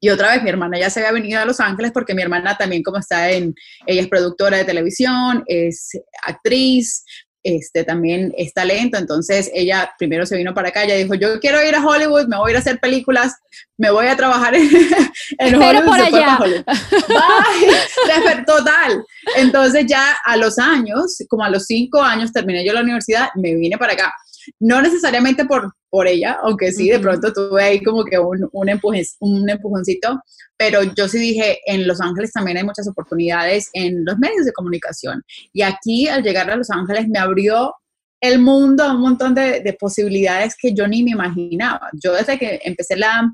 Y 0.00 0.10
otra 0.10 0.32
vez 0.32 0.42
mi 0.42 0.50
hermana 0.50 0.78
ya 0.78 0.90
se 0.90 1.00
había 1.00 1.12
venido 1.12 1.40
a 1.40 1.46
Los 1.46 1.60
Ángeles 1.60 1.92
porque 1.92 2.14
mi 2.14 2.20
hermana 2.20 2.58
también 2.58 2.82
como 2.82 2.98
está 2.98 3.30
en, 3.30 3.54
ella 3.86 4.02
es 4.02 4.08
productora 4.08 4.58
de 4.58 4.64
televisión, 4.64 5.44
es 5.46 5.92
actriz, 6.26 7.04
este, 7.42 7.84
también 7.84 8.34
es 8.36 8.52
talento, 8.52 8.98
entonces 8.98 9.50
ella 9.54 9.92
primero 9.98 10.26
se 10.26 10.36
vino 10.36 10.52
para 10.54 10.68
acá, 10.68 10.84
ella 10.84 10.96
dijo, 10.96 11.14
yo 11.14 11.40
quiero 11.40 11.66
ir 11.66 11.74
a 11.74 11.82
Hollywood, 11.84 12.26
me 12.26 12.36
voy 12.36 12.48
a 12.48 12.50
ir 12.50 12.56
a 12.56 12.60
hacer 12.60 12.78
películas, 12.80 13.34
me 13.78 13.90
voy 13.90 14.06
a 14.06 14.16
trabajar 14.16 14.54
en, 14.54 14.68
Hollywood. 15.54 15.84
Por 15.84 16.00
allá. 16.00 16.38
Total. 18.46 19.04
Entonces 19.36 19.86
ya 19.86 20.16
a 20.24 20.36
los 20.36 20.58
años, 20.58 21.16
como 21.28 21.44
a 21.44 21.50
los 21.50 21.66
cinco 21.66 22.02
años 22.02 22.32
terminé 22.32 22.64
yo 22.64 22.72
la 22.72 22.82
universidad, 22.82 23.28
me 23.36 23.54
vine 23.54 23.78
para 23.78 23.94
acá. 23.94 24.12
No 24.58 24.80
necesariamente 24.82 25.44
por, 25.44 25.74
por 25.88 26.06
ella, 26.06 26.38
aunque 26.42 26.72
sí, 26.72 26.88
de 26.88 26.98
pronto 26.98 27.32
tuve 27.32 27.62
ahí 27.62 27.82
como 27.82 28.04
que 28.04 28.18
un, 28.18 28.48
un, 28.52 28.80
un 29.20 29.50
empujoncito, 29.50 30.20
pero 30.56 30.82
yo 30.82 31.08
sí 31.08 31.18
dije, 31.18 31.58
en 31.66 31.86
Los 31.86 32.00
Ángeles 32.00 32.32
también 32.32 32.58
hay 32.58 32.64
muchas 32.64 32.88
oportunidades 32.88 33.70
en 33.72 34.04
los 34.04 34.18
medios 34.18 34.44
de 34.44 34.52
comunicación. 34.52 35.22
Y 35.52 35.62
aquí, 35.62 36.08
al 36.08 36.22
llegar 36.22 36.50
a 36.50 36.56
Los 36.56 36.70
Ángeles, 36.70 37.08
me 37.08 37.18
abrió 37.18 37.74
el 38.20 38.38
mundo 38.38 38.84
a 38.84 38.92
un 38.92 39.00
montón 39.00 39.34
de, 39.34 39.76
posibilidades 39.78 40.54
que 40.56 40.74
yo 40.74 40.86
ni 40.86 41.02
me 41.02 41.12
imaginaba. 41.12 41.88
Yo 41.92 42.12
desde 42.12 42.38
que 42.38 42.60
empecé 42.64 42.96
la, 42.96 43.32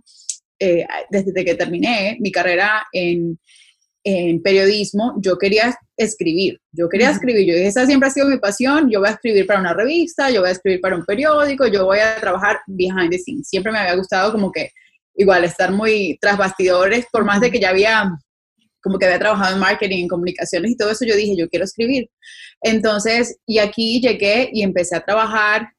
eh, 0.59 0.87
desde 1.11 1.45
que 1.45 1.55
terminé 1.55 2.17
mi 2.21 2.31
carrera 2.31 2.87
en, 2.93 3.39
en, 4.09 4.41
periodismo, 4.41 5.15
yo 5.21 5.37
quería 5.37 5.77
escribir, 5.97 6.61
yo 6.71 6.89
quería 6.89 7.11
escribir, 7.11 7.45
yo 7.45 7.55
dije, 7.55 7.67
esa 7.67 7.87
siempre 7.87 8.09
ha 8.09 8.13
sido 8.13 8.29
mi 8.29 8.39
pasión, 8.39 8.89
yo 8.89 9.01
voy 9.01 9.09
a 9.09 9.13
escribir 9.13 9.47
para 9.47 9.59
una 9.59 9.75
revista, 9.75 10.31
yo 10.31 10.43
voy 10.43 10.51
a 10.51 10.53
escribir 10.53 10.81
para 10.81 10.95
un 10.95 11.05
periódico, 11.05 11.67
yo 11.67 11.85
voy 11.87 11.99
a 11.99 12.17
trabajar 12.21 12.61
behind 12.69 13.11
the 13.11 13.19
scenes. 13.19 13.49
Siempre 13.49 13.73
me 13.73 13.79
había 13.79 13.97
gustado 13.97 14.31
como 14.31 14.53
que 14.53 14.71
igual 15.17 15.43
estar 15.45 15.73
muy 15.73 16.17
tras 16.21 16.39
bastidores, 16.39 17.07
por 17.11 17.25
más 17.25 17.41
de 17.41 17.51
que 17.51 17.59
ya 17.59 17.71
había 17.71 18.17
como 18.81 18.99
que 18.99 19.07
había 19.07 19.19
trabajado 19.19 19.55
en 19.55 19.61
marketing, 19.61 20.03
en 20.05 20.09
comunicaciones 20.09 20.71
y 20.71 20.77
todo 20.77 20.93
eso, 20.93 21.05
yo 21.05 21.17
dije, 21.17 21.35
yo 21.37 21.49
quiero 21.49 21.65
escribir. 21.65 22.09
Entonces, 22.63 23.37
y 23.45 23.59
aquí 23.59 24.01
llegué 24.01 24.49
y 24.53 24.63
empecé 24.63 24.95
a 24.95 25.05
trabajar 25.05 25.73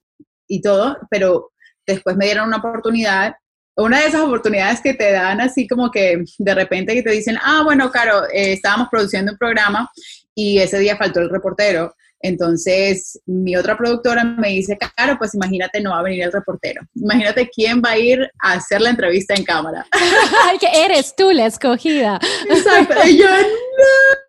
y 0.50 0.62
todo, 0.62 0.98
pero 1.10 1.52
después 1.86 2.18
me 2.18 2.26
dieron 2.26 2.50
una 2.50 2.58
oportunidad, 2.58 3.36
una 3.78 4.02
de 4.02 4.08
esas 4.08 4.22
oportunidades 4.22 4.82
que 4.82 4.94
te 4.94 5.12
dan 5.12 5.40
así 5.40 5.68
como 5.68 5.92
que 5.92 6.24
de 6.38 6.56
repente 6.56 6.94
que 6.94 7.04
te 7.04 7.12
dicen, 7.12 7.38
ah, 7.44 7.62
bueno, 7.64 7.92
Caro, 7.92 8.26
eh, 8.26 8.54
estábamos 8.54 8.90
produciendo 8.90 9.32
un 9.32 9.38
programa 9.38 9.90
y 10.36 10.60
ese 10.60 10.80
día 10.80 10.98
faltó 10.98 11.20
el 11.20 11.30
reportero 11.30 11.94
entonces, 12.22 13.20
mi 13.26 13.56
otra 13.56 13.78
productora 13.78 14.24
me 14.24 14.50
dice, 14.50 14.78
claro, 14.78 15.18
pues 15.18 15.36
imagínate, 15.36 15.82
no 15.82 15.92
va 15.92 16.00
a 16.00 16.04
venir 16.04 16.24
el 16.24 16.32
reportero. 16.32 16.82
Imagínate 16.96 17.50
quién 17.50 17.82
va 17.84 17.92
a 17.92 17.98
ir 17.98 18.30
a 18.42 18.54
hacer 18.54 18.82
la 18.82 18.90
entrevista 18.90 19.36
en 19.36 19.44
cámara. 19.44 19.86
que 20.60 20.68
eres 20.86 21.16
tú 21.16 21.32
la 21.32 21.46
escogida. 21.46 22.20
Exacto. 22.50 22.96
Y 23.06 23.18
yo, 23.18 23.28
no. 23.30 24.27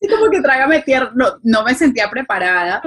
Y 0.00 0.08
como 0.08 0.30
que 0.30 0.40
trágame 0.40 0.80
tierra, 0.80 1.12
no, 1.14 1.38
no, 1.42 1.62
me 1.62 1.74
sentía 1.74 2.08
preparada, 2.08 2.80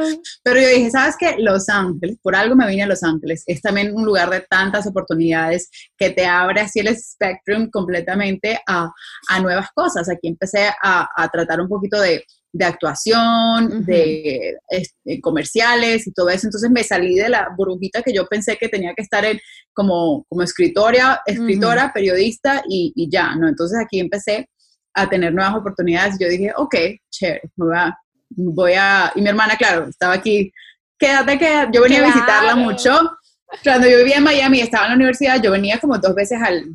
pero 0.44 0.60
yo 0.60 0.68
dije, 0.68 0.90
¿sabes 0.90 1.16
qué? 1.18 1.36
Los 1.38 1.70
Ángeles, 1.70 2.18
por 2.22 2.36
algo 2.36 2.56
me 2.56 2.68
vine 2.68 2.84
a 2.84 2.88
Los 2.88 3.04
Ángeles, 3.04 3.44
es 3.46 3.62
también 3.62 3.96
un 3.96 4.04
lugar 4.04 4.30
de 4.32 4.42
tantas 4.42 4.88
oportunidades 4.88 5.70
que 5.96 6.10
te 6.10 6.26
abre 6.26 6.62
así 6.62 6.80
el 6.80 6.96
spectrum 6.98 7.70
completamente 7.70 8.60
a, 8.68 8.92
a 9.30 9.40
nuevas 9.40 9.68
cosas. 9.76 10.10
Aquí 10.10 10.28
empecé 10.28 10.70
a, 10.82 11.08
a 11.16 11.30
tratar 11.30 11.62
un 11.62 11.70
poquito 11.70 12.02
de 12.02 12.24
de 12.54 12.66
actuación, 12.66 13.84
de, 13.84 14.58
este, 14.70 15.20
comerciales 15.22 16.06
y 16.06 16.14
todo 16.14 16.30
eso. 16.30 16.48
Entonces 16.48 16.70
me 16.70 16.84
salí 16.84 17.16
de 17.16 17.28
la 17.28 17.50
burbujita 17.58 18.04
que 18.04 18.14
yo 18.14 18.28
pensé 18.28 18.58
que 18.58 18.70
tenía 18.70 18.94
que 18.94 19.02
estar 19.02 19.26
en, 19.26 19.40
como, 19.74 20.24
como 20.30 20.44
escritora, 20.44 21.22
escritora 21.26 21.92
periodista 21.92 22.64
y, 22.70 22.94
ya, 23.12 23.36
¿no? 23.36 23.48
Entonces 23.48 23.80
aquí 23.84 24.00
empecé 24.00 24.48
a 24.94 25.10
tener 25.10 25.34
nuevas 25.34 25.56
oportunidades. 25.56 26.18
Yo 26.20 26.28
dije, 26.28 26.52
ok, 26.56 26.76
chévere, 27.10 27.42
voy 27.56 27.76
a, 27.76 27.98
voy 28.30 28.74
a... 28.74 29.12
Y 29.16 29.22
mi 29.22 29.30
hermana, 29.30 29.56
claro, 29.58 29.88
estaba 29.88 30.14
aquí, 30.14 30.52
quédate, 30.98 31.38
que 31.38 31.68
Yo 31.72 31.82
venía 31.82 32.04
a 32.04 32.08
visitarla 32.08 32.56
mucho. 32.56 32.92
Cuando 33.64 33.88
yo 33.88 33.98
vivía 33.98 34.18
en 34.18 34.24
Miami, 34.24 34.62
estaba 34.62 34.86
en 34.86 34.92
la 34.92 34.96
universidad, 34.96 35.42
yo 35.42 35.52
venía 35.52 35.80
como 35.80 35.98
dos 35.98 36.16
veces 36.16 36.42
al, 36.42 36.66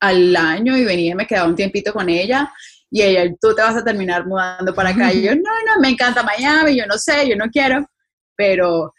al 0.00 0.36
año 0.36 0.76
y 0.76 0.84
venía 0.84 1.12
y 1.12 1.14
me 1.14 1.26
quedaba 1.26 1.48
un 1.48 1.56
tiempito 1.56 1.92
con 1.92 2.08
ella 2.08 2.52
y 2.90 3.02
ella, 3.02 3.34
tú 3.40 3.54
te 3.54 3.62
vas 3.62 3.76
a 3.76 3.84
terminar 3.84 4.26
mudando 4.26 4.74
para 4.74 4.90
acá. 4.90 5.12
Y 5.12 5.22
yo, 5.22 5.34
no, 5.34 5.42
no, 5.66 5.80
me 5.80 5.88
encanta 5.88 6.22
Miami, 6.22 6.76
yo 6.76 6.86
no 6.86 6.98
sé, 6.98 7.28
yo 7.28 7.36
no 7.36 7.46
quiero, 7.50 7.86
pero 8.36 8.92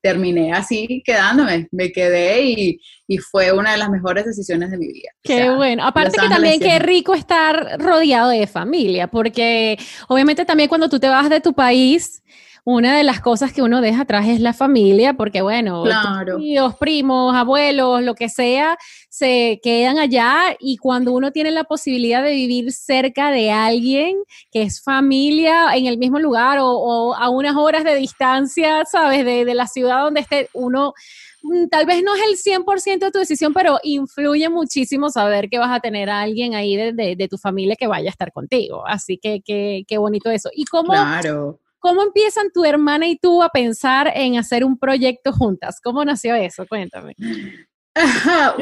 terminé 0.00 0.52
así 0.52 1.02
quedándome, 1.04 1.68
me 1.70 1.92
quedé 1.92 2.42
y, 2.42 2.80
y, 3.06 3.18
fue 3.18 3.52
una 3.52 3.72
de 3.72 3.78
las 3.78 3.90
mejores 3.90 4.24
decisiones 4.24 4.70
de 4.70 4.78
mi 4.78 4.88
vida. 4.88 5.10
Qué 5.22 5.50
bueno, 5.50 5.84
aparte 5.84 6.18
que 6.18 6.28
también 6.28 6.58
qué 6.60 6.78
rico 6.78 7.14
estar 7.14 7.78
rodeado 7.78 8.30
de 8.30 8.46
familia, 8.46 9.08
porque 9.08 9.78
obviamente 10.08 10.44
también 10.44 10.68
cuando 10.68 10.88
tú 10.88 10.98
te 10.98 11.08
vas 11.08 11.28
de 11.28 11.40
tu 11.40 11.52
país, 11.52 12.22
una 12.70 12.96
de 12.96 13.02
las 13.02 13.20
cosas 13.20 13.52
que 13.52 13.62
uno 13.62 13.80
deja 13.80 14.02
atrás 14.02 14.28
es 14.28 14.40
la 14.40 14.52
familia, 14.52 15.14
porque 15.14 15.42
bueno, 15.42 15.82
tíos, 16.38 16.76
primos, 16.76 17.34
abuelos, 17.34 18.02
lo 18.02 18.14
que 18.14 18.28
sea, 18.28 18.78
se 19.08 19.58
quedan 19.62 19.98
allá 19.98 20.56
y 20.58 20.76
cuando 20.76 21.12
uno 21.12 21.32
tiene 21.32 21.50
la 21.50 21.64
posibilidad 21.64 22.22
de 22.22 22.30
vivir 22.30 22.70
cerca 22.72 23.30
de 23.30 23.50
alguien 23.50 24.16
que 24.52 24.62
es 24.62 24.82
familia 24.82 25.74
en 25.74 25.86
el 25.86 25.98
mismo 25.98 26.20
lugar 26.20 26.58
o, 26.60 27.14
a 27.14 27.28
unas 27.28 27.56
horas 27.56 27.82
de 27.82 27.96
distancia, 27.96 28.84
¿sabes? 28.84 29.24
De, 29.24 29.44
de 29.44 29.54
la 29.54 29.66
ciudad 29.66 30.04
donde 30.04 30.20
esté 30.20 30.48
uno 30.52 30.94
mm, 31.42 31.66
tal 31.68 31.86
vez 31.86 32.04
no 32.04 32.14
es 32.14 32.22
el 32.22 32.62
100% 32.62 32.98
de 33.00 33.10
tu 33.10 33.18
decisión, 33.18 33.52
pero 33.52 33.78
influye 33.82 34.48
muchísimo 34.48 35.10
saber 35.10 35.48
que 35.48 35.58
vas 35.58 35.76
a 35.76 35.80
tener 35.80 36.08
a 36.08 36.20
alguien 36.20 36.54
ahí 36.54 36.76
de, 36.76 36.92
de, 36.92 37.28
tu 37.28 37.36
familia 37.36 37.74
que 37.74 37.88
vaya 37.88 38.10
a 38.10 38.12
estar 38.12 38.32
contigo. 38.32 38.86
Así 38.86 39.18
que 39.18 39.42
qué 39.42 39.98
bonito 39.98 40.30
eso. 40.30 40.50
¿Y 40.54 40.66
cómo, 40.66 40.92
claro. 40.92 41.58
¿Cómo 41.80 42.02
empiezan 42.02 42.50
tu 42.52 42.64
hermana 42.64 43.08
y 43.08 43.16
tú 43.16 43.42
a 43.42 43.48
pensar 43.48 44.12
en 44.14 44.38
hacer 44.38 44.64
un 44.64 44.78
proyecto 44.78 45.32
juntas? 45.32 45.80
¿Cómo 45.82 46.04
nació 46.04 46.34
eso? 46.34 46.66
Cuéntame. 46.68 47.16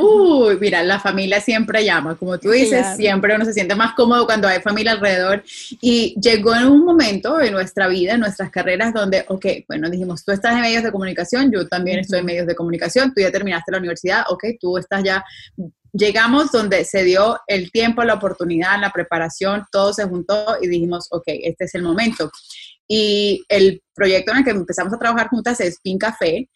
Uy, 0.01 0.57
mira, 0.61 0.83
la 0.83 0.99
familia 0.99 1.41
siempre 1.41 1.85
llama, 1.85 2.16
como 2.16 2.39
tú 2.39 2.51
dices, 2.51 2.97
siempre 2.97 3.35
uno 3.35 3.45
se 3.45 3.53
siente 3.53 3.75
más 3.75 3.95
cómodo 3.95 4.25
cuando 4.25 4.49
hay 4.49 4.61
familia 4.61 4.93
alrededor. 4.93 5.43
Y 5.81 6.19
llegó 6.21 6.55
en 6.55 6.66
un 6.66 6.85
momento 6.85 7.41
en 7.41 7.53
nuestra 7.53 7.89
vida, 7.89 8.14
en 8.14 8.21
nuestras 8.21 8.51
carreras, 8.51 8.95
donde, 8.95 9.25
ok, 9.29 9.47
bueno, 9.69 9.91
dijimos, 9.91 10.25
tú 10.25 10.33
estás 10.33 10.55
en 10.55 10.62
medios 10.62 10.83
de 10.83 10.93
comunicación, 10.93 11.53
yo 11.53 11.66
también 11.69 11.99
estoy 11.99 12.21
en 12.21 12.27
medios 12.27 12.47
de 12.47 12.55
comunicación, 12.55 13.12
tú 13.12 13.21
ya 13.21 13.31
terminaste 13.31 13.73
la 13.73 13.79
universidad, 13.79 14.25
ok, 14.29 14.45
tú 14.61 14.79
estás 14.79 15.03
ya 15.05 15.25
llegamos 15.93 16.53
donde 16.53 16.85
se 16.85 17.03
dio 17.05 17.39
el 17.47 17.71
tiempo, 17.71 18.05
la 18.05 18.14
oportunidad, 18.14 18.81
la 18.81 18.93
preparación, 18.93 19.64
todo 19.71 19.93
se 19.93 20.05
juntó 20.05 20.57
y 20.61 20.69
dijimos, 20.69 21.09
ok, 21.11 21.25
este 21.27 21.64
es 21.64 21.75
el 21.75 21.83
momento. 21.83 22.31
Y 22.91 23.45
el 23.49 23.82
proyecto 23.95 24.32
en 24.32 24.39
el 24.39 24.45
que 24.45 24.51
empezamos 24.51 24.95
a 24.95 24.99
trabajar 24.99 25.28
juntas 25.28 25.61
es 25.61 25.78
Pin 25.82 25.99
Café. 25.99 26.49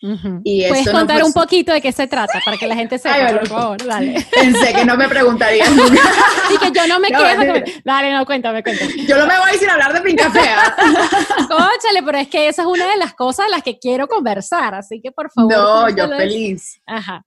y 0.45 0.67
¿Puedes 0.67 0.89
contar 0.91 1.23
un 1.23 1.33
poquito 1.33 1.73
de 1.73 1.83
qué 1.83 1.93
se 1.93 2.07
trata 2.07 2.41
para 2.45 2.57
que 2.57 2.67
la 2.67 2.75
gente 2.75 2.99
sepa, 2.99 3.39
por 3.39 3.49
favor? 3.49 3.85
Dale. 3.85 4.27
Pensé 4.33 4.73
que 4.73 4.85
no 4.85 4.97
me 4.97 5.09
preguntarías 5.09 5.69
y 6.55 6.59
que 6.59 6.71
yo 6.73 6.87
no 6.87 7.01
me 7.01 7.09
quedo. 7.09 7.63
Dale, 7.85 8.13
no, 8.13 8.25
cuéntame, 8.25 8.63
cuéntame. 8.63 9.07
Yo 9.07 9.19
no 9.19 9.27
me 9.27 9.39
voy 9.39 9.59
sin 9.59 9.69
hablar 9.69 9.93
de 9.93 10.01
Pin 10.01 10.17
Café. 10.17 10.41
¿ah? 10.57 10.75
Cóchale, 11.49 12.03
pero 12.03 12.19
es 12.19 12.29
que 12.29 12.49
esa 12.49 12.63
es 12.63 12.69
una 12.69 12.91
de 12.91 12.97
las 12.97 13.13
cosas 13.13 13.47
de 13.47 13.51
las 13.51 13.63
que 13.63 13.79
quiero 13.79 14.09
conversar, 14.09 14.75
así 14.75 15.01
que 15.03 15.13
por 15.13 15.31
favor. 15.33 15.53
No, 15.53 15.89
yo 15.91 16.09
feliz. 16.17 16.81
Ajá. 16.87 17.27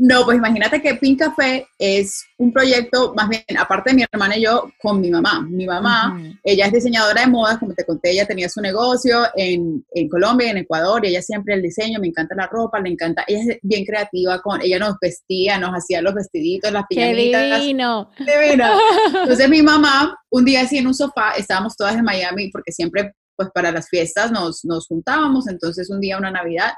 No, 0.00 0.24
pues 0.24 0.38
imagínate 0.38 0.80
que 0.80 0.94
Pink 0.94 1.18
Café 1.18 1.66
es 1.76 2.24
un 2.38 2.52
proyecto, 2.52 3.14
más 3.16 3.28
bien, 3.28 3.42
aparte 3.58 3.90
de 3.90 3.96
mi 3.96 4.04
hermana 4.10 4.36
y 4.36 4.42
yo, 4.42 4.70
con 4.80 5.00
mi 5.00 5.10
mamá. 5.10 5.44
Mi 5.50 5.66
mamá, 5.66 6.22
ella 6.44 6.66
es 6.66 6.72
diseñadora 6.72 7.22
de 7.22 7.26
modas, 7.26 7.58
como 7.58 7.74
te 7.74 7.84
conté, 7.84 8.12
ella 8.12 8.24
tenía 8.24 8.48
su 8.48 8.60
negocio 8.60 9.24
en, 9.34 9.84
en 9.90 10.08
Colombia, 10.08 10.52
en 10.52 10.58
Ecuador, 10.58 11.04
y 11.04 11.08
ella 11.08 11.20
siempre 11.20 11.54
el 11.54 11.62
diseño, 11.62 11.98
me 11.98 12.06
encanta 12.06 12.36
la 12.36 12.46
ropa, 12.46 12.78
le 12.78 12.90
encanta, 12.90 13.24
ella 13.26 13.40
es 13.54 13.58
bien 13.60 13.84
creativa, 13.84 14.40
con, 14.40 14.62
ella 14.62 14.78
nos 14.78 14.94
vestía, 15.00 15.58
nos 15.58 15.72
hacía 15.72 16.00
los 16.00 16.14
vestiditos, 16.14 16.70
las 16.70 16.84
pijamitas. 16.88 17.42
¡Qué 17.42 17.58
divino! 17.58 18.10
Divino. 18.20 18.66
Entonces 19.22 19.48
mi 19.48 19.62
mamá, 19.62 20.16
un 20.30 20.44
día 20.44 20.60
así 20.60 20.78
en 20.78 20.86
un 20.86 20.94
sofá, 20.94 21.32
estábamos 21.36 21.76
todas 21.76 21.96
en 21.96 22.04
Miami, 22.04 22.50
porque 22.52 22.70
siempre, 22.70 23.14
pues 23.34 23.48
para 23.52 23.72
las 23.72 23.88
fiestas 23.88 24.30
nos, 24.30 24.64
nos 24.64 24.86
juntábamos, 24.86 25.48
entonces 25.48 25.90
un 25.90 26.00
día, 26.00 26.18
una 26.18 26.30
Navidad, 26.30 26.72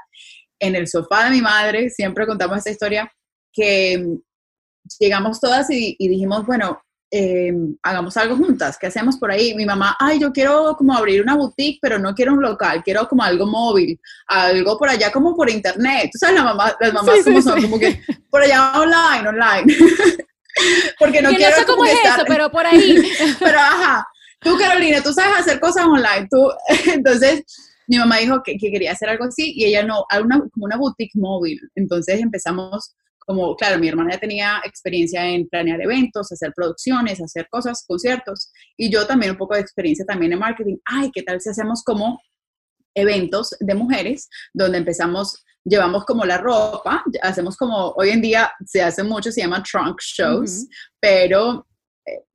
en 0.61 0.75
el 0.75 0.87
sofá 0.87 1.25
de 1.25 1.31
mi 1.31 1.41
madre, 1.41 1.89
siempre 1.89 2.27
contamos 2.27 2.59
esta 2.59 2.69
historia, 2.69 3.11
que 3.51 4.05
llegamos 4.99 5.39
todas 5.39 5.67
y, 5.69 5.95
dijimos, 5.99 6.45
bueno, 6.45 6.81
em, 7.09 7.75
hagamos 7.81 8.15
algo 8.15 8.37
juntas, 8.37 8.77
¿qué 8.79 8.87
hacemos 8.87 9.17
por 9.17 9.31
ahí? 9.31 9.55
Mi 9.55 9.65
mamá, 9.65 9.97
ay, 9.99 10.19
yo 10.19 10.31
quiero 10.31 10.75
como 10.77 10.93
abrir 10.93 11.21
una 11.21 11.35
boutique, 11.35 11.79
pero 11.81 11.97
no 11.97 12.13
quiero 12.13 12.33
un 12.33 12.41
local, 12.41 12.83
quiero 12.83 13.07
como 13.07 13.23
algo 13.23 13.47
móvil, 13.47 13.99
algo 14.27 14.77
por 14.77 14.87
allá 14.87 15.11
como 15.11 15.35
por 15.35 15.49
internet. 15.49 16.09
Tú 16.11 16.19
sabes, 16.19 16.35
la 16.35 16.43
mamá, 16.43 16.75
las 16.79 16.93
mamás 16.93 17.23
como 17.23 17.41
son, 17.41 17.61
como 17.61 17.79
que 17.79 18.01
por 18.29 18.43
allá 18.43 18.71
online, 18.79 19.27
online. 19.27 19.77
Porque 20.99 21.21
no 21.21 21.29
quiero 21.31 21.55
sé 21.55 21.65
cómo 21.65 21.85
es 21.85 21.97
eso, 22.03 22.23
pero 22.27 22.51
por 22.51 22.65
ahí. 22.67 23.01
pero 23.39 23.59
ajá, 23.59 24.07
tú 24.39 24.57
Carolina, 24.57 25.01
tú 25.01 25.11
sabes 25.11 25.39
hacer 25.39 25.59
cosas 25.59 25.85
online, 25.85 26.27
tú, 26.29 26.51
entonces 26.93 27.43
mi 27.91 27.97
mamá 27.97 28.19
dijo 28.19 28.41
que, 28.41 28.57
quería 28.57 28.93
hacer 28.93 29.09
algo 29.09 29.25
así 29.25 29.51
y 29.53 29.65
ella 29.65 29.83
no, 29.83 30.05
una, 30.23 30.39
como 30.39 30.65
una 30.65 30.77
boutique 30.77 31.11
móvil. 31.15 31.59
Entonces 31.75 32.21
empezamos 32.21 32.95
como, 33.19 33.53
claro, 33.57 33.79
mi 33.79 33.89
hermana 33.89 34.13
ya 34.13 34.19
tenía 34.19 34.61
experiencia 34.63 35.27
en 35.27 35.45
planear 35.49 35.81
eventos, 35.81 36.31
hacer 36.31 36.53
producciones, 36.55 37.21
hacer 37.21 37.49
cosas, 37.51 37.83
conciertos, 37.85 38.49
y 38.77 38.89
yo 38.89 39.05
también 39.05 39.33
un 39.33 39.37
poco 39.37 39.55
de 39.55 39.59
experiencia 39.59 40.05
también 40.05 40.31
en 40.31 40.39
marketing. 40.39 40.77
Ay, 40.85 41.11
¿qué 41.13 41.21
tal 41.21 41.41
si 41.41 41.49
hacemos 41.49 41.83
como 41.83 42.21
eventos 42.95 43.57
de 43.59 43.75
mujeres 43.75 44.29
donde 44.53 44.77
empezamos, 44.77 45.43
llevamos 45.65 46.05
como 46.05 46.23
la 46.23 46.37
ropa, 46.37 47.03
hacemos 47.21 47.57
como, 47.57 47.89
hoy 47.97 48.11
en 48.11 48.21
día 48.21 48.53
se 48.65 48.81
hace 48.81 49.03
mucho, 49.03 49.33
se 49.33 49.41
llama 49.41 49.63
trunk 49.69 49.99
shows, 49.99 50.65
pero 51.01 51.67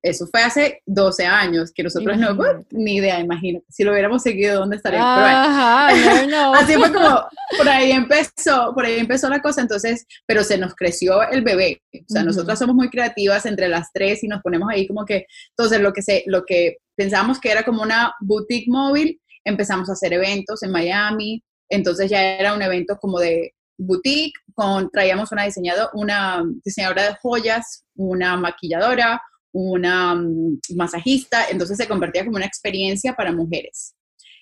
eso 0.02 0.26
fue 0.28 0.42
hace 0.42 0.82
12 0.86 1.26
años, 1.26 1.72
que 1.74 1.82
nosotros 1.82 2.16
no, 2.16 2.36
ni 2.70 2.96
idea, 2.96 3.18
imagínate, 3.18 3.66
si 3.68 3.82
lo 3.82 3.92
hubiéramos 3.92 4.22
seguido, 4.22 4.60
¿dónde 4.60 4.76
estaríamos? 4.76 5.18
Así 6.62 6.74
fue 6.74 6.92
como, 6.92 7.24
por 7.56 7.68
ahí 7.68 7.90
empezó, 7.90 8.72
por 8.74 8.84
ahí 8.84 8.98
empezó 8.98 9.28
la 9.28 9.42
cosa, 9.42 9.60
entonces, 9.60 10.06
pero 10.26 10.44
se 10.44 10.58
nos 10.58 10.74
creció 10.74 11.28
el 11.28 11.42
bebé, 11.42 11.82
o 11.92 12.04
sea, 12.06 12.22
nosotras 12.22 12.58
somos 12.58 12.76
muy 12.76 12.88
creativas 12.90 13.46
entre 13.46 13.68
las 13.68 13.88
tres 13.92 14.22
y 14.22 14.28
nos 14.28 14.42
ponemos 14.42 14.68
ahí 14.70 14.86
como 14.86 15.04
que, 15.04 15.26
entonces 15.50 15.80
lo 15.80 15.92
que, 15.92 16.02
se, 16.02 16.22
lo 16.26 16.44
que 16.44 16.78
pensamos 16.96 17.40
que 17.40 17.50
era 17.50 17.64
como 17.64 17.82
una 17.82 18.14
boutique 18.20 18.70
móvil, 18.70 19.20
empezamos 19.44 19.88
a 19.88 19.94
hacer 19.94 20.12
eventos 20.12 20.62
en 20.62 20.70
Miami, 20.70 21.42
entonces 21.68 22.08
ya 22.08 22.22
era 22.22 22.54
un 22.54 22.62
evento 22.62 22.96
como 23.00 23.18
de 23.18 23.52
boutique, 23.78 24.34
con, 24.54 24.90
traíamos 24.90 25.32
una 25.32 25.44
diseñadora, 25.44 25.90
una 25.92 26.44
diseñadora 26.64 27.02
de 27.02 27.16
joyas, 27.20 27.84
una 27.94 28.36
maquilladora, 28.36 29.20
una 29.56 30.14
mm, 30.14 30.58
masajista, 30.76 31.48
entonces 31.50 31.76
se 31.78 31.88
convertía 31.88 32.24
como 32.24 32.36
una 32.36 32.46
experiencia 32.46 33.14
para 33.14 33.32
mujeres. 33.32 33.94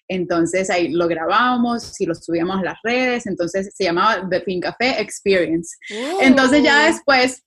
Entonces 0.08 0.68
ahí 0.70 0.88
lo 0.88 1.06
grabábamos 1.08 1.98
y 2.00 2.06
lo 2.06 2.14
subíamos 2.14 2.58
a 2.58 2.64
las 2.64 2.78
redes, 2.82 3.26
entonces 3.26 3.70
se 3.74 3.84
llamaba 3.84 4.28
The 4.28 4.40
Pink 4.40 4.64
Café 4.64 5.00
Experience. 5.00 5.76
Entonces 6.20 6.62
ya 6.62 6.86
después 6.86 7.42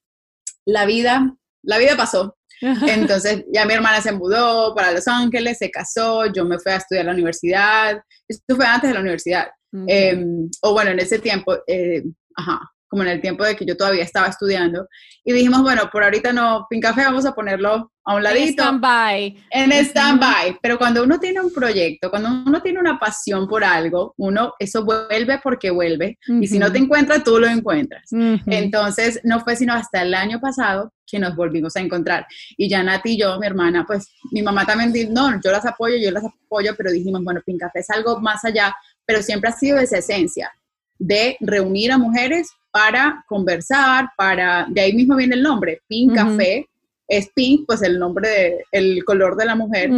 la 0.65 0.86
vida, 0.86 1.36
la 1.63 1.78
vida 1.78 1.95
pasó. 1.95 2.36
Entonces 2.88 3.45
ya 3.53 3.65
mi 3.65 3.74
hermana 3.74 4.01
se 4.01 4.11
mudó 4.11 4.74
para 4.74 4.91
Los 4.91 5.07
Ángeles, 5.07 5.59
se 5.59 5.70
casó, 5.70 6.26
yo 6.26 6.43
me 6.43 6.57
fui 6.57 6.72
a 6.72 6.78
estudiar 6.78 7.03
a 7.03 7.07
la 7.09 7.13
universidad. 7.13 8.01
Esto 8.28 8.55
fue 8.55 8.65
antes 8.65 8.89
de 8.89 8.95
la 8.95 9.01
universidad. 9.01 9.47
Em, 9.86 10.49
o 10.63 10.74
bueno, 10.74 10.89
en 10.89 10.99
ese 10.99 11.20
tiempo, 11.20 11.55
eh, 11.68 12.03
ajá, 12.36 12.59
como 12.88 13.03
en 13.03 13.09
el 13.09 13.21
tiempo 13.21 13.43
de 13.43 13.55
que 13.55 13.65
yo 13.65 13.75
todavía 13.75 14.03
estaba 14.03 14.27
estudiando. 14.27 14.88
Y 15.23 15.33
dijimos, 15.33 15.61
bueno, 15.61 15.89
por 15.91 16.03
ahorita 16.03 16.31
no, 16.33 16.65
Pin 16.69 16.81
Café 16.81 17.03
vamos 17.03 17.25
a 17.25 17.33
ponerlo 17.33 17.91
a 18.05 18.15
un 18.15 18.23
ladito. 18.23 18.63
En 18.63 18.69
stand-by. 18.69 19.43
En 19.51 19.71
stand-by. 19.71 20.59
Pero 20.61 20.77
cuando 20.77 21.03
uno 21.03 21.19
tiene 21.19 21.41
un 21.41 21.51
proyecto, 21.51 22.09
cuando 22.09 22.29
uno 22.29 22.61
tiene 22.61 22.79
una 22.79 22.97
pasión 22.97 23.47
por 23.47 23.63
algo, 23.63 24.13
uno, 24.17 24.53
eso 24.59 24.85
vuelve 24.85 25.39
porque 25.43 25.69
vuelve. 25.69 26.17
Y 26.27 26.47
si 26.47 26.57
no 26.57 26.71
te 26.71 26.77
encuentras, 26.77 27.23
tú 27.23 27.38
lo 27.39 27.47
encuentras. 27.47 28.09
Entonces, 28.45 29.19
no 29.23 29.41
fue 29.41 29.55
sino 29.55 29.73
hasta 29.73 30.01
el 30.01 30.13
año 30.13 30.39
pasado 30.39 30.93
que 31.05 31.19
nos 31.19 31.35
volvimos 31.35 31.75
a 31.75 31.81
encontrar. 31.81 32.25
Y 32.57 32.69
ya 32.69 32.83
Nati 32.83 33.11
y 33.13 33.19
yo, 33.19 33.39
mi 33.39 33.47
hermana, 33.47 33.85
pues 33.85 34.09
mi 34.31 34.41
mamá 34.41 34.65
también 34.65 34.91
dijo, 34.91 35.11
no, 35.11 35.39
yo 35.41 35.51
las 35.51 35.65
apoyo, 35.65 35.95
yo 35.97 36.11
las 36.11 36.23
apoyo, 36.23 36.73
pero 36.75 36.91
dijimos, 36.91 37.23
bueno, 37.23 37.41
Pin 37.45 37.57
Café 37.57 37.79
es 37.79 37.89
algo 37.89 38.19
más 38.19 38.43
allá, 38.43 38.75
pero 39.05 39.21
siempre 39.21 39.49
ha 39.49 39.53
sido 39.53 39.77
esa 39.77 39.97
esencia 39.97 40.51
de 41.00 41.38
reunir 41.39 41.91
a 41.91 41.98
mujeres 41.98 42.50
para 42.72 43.24
conversar, 43.28 44.10
para, 44.18 44.68
de 44.70 44.82
ahí 44.82 44.93
mismo 44.93 45.16
viene 45.16 45.36
el 45.36 45.43
nombre, 45.43 45.82
Pink 45.88 46.16
Café, 46.16 46.68
es 47.08 47.30
pink, 47.34 47.66
pues 47.66 47.82
el 47.82 47.98
nombre, 48.00 48.30
de, 48.30 48.66
el 48.72 49.04
color 49.06 49.38
de 49.38 49.45
la 49.45 49.56
mujer, 49.56 49.89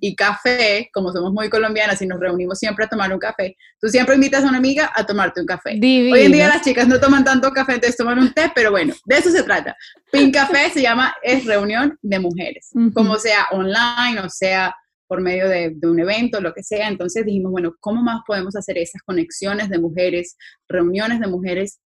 y 0.00 0.16
café, 0.16 0.88
como 0.92 1.12
somos 1.12 1.32
muy 1.32 1.50
colombianas 1.50 2.00
y 2.00 2.06
nos 2.06 2.18
reunimos 2.18 2.58
siempre 2.58 2.86
a 2.86 2.88
tomar 2.88 3.12
un 3.12 3.18
café, 3.18 3.56
tú 3.80 3.88
siempre 3.88 4.14
invitas 4.14 4.42
a 4.42 4.48
una 4.48 4.58
amiga 4.58 4.90
a 4.94 5.04
tomarte 5.04 5.40
un 5.40 5.46
café. 5.46 5.78
Hoy 5.82 6.22
en 6.22 6.32
día 6.32 6.48
las 6.48 6.62
chicas 6.62 6.88
no 6.88 6.98
toman 6.98 7.24
tanto 7.24 7.50
café, 7.52 7.74
entonces 7.74 7.96
toman 7.96 8.18
un 8.18 8.32
té, 8.32 8.50
pero 8.54 8.70
bueno, 8.70 8.94
de 9.04 9.18
eso 9.18 9.30
se 9.30 9.42
trata. 9.42 9.76
Pink 10.10 10.34
Café 10.34 10.70
se 10.70 10.80
llama, 10.80 11.14
es 11.22 11.44
reunión 11.44 11.98
de 12.00 12.18
mujeres, 12.18 12.70
como 12.94 13.16
sea 13.16 13.48
online 13.50 14.20
o 14.20 14.30
sea 14.30 14.74
por 15.06 15.20
medio 15.20 15.48
de, 15.48 15.72
de, 15.74 15.88
un 15.88 16.00
evento, 16.00 16.40
lo 16.40 16.52
que 16.52 16.62
sea. 16.62 16.88
Entonces 16.88 17.24
dijimos, 17.24 17.52
bueno, 17.52 17.74
¿cómo 17.80 18.02
más 18.02 18.20
podemos 18.26 18.56
hacer 18.56 18.78
esas 18.78 19.02
conexiones 19.02 19.68
de 19.68 19.78
mujeres, 19.78 20.36
reuniones 20.68 21.20
de 21.20 21.26
mujeres 21.26 21.80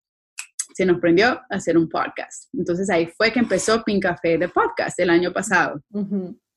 se 0.74 0.84
nos 0.84 1.00
prendió 1.00 1.26
a 1.28 1.46
hacer 1.50 1.76
un 1.76 1.88
podcast. 1.88 2.48
Entonces 2.52 2.88
ahí 2.90 3.06
fue 3.16 3.32
que 3.32 3.40
empezó 3.40 3.82
Pink 3.82 4.02
Café 4.02 4.38
de 4.38 4.48
podcast 4.48 4.98
el 5.00 5.10
año 5.10 5.32
pasado. 5.32 5.80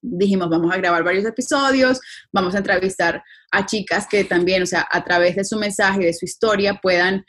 dijimos, 0.02 0.50
vamos 0.50 0.74
a 0.74 0.78
grabar 0.78 1.04
varios 1.04 1.26
episodios, 1.26 2.00
vamos 2.32 2.56
a 2.56 2.58
entrevistar 2.58 3.24
a 3.52 3.66
chicas 3.66 4.08
que 4.08 4.24
también, 4.26 4.64
o 4.64 4.66
sea, 4.66 4.86
a 4.90 5.04
través 5.04 5.36
de 5.36 5.46
su 5.46 5.58
mensaje, 5.58 6.06
de 6.06 6.14
su 6.14 6.26
historia, 6.26 6.80
puedan 6.82 7.24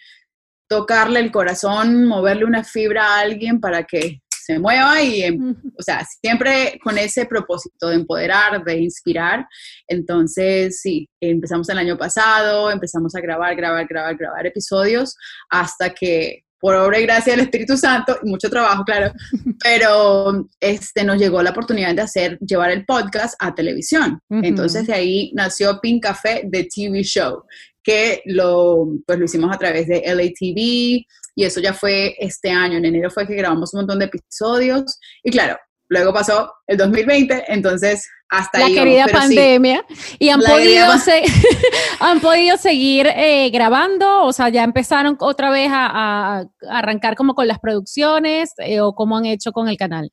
tocarle 0.68 1.20
el 1.20 1.30
corazón, 1.30 2.07
moverle 2.07 2.45
una 2.45 2.64
fibra 2.64 3.07
a 3.07 3.20
alguien 3.20 3.61
para 3.61 3.85
que 3.85 4.22
se 4.45 4.59
mueva 4.59 5.03
y, 5.03 5.22
em, 5.22 5.55
o 5.78 5.82
sea, 5.82 6.05
siempre 6.20 6.78
con 6.82 6.99
ese 6.99 7.26
propósito 7.26 7.88
de 7.88 7.97
empoderar, 7.97 8.62
de 8.62 8.78
inspirar. 8.78 9.47
Entonces, 9.88 10.80
sí, 10.80 11.09
empezamos 11.20 11.68
el 11.68 11.78
año 11.78 11.97
pasado, 11.97 12.70
empezamos 12.70 13.14
a 13.14 13.20
grabar, 13.20 13.57
grabar, 13.57 13.86
grabar, 13.86 14.16
grabar 14.16 14.47
episodios 14.47 15.16
hasta 15.49 15.90
que 15.95 16.45
por 16.64 16.76
obra 16.76 16.99
y 16.99 17.03
gracia 17.03 17.34
del 17.34 17.42
Espíritu 17.45 17.76
Santo, 17.76 18.18
mucho 18.22 18.49
trabajo, 18.49 18.84
claro, 18.84 19.12
pero 19.62 20.49
este, 20.61 21.05
nos 21.05 21.18
llegó 21.18 21.42
la 21.42 21.51
oportunidad 21.51 21.95
de 21.95 22.01
hacer, 22.01 22.38
llevar 22.38 22.70
el 22.70 22.86
podcast 22.86 23.34
a 23.38 23.55
televisión. 23.55 24.18
Entonces 24.30 24.86
de 24.86 24.95
ahí 24.95 25.30
nació 25.34 25.78
Pink 25.82 26.03
Café, 26.03 26.49
The 26.51 26.66
TV 26.74 27.03
Show, 27.03 27.45
que 27.82 28.22
lo, 28.24 28.88
pues, 29.07 29.18
lo 29.18 29.26
hicimos 29.26 29.55
a 29.55 29.59
través 29.59 29.86
de 29.88 30.03
LATV, 30.07 31.05
y 31.35 31.45
eso 31.45 31.61
ya 31.61 31.74
fue 31.74 32.14
este 32.18 32.51
año, 32.51 32.78
en 32.78 32.85
enero 32.85 33.11
fue 33.11 33.26
que 33.26 33.35
grabamos 33.35 33.72
un 33.74 33.80
montón 33.80 33.99
de 33.99 34.07
episodios, 34.07 34.99
y 35.22 35.30
claro, 35.30 35.57
luego 35.89 36.12
pasó 36.12 36.53
el 36.66 36.76
2020, 36.76 37.45
entonces 37.49 38.07
hasta 38.30 38.59
la 38.59 38.66
querida 38.66 39.07
pandemia. 39.07 39.85
y 40.18 40.28
han 40.28 40.41
podido, 40.41 40.87
han 42.01 42.20
podido 42.20 42.57
seguir 42.57 43.07
eh, 43.07 43.51
grabando, 43.51 44.24
o 44.24 44.32
sea, 44.32 44.49
ya 44.49 44.64
empezaron 44.64 45.16
otra 45.20 45.51
vez 45.51 45.70
a, 45.72 46.45
arrancar 46.68 47.14
como 47.14 47.35
con 47.35 47.47
las 47.47 47.59
producciones 47.59 48.53
eh, 48.59 48.80
o 48.80 48.95
cómo 48.95 49.16
han 49.16 49.26
hecho 49.26 49.53
con 49.53 49.68
el 49.68 49.76
canal. 49.76 50.11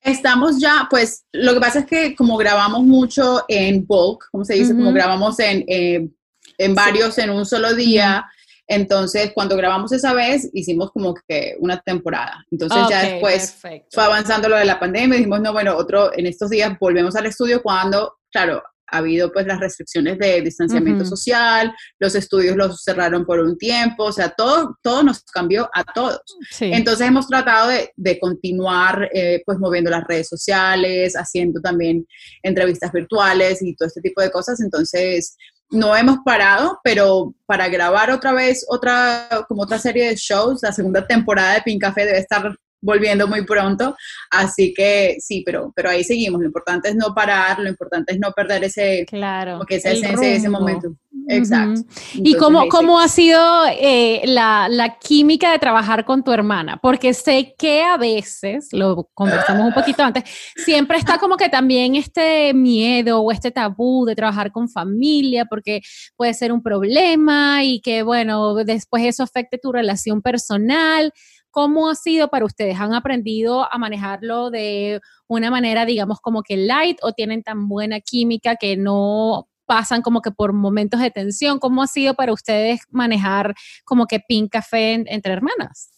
Estamos 0.00 0.60
ya, 0.60 0.86
pues 0.88 1.24
lo 1.32 1.54
que 1.54 1.60
pasa 1.60 1.80
es 1.80 1.86
que 1.86 2.14
como 2.14 2.36
grabamos 2.36 2.82
mucho 2.84 3.44
en 3.48 3.84
bulk, 3.84 4.28
como 4.30 4.44
se 4.44 4.54
dice, 4.54 4.74
como 4.74 4.92
grabamos 4.92 5.38
en, 5.40 5.64
eh, 5.66 6.08
en 6.56 6.74
varios 6.74 7.18
en 7.18 7.30
un 7.30 7.44
solo 7.44 7.74
día, 7.74 8.24
entonces, 8.68 9.32
cuando 9.34 9.56
grabamos 9.56 9.92
esa 9.92 10.12
vez, 10.12 10.50
hicimos 10.52 10.92
como 10.92 11.14
que 11.26 11.56
una 11.58 11.80
temporada. 11.80 12.44
Entonces, 12.50 12.78
ya 12.90 13.02
después 13.02 13.56
fue 13.90 14.04
avanzando 14.04 14.48
lo 14.48 14.56
de 14.56 14.66
la 14.66 14.78
pandemia. 14.78 15.16
Dijimos, 15.16 15.40
no, 15.40 15.54
bueno, 15.54 15.74
otro, 15.74 16.12
en 16.14 16.26
estos 16.26 16.50
días 16.50 16.76
volvemos 16.78 17.16
al 17.16 17.24
estudio 17.24 17.62
cuando, 17.62 18.18
claro, 18.30 18.62
ha 18.90 18.98
habido 18.98 19.32
pues 19.32 19.46
las 19.46 19.60
restricciones 19.60 20.18
de 20.18 20.40
distanciamiento 20.40 21.04
social, 21.04 21.74
los 21.98 22.14
estudios 22.14 22.56
los 22.56 22.82
cerraron 22.82 23.24
por 23.26 23.38
un 23.40 23.58
tiempo, 23.58 24.04
o 24.04 24.12
sea, 24.12 24.30
todo, 24.30 24.78
todo 24.82 25.02
nos 25.02 25.22
cambió 25.24 25.68
a 25.74 25.84
todos. 25.84 26.20
Entonces 26.60 27.06
hemos 27.06 27.26
tratado 27.26 27.68
de, 27.68 27.92
de 27.96 28.18
continuar 28.18 29.08
eh, 29.12 29.42
pues 29.44 29.58
moviendo 29.58 29.90
las 29.90 30.06
redes 30.06 30.28
sociales, 30.28 31.14
haciendo 31.16 31.60
también 31.60 32.06
entrevistas 32.42 32.90
virtuales 32.92 33.60
y 33.62 33.74
todo 33.76 33.88
este 33.88 34.00
tipo 34.00 34.22
de 34.22 34.30
cosas. 34.30 34.60
Entonces, 34.60 35.36
no 35.70 35.96
hemos 35.96 36.18
parado, 36.24 36.80
pero 36.82 37.34
para 37.46 37.68
grabar 37.68 38.10
otra 38.10 38.32
vez 38.32 38.64
otra, 38.68 39.28
como 39.48 39.62
otra 39.62 39.78
serie 39.78 40.08
de 40.08 40.16
shows, 40.16 40.62
la 40.62 40.72
segunda 40.72 41.06
temporada 41.06 41.54
de 41.54 41.62
Pink 41.62 41.80
Café 41.80 42.06
debe 42.06 42.18
estar 42.18 42.56
volviendo 42.80 43.26
muy 43.26 43.44
pronto, 43.44 43.96
así 44.30 44.72
que 44.74 45.16
sí, 45.20 45.42
pero, 45.44 45.72
pero 45.74 45.90
ahí 45.90 46.04
seguimos, 46.04 46.40
lo 46.40 46.46
importante 46.46 46.90
es 46.90 46.96
no 46.96 47.14
parar, 47.14 47.58
lo 47.58 47.68
importante 47.68 48.12
es 48.12 48.18
no 48.18 48.32
perder 48.32 48.64
ese, 48.64 49.04
claro, 49.06 49.60
que 49.66 49.76
esencia 49.76 50.16
de 50.16 50.36
ese 50.36 50.48
momento. 50.48 50.94
Exacto. 51.30 51.82
¿Y 52.14 52.34
cómo, 52.36 52.68
cómo 52.68 52.98
ha 52.98 53.08
sido 53.08 53.38
eh, 53.70 54.22
la, 54.24 54.66
la, 54.70 54.98
química 54.98 55.52
de 55.52 55.58
trabajar 55.58 56.06
con 56.06 56.24
tu 56.24 56.32
hermana? 56.32 56.78
Porque 56.80 57.12
sé 57.12 57.54
que 57.58 57.82
a 57.82 57.98
veces, 57.98 58.68
lo 58.72 59.10
conversamos 59.12 59.66
un 59.66 59.74
poquito 59.74 60.02
antes, 60.02 60.24
siempre 60.56 60.96
está 60.96 61.18
como 61.18 61.36
que 61.36 61.50
también 61.50 61.96
este 61.96 62.54
miedo 62.54 63.20
o 63.20 63.30
este 63.30 63.50
tabú 63.50 64.06
de 64.06 64.16
trabajar 64.16 64.52
con 64.52 64.70
familia, 64.70 65.44
porque 65.44 65.82
puede 66.16 66.32
ser 66.32 66.50
un 66.50 66.62
problema 66.62 67.62
y 67.62 67.80
que, 67.80 68.02
bueno, 68.02 68.54
después 68.54 69.04
eso 69.04 69.22
afecte 69.22 69.58
tu 69.58 69.70
relación 69.70 70.22
personal. 70.22 71.12
¿Cómo 71.58 71.90
ha 71.90 71.96
sido 71.96 72.28
para 72.28 72.44
ustedes? 72.44 72.78
¿Han 72.78 72.94
aprendido 72.94 73.66
a 73.68 73.78
manejarlo 73.78 74.48
de 74.48 75.00
una 75.26 75.50
manera, 75.50 75.84
digamos, 75.84 76.20
como 76.20 76.44
que 76.44 76.56
light 76.56 76.98
o 77.02 77.10
tienen 77.10 77.42
tan 77.42 77.66
buena 77.66 77.98
química 77.98 78.54
que 78.54 78.76
no 78.76 79.48
pasan 79.66 80.00
como 80.00 80.22
que 80.22 80.30
por 80.30 80.52
momentos 80.52 81.00
de 81.00 81.10
tensión? 81.10 81.58
¿Cómo 81.58 81.82
ha 81.82 81.88
sido 81.88 82.14
para 82.14 82.32
ustedes 82.32 82.82
manejar 82.90 83.56
como 83.84 84.06
que 84.06 84.20
pink 84.20 84.52
café 84.52 85.02
entre 85.04 85.32
hermanas? 85.32 85.90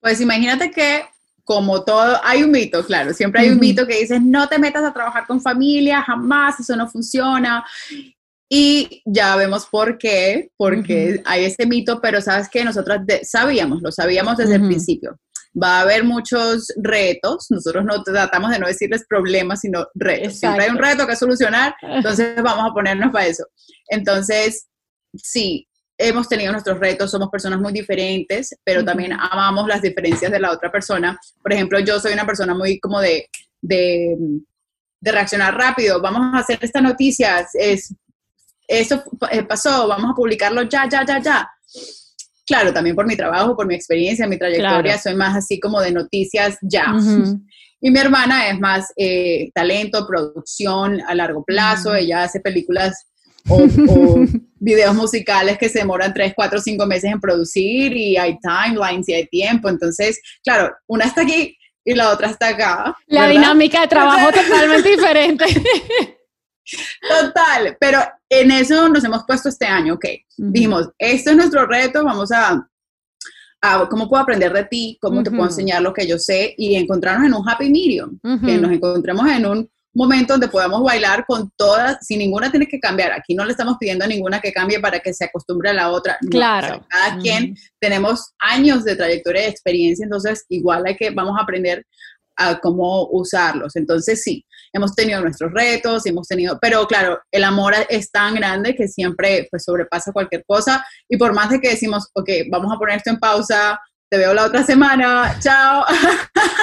Pues 0.00 0.22
imagínate 0.22 0.70
que 0.70 1.02
como 1.44 1.84
todo, 1.84 2.18
hay 2.24 2.42
un 2.42 2.50
mito, 2.50 2.86
claro, 2.86 3.12
siempre 3.12 3.42
hay 3.42 3.50
un 3.50 3.60
mito 3.60 3.86
que 3.86 4.00
dice, 4.00 4.18
no 4.18 4.48
te 4.48 4.58
metas 4.58 4.82
a 4.82 4.94
trabajar 4.94 5.26
con 5.26 5.42
familia, 5.42 6.00
jamás, 6.00 6.58
eso 6.58 6.74
no 6.74 6.88
funciona. 6.88 7.66
Y 8.56 9.02
ya 9.04 9.34
vemos 9.34 9.66
por 9.66 9.98
qué, 9.98 10.52
porque 10.56 11.20
hay 11.24 11.44
ese 11.44 11.66
mito, 11.66 12.00
pero 12.00 12.20
sabes 12.20 12.48
que 12.48 12.64
nosotros 12.64 13.00
sabíamos, 13.24 13.82
lo 13.82 13.90
sabíamos 13.90 14.36
desde 14.36 14.54
el 14.54 14.64
principio. 14.64 15.18
Va 15.60 15.78
a 15.78 15.80
haber 15.80 16.04
muchos 16.04 16.68
retos, 16.76 17.46
nosotros 17.50 17.84
no 17.84 18.04
tratamos 18.04 18.52
de 18.52 18.60
no 18.60 18.68
decirles 18.68 19.06
problemas, 19.08 19.62
sino 19.62 19.88
retos. 19.96 20.38
Siempre 20.38 20.66
hay 20.66 20.70
un 20.70 20.78
reto 20.78 21.04
que 21.04 21.16
solucionar, 21.16 21.74
entonces 21.82 22.40
vamos 22.44 22.70
a 22.70 22.72
ponernos 22.72 23.10
para 23.10 23.26
eso. 23.26 23.44
Entonces, 23.88 24.68
sí, 25.16 25.66
hemos 25.98 26.28
tenido 26.28 26.52
nuestros 26.52 26.78
retos, 26.78 27.10
somos 27.10 27.30
personas 27.30 27.58
muy 27.58 27.72
diferentes, 27.72 28.54
pero 28.62 28.84
también 28.84 29.14
amamos 29.14 29.66
las 29.66 29.82
diferencias 29.82 30.30
de 30.30 30.38
la 30.38 30.52
otra 30.52 30.70
persona. 30.70 31.18
Por 31.42 31.52
ejemplo, 31.52 31.80
yo 31.80 31.98
soy 31.98 32.12
una 32.12 32.24
persona 32.24 32.54
muy 32.54 32.78
como 32.78 33.00
de, 33.00 33.28
de, 33.60 34.16
de 35.00 35.10
reaccionar 35.10 35.56
rápido, 35.56 36.00
vamos 36.00 36.32
a 36.32 36.38
hacer 36.38 36.60
esta 36.62 36.80
noticia, 36.80 37.44
es, 37.54 37.92
eso 38.68 39.02
eh, 39.30 39.42
pasó, 39.42 39.88
vamos 39.88 40.10
a 40.10 40.14
publicarlo 40.14 40.62
ya, 40.62 40.88
ya, 40.88 41.04
ya, 41.04 41.20
ya. 41.20 41.50
Claro, 42.46 42.72
también 42.72 42.94
por 42.94 43.06
mi 43.06 43.16
trabajo, 43.16 43.56
por 43.56 43.66
mi 43.66 43.74
experiencia, 43.74 44.26
mi 44.26 44.38
trayectoria, 44.38 44.98
soy 44.98 45.14
más 45.14 45.36
así 45.36 45.58
como 45.58 45.80
de 45.80 45.92
noticias 45.92 46.58
ya. 46.60 46.94
Y 47.80 47.90
mi 47.90 47.98
hermana 47.98 48.48
es 48.48 48.58
más 48.60 48.92
eh, 48.96 49.50
talento, 49.54 50.06
producción 50.06 51.00
a 51.06 51.14
largo 51.14 51.44
plazo, 51.44 51.94
ella 51.94 52.22
hace 52.22 52.40
películas 52.40 53.06
o, 53.48 53.58
videos 54.58 54.94
musicales 54.94 55.58
que 55.58 55.68
se 55.68 55.80
demoran 55.80 56.14
3, 56.14 56.32
4, 56.34 56.60
5 56.60 56.86
meses 56.86 57.10
en 57.10 57.20
producir 57.20 57.94
y 57.94 58.16
hay 58.16 58.38
timelines 58.38 59.08
y 59.08 59.14
hay 59.14 59.26
tiempo. 59.26 59.68
Entonces, 59.68 60.20
claro, 60.42 60.74
una 60.86 61.04
está 61.04 61.22
aquí 61.22 61.56
y 61.84 61.94
la 61.94 62.10
otra 62.10 62.30
está 62.30 62.48
acá. 62.48 62.96
La 63.06 63.28
dinámica 63.28 63.82
de 63.82 63.88
trabajo 63.88 64.32
totalmente 64.32 64.88
diferente. 64.96 65.44
Total, 67.08 67.76
pero 67.78 68.00
en 68.28 68.50
eso 68.50 68.88
nos 68.88 69.04
hemos 69.04 69.24
puesto 69.24 69.48
este 69.48 69.66
año, 69.66 69.94
ok. 69.94 70.06
Dijimos, 70.36 70.90
este 70.98 71.30
es 71.30 71.36
nuestro 71.36 71.66
reto, 71.66 72.04
vamos 72.04 72.32
a, 72.32 72.66
a, 73.60 73.88
cómo 73.88 74.08
puedo 74.08 74.22
aprender 74.22 74.52
de 74.52 74.64
ti, 74.64 74.98
cómo 75.00 75.22
te 75.22 75.30
puedo 75.30 75.44
enseñar 75.44 75.82
lo 75.82 75.92
que 75.92 76.06
yo 76.06 76.18
sé 76.18 76.54
y 76.56 76.74
encontrarnos 76.76 77.26
en 77.26 77.34
un 77.34 77.48
happy 77.48 77.70
medium, 77.70 78.18
que 78.44 78.58
nos 78.58 78.72
encontremos 78.72 79.26
en 79.28 79.46
un 79.46 79.70
momento 79.94 80.34
donde 80.34 80.48
podamos 80.48 80.82
bailar 80.82 81.24
con 81.26 81.50
todas, 81.56 81.98
sin 82.04 82.18
ninguna 82.18 82.50
tiene 82.50 82.66
que 82.66 82.80
cambiar. 82.80 83.12
Aquí 83.12 83.34
no 83.34 83.44
le 83.44 83.52
estamos 83.52 83.76
pidiendo 83.78 84.04
a 84.04 84.08
ninguna 84.08 84.40
que 84.40 84.52
cambie 84.52 84.80
para 84.80 84.98
que 84.98 85.14
se 85.14 85.24
acostumbre 85.24 85.70
a 85.70 85.74
la 85.74 85.90
otra. 85.90 86.18
claro. 86.30 86.84
cada 86.88 87.18
quien 87.18 87.56
tenemos 87.78 88.32
años 88.38 88.84
de 88.84 88.96
trayectoria 88.96 89.44
y 89.44 89.50
experiencia, 89.50 90.04
entonces 90.04 90.44
igual 90.48 90.84
hay 90.86 90.96
que, 90.96 91.10
vamos 91.10 91.38
a 91.38 91.42
aprender 91.42 91.86
a 92.36 92.58
cómo 92.58 93.08
usarlos. 93.10 93.76
Entonces 93.76 94.22
sí, 94.22 94.44
hemos 94.72 94.94
tenido 94.94 95.20
nuestros 95.20 95.52
retos, 95.52 96.06
hemos 96.06 96.26
tenido, 96.26 96.58
pero 96.60 96.86
claro, 96.86 97.20
el 97.30 97.44
amor 97.44 97.74
es 97.88 98.10
tan 98.10 98.34
grande 98.34 98.74
que 98.74 98.88
siempre 98.88 99.46
pues 99.50 99.64
sobrepasa 99.64 100.12
cualquier 100.12 100.44
cosa 100.46 100.84
y 101.08 101.16
por 101.16 101.32
más 101.32 101.50
de 101.50 101.60
que 101.60 101.70
decimos, 101.70 102.08
ok, 102.14 102.28
vamos 102.50 102.72
a 102.72 102.78
poner 102.78 102.96
esto 102.96 103.10
en 103.10 103.18
pausa, 103.18 103.78
te 104.10 104.18
veo 104.18 104.34
la 104.34 104.46
otra 104.46 104.62
semana, 104.64 105.36
chao. 105.40 105.84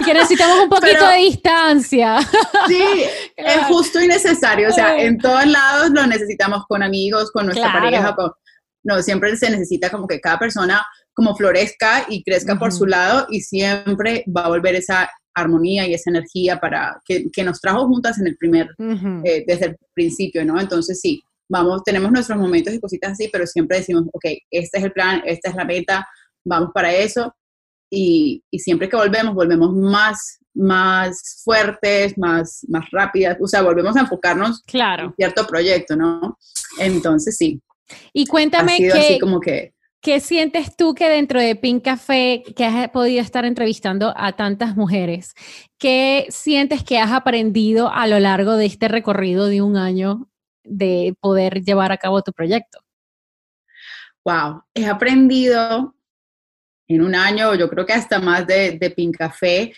Que 0.05 0.13
necesitamos 0.13 0.63
un 0.63 0.69
poquito 0.69 1.07
de 1.07 1.17
distancia. 1.17 2.19
Sí, 2.67 3.05
es 3.35 3.65
justo 3.65 3.99
y 3.99 4.07
necesario, 4.07 4.69
o 4.69 4.71
sea, 4.71 5.01
en 5.01 5.17
todos 5.17 5.45
lados 5.47 5.89
lo 5.89 6.05
necesitamos 6.05 6.63
con 6.67 6.83
amigos, 6.83 7.31
con 7.31 7.47
nuestra 7.47 7.73
pareja, 7.73 8.15
no, 8.83 9.01
siempre 9.01 9.35
se 9.35 9.49
necesita 9.49 9.89
como 9.89 10.07
que 10.07 10.19
cada 10.19 10.39
persona 10.39 10.85
como 11.13 11.35
florezca 11.35 12.05
y 12.07 12.23
crezca 12.23 12.57
por 12.57 12.71
su 12.71 12.85
lado 12.85 13.27
y 13.29 13.41
siempre 13.41 14.23
va 14.35 14.45
a 14.45 14.49
volver 14.49 14.75
esa 14.75 15.09
armonía 15.33 15.87
y 15.87 15.93
esa 15.93 16.09
energía 16.09 16.59
para 16.59 17.01
que, 17.05 17.25
que 17.31 17.43
nos 17.43 17.59
trajo 17.59 17.87
juntas 17.87 18.19
en 18.19 18.27
el 18.27 18.37
primer, 18.37 18.69
eh, 19.23 19.43
desde 19.47 19.65
el 19.67 19.77
principio, 19.93 20.43
¿no? 20.45 20.59
Entonces 20.59 20.99
sí, 20.99 21.21
vamos, 21.49 21.83
tenemos 21.83 22.11
nuestros 22.11 22.37
momentos 22.37 22.73
y 22.73 22.79
cositas 22.79 23.13
así, 23.13 23.29
pero 23.31 23.45
siempre 23.45 23.77
decimos, 23.77 24.05
ok, 24.13 24.25
este 24.49 24.77
es 24.77 24.83
el 24.83 24.91
plan, 24.91 25.21
esta 25.25 25.49
es 25.49 25.55
la 25.55 25.65
meta, 25.65 26.07
vamos 26.45 26.69
para 26.73 26.93
eso. 26.93 27.35
Y, 27.89 28.41
y 28.49 28.59
siempre 28.59 28.87
que 28.87 28.95
volvemos, 28.95 29.35
volvemos 29.35 29.73
más, 29.73 30.39
más 30.53 31.41
fuertes, 31.43 32.17
más, 32.17 32.65
más 32.69 32.85
rápidas, 32.91 33.37
o 33.41 33.47
sea, 33.47 33.61
volvemos 33.61 33.95
a 33.97 34.01
enfocarnos 34.01 34.63
claro. 34.63 35.07
en 35.07 35.13
cierto 35.15 35.45
proyecto, 35.45 35.95
¿no? 35.95 36.37
Entonces 36.79 37.35
sí. 37.35 37.61
Y 38.13 38.25
cuéntame 38.25 38.73
ha 38.73 38.77
sido 38.77 38.95
así 38.95 39.19
como 39.19 39.41
que 39.41 39.73
¿qué 40.01 40.19
sientes 40.19 40.75
tú 40.75 40.95
que 40.95 41.09
dentro 41.09 41.39
de 41.39 41.55
Pink 41.55 41.83
Café, 41.83 42.43
que 42.55 42.65
has 42.65 42.89
podido 42.89 43.21
estar 43.21 43.45
entrevistando 43.45 44.13
a 44.17 44.33
tantas 44.33 44.75
mujeres, 44.75 45.33
qué 45.77 46.25
sientes 46.29 46.83
que 46.83 46.99
has 46.99 47.11
aprendido 47.11 47.91
a 47.91 48.07
lo 48.07 48.19
largo 48.19 48.55
de 48.55 48.65
este 48.65 48.87
recorrido 48.87 49.45
de 49.45 49.61
un 49.61 49.77
año 49.77 50.27
de 50.63 51.15
poder 51.19 51.63
llevar 51.63 51.91
a 51.91 51.97
cabo 51.97 52.21
tu 52.23 52.33
proyecto? 52.33 52.79
Wow, 54.25 54.63
he 54.73 54.85
aprendido 54.85 55.95
en 56.87 57.01
un 57.01 57.15
año, 57.15 57.55
yo 57.55 57.69
creo 57.69 57.85
que 57.85 57.93
hasta 57.93 58.19
más 58.19 58.45
de, 58.45 58.77
de 58.77 58.89
Pink 58.91 59.17
Café, 59.17 59.73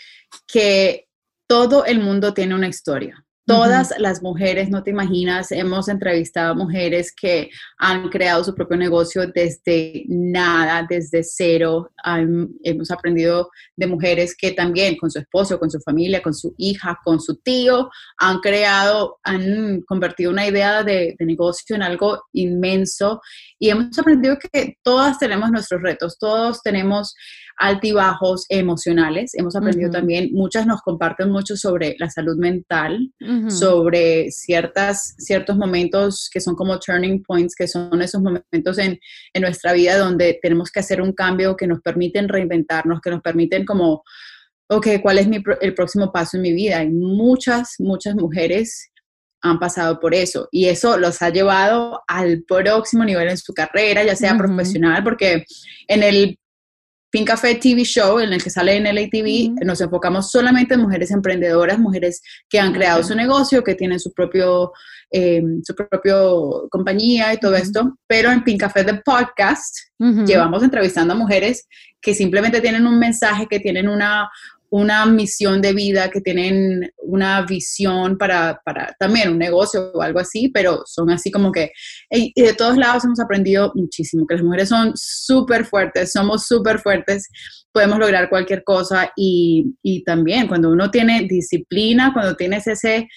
que 0.47 1.07
todo 1.47 1.85
el 1.85 1.99
mundo 1.99 2.33
tiene 2.33 2.55
una 2.55 2.67
historia. 2.67 3.22
Todas 3.45 3.93
las 3.99 4.21
mujeres, 4.21 4.69
no 4.69 4.83
te 4.83 4.91
imaginas, 4.91 5.51
hemos 5.51 5.89
entrevistado 5.89 6.51
a 6.51 6.55
mujeres 6.55 7.13
que 7.13 7.49
han 7.77 8.07
creado 8.07 8.41
su 8.41 8.55
propio 8.55 8.77
negocio 8.77 9.27
desde 9.27 10.05
nada, 10.07 10.87
desde 10.89 11.23
cero. 11.25 11.91
hemos 12.63 12.89
aprendido 12.89 13.49
de 13.75 13.87
mujeres 13.87 14.33
que 14.37 14.53
también 14.53 14.95
con 14.95 15.11
su 15.11 15.19
esposo, 15.19 15.59
con 15.59 15.69
su 15.69 15.81
familia, 15.81 16.21
con 16.21 16.33
su 16.33 16.55
hija, 16.57 16.97
con 17.03 17.19
su 17.19 17.35
tío, 17.35 17.89
han 18.17 18.39
creado, 18.39 19.19
han 19.23 19.81
convertido 19.81 20.31
una 20.31 20.47
idea 20.47 20.81
de, 20.81 21.13
de 21.19 21.25
negocio 21.25 21.75
en 21.75 21.83
algo 21.83 22.23
inmenso. 22.31 23.19
Y 23.59 23.69
hemos 23.69 23.99
aprendido 23.99 24.37
que 24.39 24.77
todas 24.83 25.19
tenemos 25.19 25.51
nuestros 25.51 25.81
retos, 25.81 26.17
todos 26.17 26.61
tenemos 26.61 27.13
altibajos 27.57 28.45
emocionales. 28.49 29.31
Hemos 29.35 29.55
aprendido 29.55 29.89
también, 29.89 30.29
muchas 30.33 30.65
nos 30.65 30.81
comparten 30.81 31.29
mucho 31.31 31.55
sobre 31.55 31.95
la 31.99 32.09
salud 32.09 32.37
mental, 32.37 33.11
sobre 33.49 34.31
ciertas, 34.31 35.15
ciertos 35.17 35.57
momentos 35.57 36.29
que 36.31 36.41
son 36.41 36.55
como 36.55 36.79
turning 36.79 37.23
points, 37.23 37.55
que 37.55 37.67
son 37.67 38.01
esos 38.01 38.21
momentos 38.21 38.77
en, 38.77 38.99
en 39.33 39.41
nuestra 39.41 39.73
vida 39.73 39.97
donde 39.97 40.39
tenemos 40.41 40.71
que 40.71 40.79
hacer 40.79 41.01
un 41.01 41.13
cambio 41.13 41.55
que 41.55 41.67
nos 41.67 41.81
permiten 41.81 42.27
reinventarnos, 42.27 43.01
que 43.01 43.11
nos 43.11 43.21
permiten 43.21 43.65
como, 43.65 44.03
ok, 44.69 44.87
¿cuál 45.01 45.19
es 45.19 45.27
mi, 45.27 45.41
el 45.61 45.73
próximo 45.73 46.11
paso 46.11 46.37
en 46.37 46.43
mi 46.43 46.53
vida? 46.53 46.83
Y 46.83 46.89
muchas, 46.89 47.75
muchas 47.79 48.15
mujeres 48.15 48.89
han 49.43 49.59
pasado 49.59 49.99
por 49.99 50.15
eso 50.15 50.47
y 50.51 50.65
eso 50.67 50.97
los 50.97 51.21
ha 51.21 51.29
llevado 51.29 52.01
al 52.07 52.43
próximo 52.47 53.03
nivel 53.03 53.27
en 53.27 53.37
su 53.37 53.53
carrera, 53.53 54.03
ya 54.03 54.15
sea 54.15 54.37
profesional, 54.37 55.03
porque 55.03 55.43
en 55.87 56.01
el 56.01 56.39
Pink 57.13 57.27
Café 57.27 57.53
TV 57.53 57.83
Show, 57.83 58.19
en 58.19 58.33
el 58.33 58.43
que 58.43 58.49
sale 58.49 58.75
en 58.75 58.85
LATV, 58.85 59.63
nos 59.63 59.79
enfocamos 59.81 60.31
solamente 60.31 60.73
en 60.73 60.81
mujeres 60.81 61.11
emprendedoras, 61.11 61.77
mujeres 61.77 62.23
que 62.49 62.59
han 62.59 62.73
creado 62.73 63.03
su 63.03 63.13
negocio, 63.13 63.63
que 63.63 63.75
tienen 63.75 63.99
su 63.99 64.11
propio, 64.13 64.71
eh, 65.11 65.43
su 65.63 65.75
propio 65.75 66.67
compañía 66.71 67.31
y 67.31 67.37
todo 67.37 67.55
esto. 67.55 67.99
Pero 68.07 68.31
en 68.31 68.43
Pink 68.43 68.61
Café 68.61 68.83
The 68.83 69.01
Podcast 69.05 69.77
llevamos 70.25 70.63
entrevistando 70.63 71.13
a 71.13 71.15
mujeres 71.15 71.67
que 72.01 72.15
simplemente 72.15 72.61
tienen 72.61 72.87
un 72.87 72.97
mensaje, 72.97 73.45
que 73.47 73.59
tienen 73.59 73.87
una, 73.87 74.27
una 74.73 75.05
misión 75.05 75.61
de 75.61 75.71
vida, 75.71 76.09
que 76.09 76.19
tienen 76.19 76.91
una 76.97 77.45
visión 77.45 78.17
para, 78.17 78.59
para, 78.65 78.95
también 78.97 79.29
un 79.29 79.37
negocio 79.37 79.91
o 79.93 80.01
algo 80.01 80.19
así, 80.19 80.49
pero 80.49 80.81
son 80.87 81.11
así 81.11 81.29
como 81.29 81.51
que, 81.51 81.71
y 82.09 82.33
de 82.41 82.55
todos 82.55 82.75
lados 82.75 83.05
hemos 83.05 83.19
aprendido 83.19 83.71
muchísimo, 83.75 84.25
que 84.25 84.33
las 84.33 84.43
mujeres 84.43 84.69
son 84.69 84.91
súper 84.95 85.65
fuertes, 85.65 86.11
somos 86.11 86.47
súper 86.47 86.79
fuertes, 86.79 87.29
podemos 87.71 87.99
lograr 87.99 88.29
cualquier 88.29 88.63
cosa 88.63 89.11
y, 89.15 89.75
y, 89.83 90.03
también 90.05 90.47
cuando 90.47 90.71
uno 90.71 90.89
tiene 90.89 91.27
disciplina, 91.29 92.11
cuando 92.11 92.35
tienes 92.35 92.65
ese 92.65 93.07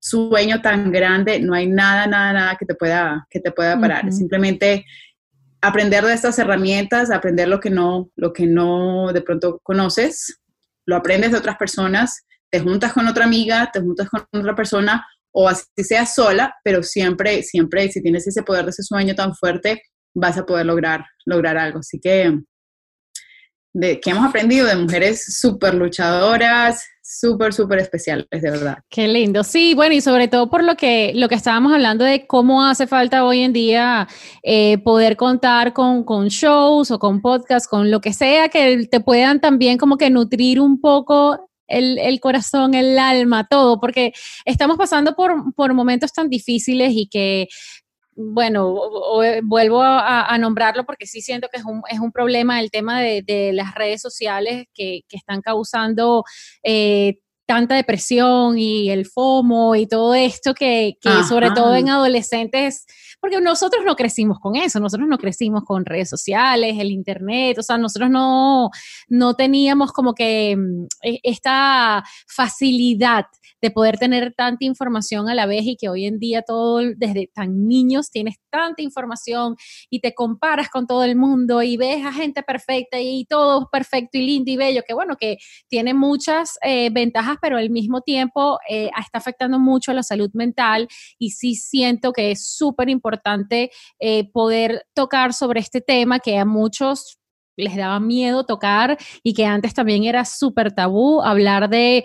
sueño 0.00 0.62
tan 0.62 0.90
grande, 0.90 1.40
no 1.40 1.52
hay 1.52 1.66
nada, 1.66 2.06
nada, 2.06 2.32
nada 2.32 2.56
que 2.58 2.64
te 2.64 2.74
pueda, 2.74 3.26
que 3.28 3.38
te 3.38 3.52
pueda 3.52 3.78
parar, 3.78 4.10
simplemente 4.10 4.86
aprender 5.60 6.06
de 6.06 6.14
estas 6.14 6.38
herramientas, 6.38 7.10
aprender 7.10 7.48
lo 7.48 7.60
que 7.60 7.68
no, 7.68 8.10
lo 8.16 8.32
que 8.32 8.46
no 8.46 9.12
de 9.12 9.20
pronto 9.20 9.60
conoces 9.62 10.38
lo 10.86 10.96
aprendes 10.96 11.32
de 11.32 11.38
otras 11.38 11.56
personas, 11.56 12.24
te 12.50 12.60
juntas 12.60 12.92
con 12.92 13.06
otra 13.08 13.24
amiga, 13.24 13.70
te 13.72 13.80
juntas 13.80 14.08
con 14.08 14.26
otra 14.32 14.54
persona 14.54 15.06
o 15.34 15.48
así 15.48 15.64
seas 15.78 16.14
sola, 16.14 16.54
pero 16.62 16.82
siempre, 16.82 17.42
siempre, 17.42 17.90
si 17.90 18.02
tienes 18.02 18.26
ese 18.26 18.42
poder 18.42 18.64
de 18.64 18.70
ese 18.70 18.82
sueño 18.82 19.14
tan 19.14 19.34
fuerte, 19.34 19.82
vas 20.14 20.36
a 20.36 20.44
poder 20.44 20.66
lograr, 20.66 21.04
lograr 21.24 21.56
algo. 21.56 21.78
Así 21.78 21.98
que, 22.00 22.38
de, 23.72 24.00
que 24.00 24.10
hemos 24.10 24.26
aprendido 24.26 24.66
de 24.66 24.76
mujeres 24.76 25.38
súper 25.40 25.74
luchadoras, 25.74 26.84
súper, 27.02 27.52
súper 27.52 27.80
especiales, 27.80 28.26
de 28.30 28.50
verdad. 28.50 28.78
Qué 28.88 29.08
lindo. 29.08 29.44
Sí, 29.44 29.74
bueno, 29.74 29.94
y 29.94 30.00
sobre 30.00 30.28
todo 30.28 30.48
por 30.48 30.62
lo 30.62 30.76
que, 30.76 31.12
lo 31.14 31.28
que 31.28 31.34
estábamos 31.34 31.72
hablando 31.72 32.04
de 32.04 32.26
cómo 32.26 32.64
hace 32.64 32.86
falta 32.86 33.24
hoy 33.24 33.40
en 33.40 33.52
día 33.52 34.08
eh, 34.42 34.78
poder 34.78 35.16
contar 35.16 35.72
con, 35.72 36.04
con, 36.04 36.28
shows 36.28 36.90
o 36.90 36.98
con 36.98 37.20
podcasts, 37.20 37.68
con 37.68 37.90
lo 37.90 38.00
que 38.00 38.12
sea, 38.12 38.48
que 38.48 38.86
te 38.90 39.00
puedan 39.00 39.40
también 39.40 39.78
como 39.78 39.96
que 39.96 40.10
nutrir 40.10 40.60
un 40.60 40.80
poco 40.80 41.48
el, 41.66 41.98
el, 41.98 42.20
corazón, 42.20 42.74
el 42.74 42.98
alma, 42.98 43.46
todo, 43.48 43.80
porque 43.80 44.12
estamos 44.44 44.76
pasando 44.76 45.14
por, 45.14 45.54
por 45.54 45.74
momentos 45.74 46.12
tan 46.12 46.28
difíciles 46.28 46.92
y 46.94 47.08
que 47.08 47.48
bueno, 48.14 48.74
vuelvo 49.44 49.82
a, 49.82 50.36
nombrarlo 50.38 50.84
porque 50.84 51.06
sí 51.06 51.20
siento 51.20 51.48
que 51.48 51.58
es 51.58 51.64
un, 51.64 51.82
es 51.90 51.98
un 51.98 52.12
problema 52.12 52.60
el 52.60 52.70
tema 52.70 53.00
de, 53.00 53.50
las 53.52 53.74
redes 53.74 54.00
sociales 54.00 54.66
que, 54.74 55.02
están 55.10 55.40
causando 55.40 56.24
eh, 56.62 57.18
tanta 57.46 57.74
depresión 57.74 58.58
y 58.58 58.90
el 58.90 59.06
FOMO 59.06 59.74
y 59.74 59.86
todo 59.86 60.14
esto 60.14 60.54
que, 60.54 60.94
sobre 61.28 61.50
todo 61.50 61.74
en 61.74 61.88
adolescentes, 61.88 62.86
porque 63.22 63.40
nosotros 63.40 63.84
no 63.86 63.94
crecimos 63.94 64.40
con 64.40 64.56
eso, 64.56 64.80
nosotros 64.80 65.08
no 65.08 65.16
crecimos 65.16 65.62
con 65.62 65.84
redes 65.84 66.10
sociales, 66.10 66.74
el 66.76 66.90
internet, 66.90 67.56
o 67.56 67.62
sea, 67.62 67.78
nosotros 67.78 68.10
no, 68.10 68.68
no 69.06 69.34
teníamos 69.34 69.92
como 69.92 70.12
que 70.12 70.56
mm, 70.56 70.86
e, 71.04 71.20
esta 71.22 72.02
facilidad 72.26 73.26
de 73.60 73.70
poder 73.70 73.96
tener 73.96 74.34
tanta 74.36 74.64
información 74.64 75.28
a 75.28 75.36
la 75.36 75.46
vez 75.46 75.62
y 75.64 75.76
que 75.76 75.88
hoy 75.88 76.06
en 76.06 76.18
día 76.18 76.42
todo, 76.42 76.80
desde 76.96 77.30
tan 77.32 77.68
niños, 77.68 78.10
tienes 78.10 78.34
tanta 78.50 78.82
información 78.82 79.54
y 79.88 80.00
te 80.00 80.14
comparas 80.14 80.68
con 80.68 80.88
todo 80.88 81.04
el 81.04 81.14
mundo 81.14 81.62
y 81.62 81.76
ves 81.76 82.04
a 82.04 82.12
gente 82.12 82.42
perfecta 82.42 82.98
y 82.98 83.24
todo 83.26 83.68
perfecto 83.70 84.18
y 84.18 84.26
lindo 84.26 84.50
y 84.50 84.56
bello, 84.56 84.82
que 84.84 84.94
bueno, 84.94 85.16
que 85.16 85.36
tiene 85.68 85.94
muchas 85.94 86.58
eh, 86.62 86.90
ventajas, 86.90 87.36
pero 87.40 87.56
al 87.56 87.70
mismo 87.70 88.00
tiempo 88.00 88.58
eh, 88.68 88.90
está 88.98 89.18
afectando 89.18 89.60
mucho 89.60 89.92
a 89.92 89.94
la 89.94 90.02
salud 90.02 90.30
mental 90.34 90.88
y 91.20 91.30
sí 91.30 91.54
siento 91.54 92.12
que 92.12 92.32
es 92.32 92.44
súper 92.44 92.88
importante 92.88 93.11
eh, 93.98 94.30
poder 94.32 94.86
tocar 94.94 95.32
sobre 95.32 95.60
este 95.60 95.80
tema 95.80 96.18
que 96.20 96.38
a 96.38 96.44
muchos 96.44 97.18
les 97.56 97.76
daba 97.76 98.00
miedo 98.00 98.44
tocar 98.44 98.96
y 99.22 99.34
que 99.34 99.44
antes 99.44 99.74
también 99.74 100.04
era 100.04 100.24
súper 100.24 100.72
tabú 100.72 101.22
hablar 101.22 101.68
de 101.68 102.04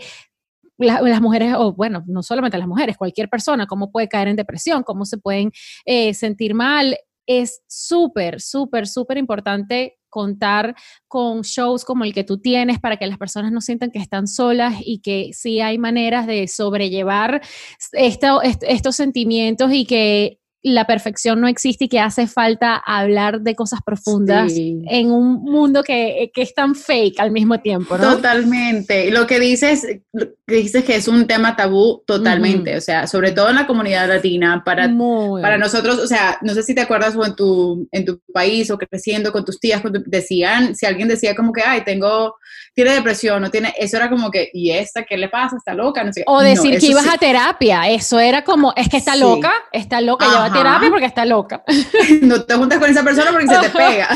las 0.78 1.22
mujeres, 1.22 1.56
o 1.58 1.74
bueno, 1.74 2.04
no 2.08 2.22
solamente 2.22 2.58
las 2.58 2.68
mujeres, 2.68 2.98
cualquier 2.98 3.30
persona, 3.30 3.66
cómo 3.66 3.92
puede 3.92 4.08
caer 4.08 4.28
en 4.28 4.36
depresión, 4.36 4.84
cómo 4.84 5.06
se 5.06 5.18
pueden 5.18 5.52
eh, 5.86 6.14
sentir 6.14 6.54
mal. 6.54 6.98
Es 7.26 7.62
súper, 7.68 8.40
súper, 8.40 8.88
súper 8.88 9.18
importante 9.18 9.98
contar 10.10 10.76
con 11.08 11.42
shows 11.42 11.84
como 11.84 12.04
el 12.04 12.14
que 12.14 12.24
tú 12.24 12.40
tienes 12.40 12.80
para 12.80 12.98
que 12.98 13.08
las 13.08 13.18
personas 13.18 13.52
no 13.52 13.60
sientan 13.60 13.92
que 13.92 14.00
están 14.00 14.28
solas 14.28 14.76
y 14.80 15.00
que 15.00 15.32
sí 15.34 15.60
hay 15.60 15.78
maneras 15.78 16.26
de 16.28 16.48
sobrellevar 16.48 17.42
estos 17.92 18.96
sentimientos 18.96 19.74
y 19.74 19.86
que 19.86 20.40
la 20.64 20.86
perfección 20.86 21.40
no 21.40 21.48
existe 21.48 21.86
y 21.86 21.88
que 21.88 22.00
hace 22.00 22.28
falta 22.28 22.76
hablar 22.76 23.42
de 23.42 23.56
cosas 23.56 23.80
profundas 23.86 24.54
en 24.56 25.12
un 25.12 25.44
mundo 25.44 25.84
que, 25.84 26.32
que, 26.34 26.42
es 26.42 26.54
tan 26.54 26.76
fake 26.76 27.20
al 27.20 27.32
mismo 27.32 27.60
tiempo, 27.60 27.98
¿no? 27.98 28.16
Totalmente. 28.16 29.12
Lo 29.12 29.28
que 29.28 29.40
dices, 29.40 29.86
que 30.48 30.56
dices 30.56 30.84
que 30.84 30.96
es 30.96 31.08
un 31.08 31.28
tema 31.28 31.56
tabú, 31.56 32.04
totalmente. 32.06 32.76
O 32.76 32.82
sea, 32.82 33.08
sobre 33.08 33.32
todo 33.32 33.50
en 33.50 33.56
la 33.56 33.68
comunidad 33.68 34.08
latina, 34.08 34.64
para, 34.66 34.90
para 35.42 35.58
nosotros, 35.58 36.00
o 36.00 36.08
sea, 36.08 36.38
no 36.42 36.54
sé 36.54 36.64
si 36.64 36.74
te 36.74 36.82
acuerdas 36.82 37.16
o 37.16 37.26
en 37.26 37.36
tu, 37.36 37.88
en 37.92 38.06
tu 38.06 38.20
país 38.34 38.72
o 38.72 38.78
creciendo 38.78 39.32
con 39.32 39.46
tus 39.46 39.60
tías, 39.60 39.82
decían, 40.06 40.76
si 40.76 40.86
alguien 40.86 41.08
decía 41.08 41.36
como 41.36 41.54
que, 41.54 41.62
ay, 41.62 41.84
tengo, 41.84 42.36
tiene 42.74 42.94
depresión, 42.94 43.42
no 43.42 43.52
tiene, 43.52 43.74
eso 43.78 43.98
era 43.98 44.10
como 44.10 44.32
que, 44.32 44.50
¿y 44.54 44.72
esta 44.72 45.04
qué 45.04 45.18
le 45.18 45.30
pasa? 45.30 45.58
¿Está 45.58 45.74
loca? 45.74 46.04
No 46.04 46.12
sé. 46.14 46.24
O 46.28 46.42
decir 46.42 46.80
que 46.80 46.88
ibas 46.88 47.08
a 47.08 47.18
terapia, 47.18 47.90
eso 47.90 48.20
era 48.20 48.44
como, 48.44 48.74
es 48.76 48.90
que 48.90 48.98
está 48.98 49.16
loca, 49.16 49.52
está 49.72 50.02
loca, 50.02 50.26
terapia 50.52 50.90
porque 50.90 51.06
está 51.06 51.26
loca. 51.26 51.64
no 52.22 52.44
te 52.44 52.56
juntas 52.56 52.80
con 52.80 52.90
esa 52.90 53.04
persona 53.04 53.32
porque 53.32 53.48
se 53.48 53.60
te 53.60 53.70
pega. 53.70 54.10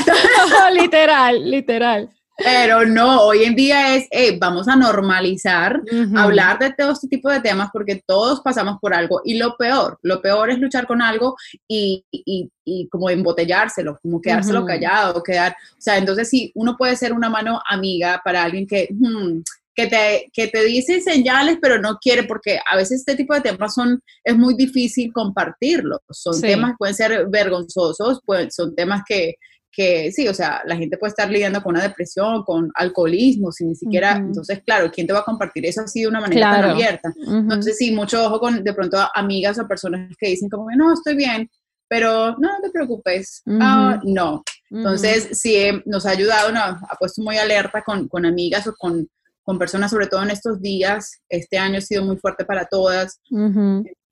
literal, 0.73 1.49
literal. 1.49 2.09
Pero 2.43 2.85
no, 2.85 3.21
hoy 3.21 3.43
en 3.43 3.55
día 3.55 3.95
es, 3.95 4.07
vamos 4.39 4.67
a 4.67 4.75
normalizar, 4.75 5.81
hablar 6.15 6.59
de 6.59 6.73
todo 6.73 6.91
este 6.91 7.07
tipo 7.07 7.29
de 7.29 7.39
temas 7.39 7.69
porque 7.71 8.01
todos 8.05 8.41
pasamos 8.41 8.77
por 8.81 8.93
algo. 8.93 9.21
Y 9.23 9.37
lo 9.37 9.55
peor, 9.57 9.99
lo 10.01 10.21
peor 10.21 10.49
es 10.49 10.59
luchar 10.59 10.87
con 10.87 11.01
algo 11.01 11.35
y, 11.67 12.03
y, 12.11 12.49
y 12.65 12.87
como 12.89 13.09
embotellárselo, 13.09 13.99
como 14.01 14.21
quedárselo 14.21 14.65
callado, 14.65 15.21
quedar, 15.21 15.51
o 15.51 15.81
sea, 15.81 15.97
entonces 15.97 16.29
sí, 16.29 16.51
uno 16.55 16.75
puede 16.77 16.95
ser 16.95 17.13
una 17.13 17.29
mano 17.29 17.61
amiga 17.67 18.21
para 18.23 18.43
alguien 18.43 18.65
que, 18.65 18.87
hmm, 18.89 19.41
que 19.75 19.87
te, 19.87 20.29
que 20.33 20.47
te 20.47 20.63
dice 20.65 21.01
señales, 21.01 21.57
pero 21.61 21.79
no 21.79 21.97
quiere, 21.97 22.23
porque 22.23 22.59
a 22.69 22.75
veces 22.75 22.99
este 22.99 23.15
tipo 23.15 23.33
de 23.33 23.41
temas 23.41 23.73
son, 23.73 24.01
es 24.23 24.37
muy 24.37 24.53
difícil 24.55 25.11
compartirlos. 25.13 25.99
Son 26.09 26.39
temas 26.41 26.71
que 26.71 26.77
pueden 26.77 26.95
ser 26.95 27.27
vergonzosos, 27.29 28.21
pues, 28.25 28.53
son 28.53 28.75
temas 28.75 29.01
que, 29.07 29.35
que 29.71 30.11
sí, 30.11 30.27
o 30.27 30.33
sea, 30.33 30.61
la 30.65 30.75
gente 30.75 30.97
puede 30.97 31.11
estar 31.11 31.29
lidiando 31.29 31.63
con 31.63 31.75
una 31.75 31.83
depresión, 31.83 32.43
con 32.43 32.69
alcoholismo, 32.75 33.51
sin 33.51 33.69
ni 33.69 33.75
siquiera, 33.75 34.17
entonces, 34.17 34.61
claro, 34.65 34.91
¿quién 34.91 35.07
te 35.07 35.13
va 35.13 35.19
a 35.19 35.25
compartir 35.25 35.65
eso 35.65 35.81
así 35.81 36.01
de 36.01 36.07
una 36.07 36.19
manera 36.19 36.51
tan 36.51 36.69
abierta? 36.71 37.13
Entonces, 37.25 37.77
sí, 37.77 37.91
mucho 37.91 38.25
ojo 38.25 38.39
con 38.39 38.63
de 38.63 38.73
pronto 38.73 38.97
amigas 39.13 39.57
o 39.59 39.67
personas 39.67 40.13
que 40.19 40.27
dicen 40.27 40.49
como, 40.49 40.67
no, 40.75 40.93
estoy 40.93 41.15
bien, 41.15 41.49
pero 41.87 42.31
no, 42.31 42.49
no 42.49 42.61
te 42.61 42.69
preocupes, 42.71 43.41
ah, 43.59 43.99
no. 44.03 44.43
Entonces, 44.69 45.29
sí, 45.33 45.55
eh, 45.55 45.81
nos 45.85 46.05
ha 46.05 46.11
ayudado, 46.11 46.51
nos 46.51 46.61
ha 46.61 46.95
puesto 46.97 47.21
muy 47.21 47.37
alerta 47.37 47.81
con, 47.83 48.07
con 48.07 48.25
amigas 48.25 48.67
o 48.67 48.73
con, 48.77 49.07
con, 49.43 49.59
personas, 49.59 49.91
sobre 49.91 50.07
todo 50.07 50.23
en 50.23 50.31
estos 50.31 50.61
días. 50.61 51.21
Este 51.29 51.57
año 51.57 51.77
ha 51.77 51.81
sido 51.81 52.03
muy 52.03 52.17
fuerte 52.17 52.45
para 52.45 52.65
todas. 52.65 53.19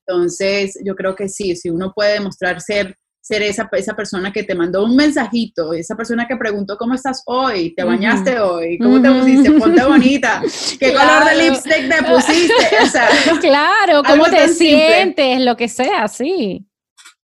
Entonces, 0.07 0.79
yo 0.83 0.95
creo 0.95 1.15
que 1.15 1.29
sí, 1.29 1.55
si 1.55 1.69
uno 1.69 1.93
puede 1.95 2.13
demostrar 2.13 2.61
ser 2.61 2.95
ser 3.21 3.43
esa, 3.43 3.69
esa 3.73 3.95
persona 3.95 4.31
que 4.31 4.43
te 4.43 4.55
mandó 4.55 4.83
un 4.83 4.95
mensajito, 4.95 5.73
esa 5.73 5.95
persona 5.95 6.27
que 6.27 6.35
preguntó 6.35 6.77
cómo 6.77 6.95
estás 6.95 7.21
hoy, 7.27 7.75
te 7.75 7.83
bañaste 7.83 8.39
hoy, 8.39 8.79
cómo 8.79 8.99
te 9.01 9.11
pusiste, 9.11 9.51
ponte 9.51 9.83
bonita, 9.83 10.41
qué 10.79 10.93
color 10.93 11.25
de 11.25 11.35
lipstick 11.43 11.89
te 11.89 12.03
pusiste, 12.03 12.53
o 12.81 12.85
sea, 12.87 13.09
claro, 13.39 14.01
cómo 14.03 14.25
te 14.25 14.47
sientes, 14.49 15.41
lo 15.41 15.55
que 15.55 15.67
sea, 15.67 16.07
sí. 16.07 16.65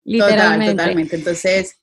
Literalmente. 0.05 0.75
totalmente. 0.75 1.15
Entonces, 1.17 1.78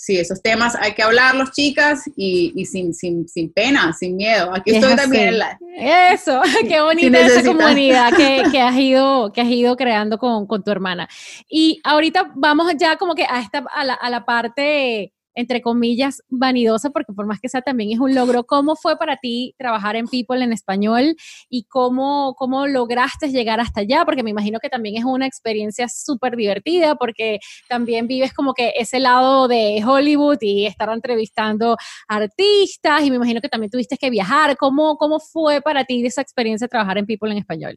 sí, 0.00 0.18
esos 0.18 0.40
temas 0.40 0.74
hay 0.76 0.94
que 0.94 1.02
hablarlos, 1.02 1.52
chicas, 1.52 2.10
y, 2.16 2.64
sin, 2.64 2.94
sin, 2.94 3.28
sin, 3.28 3.52
pena, 3.52 3.92
sin 3.92 4.16
miedo. 4.16 4.50
Aquí 4.54 4.74
estoy 4.74 4.96
también. 4.96 5.38
La, 5.38 5.58
Eso, 5.76 6.40
qué 6.68 6.80
bonita 6.80 7.20
esa 7.20 7.44
comunidad 7.44 8.10
que, 8.16 8.44
que, 8.50 8.60
has 8.62 8.76
ido, 8.76 9.30
que 9.30 9.42
has 9.42 9.48
ido 9.48 9.76
creando 9.76 10.16
con, 10.16 10.46
con, 10.46 10.64
tu 10.64 10.70
hermana. 10.70 11.06
Y 11.50 11.82
ahorita 11.84 12.32
vamos 12.34 12.72
ya 12.78 12.96
como 12.96 13.14
que 13.14 13.24
a, 13.24 13.42
esta, 13.42 13.62
a, 13.70 13.84
la, 13.84 13.92
a 13.92 14.08
la 14.08 14.24
parte 14.24 15.12
entre 15.34 15.62
comillas, 15.62 16.22
vanidosa, 16.28 16.90
porque 16.90 17.12
por 17.12 17.26
más 17.26 17.40
que 17.40 17.48
sea 17.48 17.62
también 17.62 17.92
es 17.92 17.98
un 17.98 18.14
logro. 18.14 18.44
¿Cómo 18.44 18.76
fue 18.76 18.96
para 18.98 19.16
ti 19.16 19.54
trabajar 19.58 19.96
en 19.96 20.06
People 20.06 20.42
en 20.42 20.52
español 20.52 21.16
y 21.48 21.64
cómo, 21.64 22.34
cómo 22.36 22.66
lograste 22.66 23.30
llegar 23.30 23.60
hasta 23.60 23.80
allá? 23.80 24.04
Porque 24.04 24.22
me 24.22 24.30
imagino 24.30 24.58
que 24.60 24.68
también 24.68 24.96
es 24.96 25.04
una 25.04 25.26
experiencia 25.26 25.88
súper 25.88 26.36
divertida, 26.36 26.94
porque 26.96 27.40
también 27.68 28.06
vives 28.06 28.32
como 28.32 28.54
que 28.54 28.72
ese 28.76 28.98
lado 29.00 29.48
de 29.48 29.82
Hollywood 29.84 30.38
y 30.40 30.66
estar 30.66 30.88
entrevistando 30.90 31.76
artistas, 32.08 33.02
y 33.02 33.10
me 33.10 33.16
imagino 33.16 33.40
que 33.40 33.48
también 33.48 33.70
tuviste 33.70 33.96
que 33.96 34.10
viajar. 34.10 34.56
¿Cómo, 34.56 34.96
cómo 34.96 35.20
fue 35.20 35.60
para 35.60 35.84
ti 35.84 36.04
esa 36.04 36.22
experiencia 36.22 36.66
de 36.66 36.70
trabajar 36.70 36.98
en 36.98 37.06
People 37.06 37.30
en 37.30 37.38
español? 37.38 37.76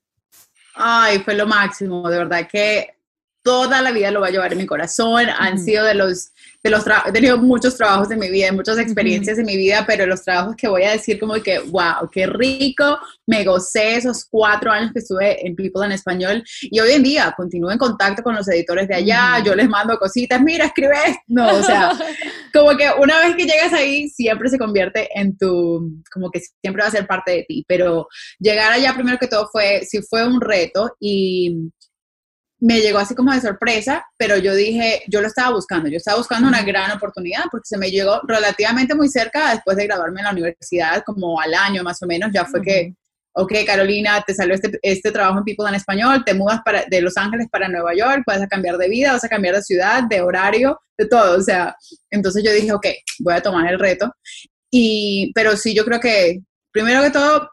Ay, 0.76 1.20
fue 1.20 1.36
lo 1.36 1.46
máximo, 1.46 2.10
de 2.10 2.18
verdad 2.18 2.48
que 2.48 2.96
toda 3.44 3.82
la 3.82 3.92
vida 3.92 4.10
lo 4.10 4.22
va 4.22 4.28
a 4.28 4.32
llevar 4.32 4.54
en 4.54 4.58
mi 4.58 4.66
corazón. 4.66 5.28
Han 5.38 5.60
sido 5.60 5.84
de 5.84 5.94
los, 5.94 6.32
de 6.64 6.70
los 6.70 6.84
he 7.06 7.12
tenido 7.12 7.38
muchos 7.38 7.76
trabajos 7.76 8.10
en 8.10 8.20
mi 8.20 8.30
vida, 8.32 8.52
muchas 8.54 8.80
experiencias 8.80 9.38
en 9.38 9.46
mi 9.46 9.58
vida, 9.58 9.84
pero 9.86 10.06
los 10.06 10.24
trabajos 10.24 10.56
que 10.56 10.70
voy 10.70 10.84
a 10.84 10.92
decir 10.92 11.20
como 11.20 11.34
que, 11.36 11.60
wow, 11.60 12.10
qué 12.10 12.26
rico, 12.26 12.98
me 13.28 13.44
gocé 13.44 13.98
esos 13.98 14.26
cuatro 14.26 14.72
años 14.72 14.94
que 14.94 15.00
estuve 15.00 15.46
en 15.46 15.56
People 15.56 15.86
en 15.86 15.92
Español 15.92 16.44
y 16.62 16.80
hoy 16.80 16.94
en 16.94 17.04
día 17.04 17.34
continúo 17.36 17.70
en 17.70 17.78
contacto 17.78 18.24
con 18.24 18.34
los 18.34 18.48
editores 18.48 18.88
de 18.88 18.96
allá, 18.96 19.44
yo 19.46 19.54
les 19.56 19.68
mando 19.68 19.98
cositas, 19.98 20.42
mira, 20.42 20.66
escribe 20.66 20.96
No, 21.28 21.58
o 21.58 21.64
sea, 21.64 21.92
como 22.54 22.78
que 22.78 22.90
una 22.98 23.20
vez 23.20 23.36
que 23.36 23.44
llegas 23.44 23.74
ahí, 23.74 24.08
siempre 24.08 24.50
se 24.50 24.58
convierte 24.58 25.10
en 25.14 25.38
tu, 25.38 26.02
como 26.12 26.32
que 26.32 26.40
siempre 26.62 26.82
va 26.82 26.88
a 26.88 26.92
ser 26.92 27.06
parte 27.06 27.32
de 27.32 27.44
ti, 27.44 27.66
pero 27.68 28.08
llegar 28.40 28.72
allá 28.72 28.94
primero 28.94 29.18
que 29.18 29.28
todo 29.28 29.50
fue, 29.52 29.82
sí 29.84 30.00
fue 30.02 30.26
un 30.26 30.40
reto 30.40 30.96
y 31.00 31.72
me 32.64 32.80
llegó 32.80 33.00
así 33.00 33.14
como 33.14 33.34
de 33.34 33.42
sorpresa, 33.42 34.06
pero 34.18 34.38
yo 34.38 34.56
dije, 34.56 35.04
yo 35.10 35.20
lo 35.20 35.28
estaba 35.28 35.54
buscando, 35.54 35.90
yo 35.90 35.98
estaba 35.98 36.18
buscando 36.18 36.48
una 36.48 36.64
gran 36.64 36.92
oportunidad 36.92 37.44
porque 37.52 37.68
se 37.68 37.78
me 37.78 37.92
llegó 37.92 38.22
relativamente 38.26 38.96
muy 38.96 39.10
cerca 39.10 39.54
después 39.54 39.76
de 39.76 39.86
graduarme 39.86 40.22
en 40.22 40.26
la 40.26 40.32
universidad, 40.32 41.04
como 41.06 41.42
al 41.42 41.54
año 41.54 41.84
más 41.84 42.02
o 42.02 42.08
menos, 42.08 42.32
ya 42.34 42.46
fue 42.46 42.62
que, 42.62 42.96
ok, 43.34 43.52
Carolina, 43.66 44.24
te 44.26 44.34
salió 44.34 44.56
este, 44.56 44.80
este 44.82 45.12
trabajo 45.12 45.40
en 45.40 45.44
People 45.44 45.68
en 45.68 45.76
español, 45.76 46.24
te 46.26 46.34
mudas 46.34 46.62
para, 46.64 46.86
de 46.86 47.02
Los 47.02 47.18
Ángeles 47.18 47.48
para 47.52 47.68
Nueva 47.68 47.94
York, 47.94 48.24
vas 48.26 48.42
a 48.42 48.48
cambiar 48.48 48.78
de 48.78 48.88
vida, 48.88 49.12
vas 49.12 49.26
a 49.26 49.30
cambiar 49.30 49.56
de 49.56 49.62
ciudad, 49.62 50.04
de 50.04 50.22
horario, 50.22 50.80
de 50.98 51.06
todo, 51.06 51.38
o 51.38 51.42
sea, 51.42 51.76
entonces 52.12 52.46
yo 52.46 52.54
dije, 52.54 52.72
ok, 52.72 52.88
voy 53.20 53.34
a 53.34 53.42
tomar 53.42 53.68
el 53.74 53.78
reto. 53.78 54.10
Y, 54.72 55.34
pero 55.36 55.58
sí, 55.58 55.76
yo 55.76 55.84
creo 55.84 56.00
que, 56.00 56.40
primero 56.72 57.04
que 57.04 57.12
todo, 57.12 57.50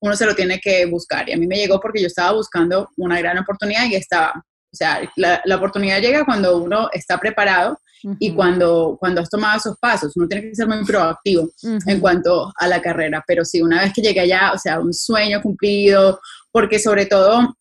uno 0.00 0.16
se 0.16 0.26
lo 0.26 0.34
tiene 0.34 0.60
que 0.60 0.86
buscar. 0.86 1.28
Y 1.28 1.32
a 1.32 1.36
mí 1.36 1.46
me 1.46 1.56
llegó 1.56 1.80
porque 1.80 2.00
yo 2.00 2.06
estaba 2.06 2.32
buscando 2.32 2.88
una 2.96 3.18
gran 3.18 3.38
oportunidad 3.38 3.86
y 3.86 3.96
estaba, 3.96 4.32
o 4.36 4.76
sea, 4.76 5.00
la, 5.16 5.40
la 5.44 5.56
oportunidad 5.56 6.00
llega 6.00 6.24
cuando 6.24 6.58
uno 6.58 6.88
está 6.92 7.18
preparado 7.18 7.78
y 8.18 8.32
cuando, 8.32 8.96
cuando 8.98 9.20
has 9.20 9.30
tomado 9.30 9.58
esos 9.58 9.76
pasos. 9.78 10.16
Uno 10.16 10.28
tiene 10.28 10.48
que 10.48 10.54
ser 10.54 10.66
muy 10.66 10.84
proactivo 10.84 11.50
en 11.62 12.00
cuanto 12.00 12.52
a 12.56 12.66
la 12.68 12.80
carrera. 12.80 13.22
Pero 13.26 13.44
sí, 13.44 13.60
una 13.60 13.82
vez 13.82 13.92
que 13.92 14.02
llegué 14.02 14.20
allá, 14.20 14.52
o 14.54 14.58
sea, 14.58 14.80
un 14.80 14.94
sueño 14.94 15.42
cumplido, 15.42 16.20
porque 16.50 16.78
sobre 16.78 17.06
todo 17.06 17.56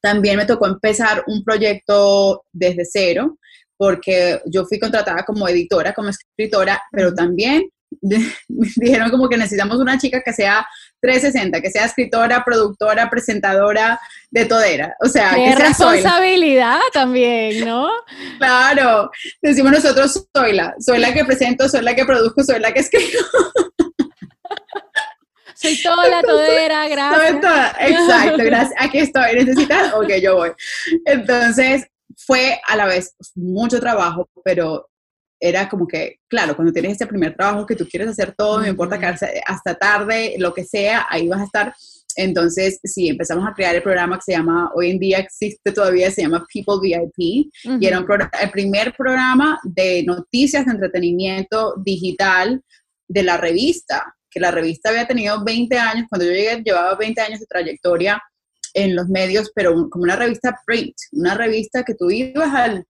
también 0.00 0.36
me 0.36 0.46
tocó 0.46 0.66
empezar 0.66 1.24
un 1.26 1.44
proyecto 1.44 2.44
desde 2.52 2.84
cero, 2.84 3.38
porque 3.76 4.40
yo 4.46 4.64
fui 4.64 4.78
contratada 4.78 5.24
como 5.24 5.48
editora, 5.48 5.92
como 5.92 6.08
escritora, 6.08 6.82
pero 6.90 7.14
también 7.14 7.68
dijeron 8.48 9.10
como 9.10 9.28
que 9.28 9.36
necesitamos 9.36 9.78
una 9.78 9.98
chica 9.98 10.22
que 10.22 10.32
sea 10.32 10.66
360, 11.00 11.60
que 11.60 11.70
sea 11.70 11.84
escritora, 11.84 12.44
productora, 12.44 13.08
presentadora, 13.08 14.00
de 14.30 14.44
todera. 14.44 14.94
O 15.00 15.08
sea, 15.08 15.30
que 15.34 15.46
sea 15.46 15.54
responsabilidad 15.54 16.80
también, 16.92 17.64
¿no? 17.64 17.90
claro, 18.38 19.10
decimos 19.42 19.72
nosotros, 19.72 20.26
soy 20.34 20.52
la, 20.52 20.74
soy 20.78 20.98
la 20.98 21.12
que 21.12 21.24
presento, 21.24 21.68
soy 21.68 21.82
la 21.82 21.94
que 21.94 22.04
produzco, 22.04 22.42
soy 22.42 22.60
la 22.60 22.72
que 22.72 22.80
escribo. 22.80 23.20
Soy 25.60 25.82
toda 25.82 26.08
la 26.08 26.22
todera, 26.22 26.86
gracias. 26.86 27.34
exacto, 27.80 28.44
gracias. 28.44 28.74
Aquí 28.78 28.98
estoy, 28.98 29.34
necesitas, 29.34 29.92
ok, 29.92 30.08
yo 30.22 30.36
voy. 30.36 30.52
Entonces, 31.04 31.84
fue 32.16 32.60
a 32.68 32.76
la 32.76 32.86
vez 32.86 33.16
mucho 33.34 33.80
trabajo, 33.80 34.28
pero 34.44 34.88
era 35.40 35.68
como 35.68 35.86
que, 35.86 36.16
claro, 36.28 36.56
cuando 36.56 36.72
tienes 36.72 36.92
este 36.92 37.06
primer 37.06 37.34
trabajo 37.34 37.66
que 37.66 37.76
tú 37.76 37.86
quieres 37.88 38.08
hacer 38.08 38.34
todo, 38.36 38.60
no 38.60 38.66
importa 38.66 38.98
quedarse 38.98 39.40
hasta 39.46 39.74
tarde, 39.74 40.34
lo 40.38 40.52
que 40.52 40.64
sea, 40.64 41.06
ahí 41.08 41.28
vas 41.28 41.40
a 41.40 41.44
estar. 41.44 41.74
Entonces, 42.16 42.80
sí, 42.82 43.08
empezamos 43.08 43.46
a 43.46 43.54
crear 43.54 43.76
el 43.76 43.82
programa 43.82 44.16
que 44.16 44.24
se 44.24 44.32
llama, 44.32 44.72
hoy 44.74 44.90
en 44.90 44.98
día 44.98 45.18
existe 45.18 45.70
todavía, 45.70 46.10
se 46.10 46.22
llama 46.22 46.44
People 46.52 46.78
VIP, 46.82 47.50
y 47.80 47.86
era 47.86 48.04
el 48.42 48.50
primer 48.50 48.94
programa 48.96 49.60
de 49.62 50.02
noticias 50.02 50.66
de 50.66 50.72
entretenimiento 50.72 51.74
digital 51.84 52.60
de 53.06 53.22
la 53.22 53.36
revista, 53.36 54.16
que 54.28 54.40
la 54.40 54.50
revista 54.50 54.88
había 54.88 55.06
tenido 55.06 55.44
20 55.44 55.78
años, 55.78 56.06
cuando 56.08 56.26
yo 56.26 56.32
llegué 56.32 56.60
llevaba 56.64 56.96
20 56.96 57.20
años 57.20 57.40
de 57.40 57.46
trayectoria 57.46 58.20
en 58.74 58.96
los 58.96 59.08
medios, 59.08 59.52
pero 59.54 59.88
como 59.88 60.02
una 60.02 60.16
revista 60.16 60.58
print, 60.66 60.94
una 61.12 61.34
revista 61.34 61.84
que 61.84 61.94
tú 61.94 62.10
ibas 62.10 62.52
al 62.52 62.84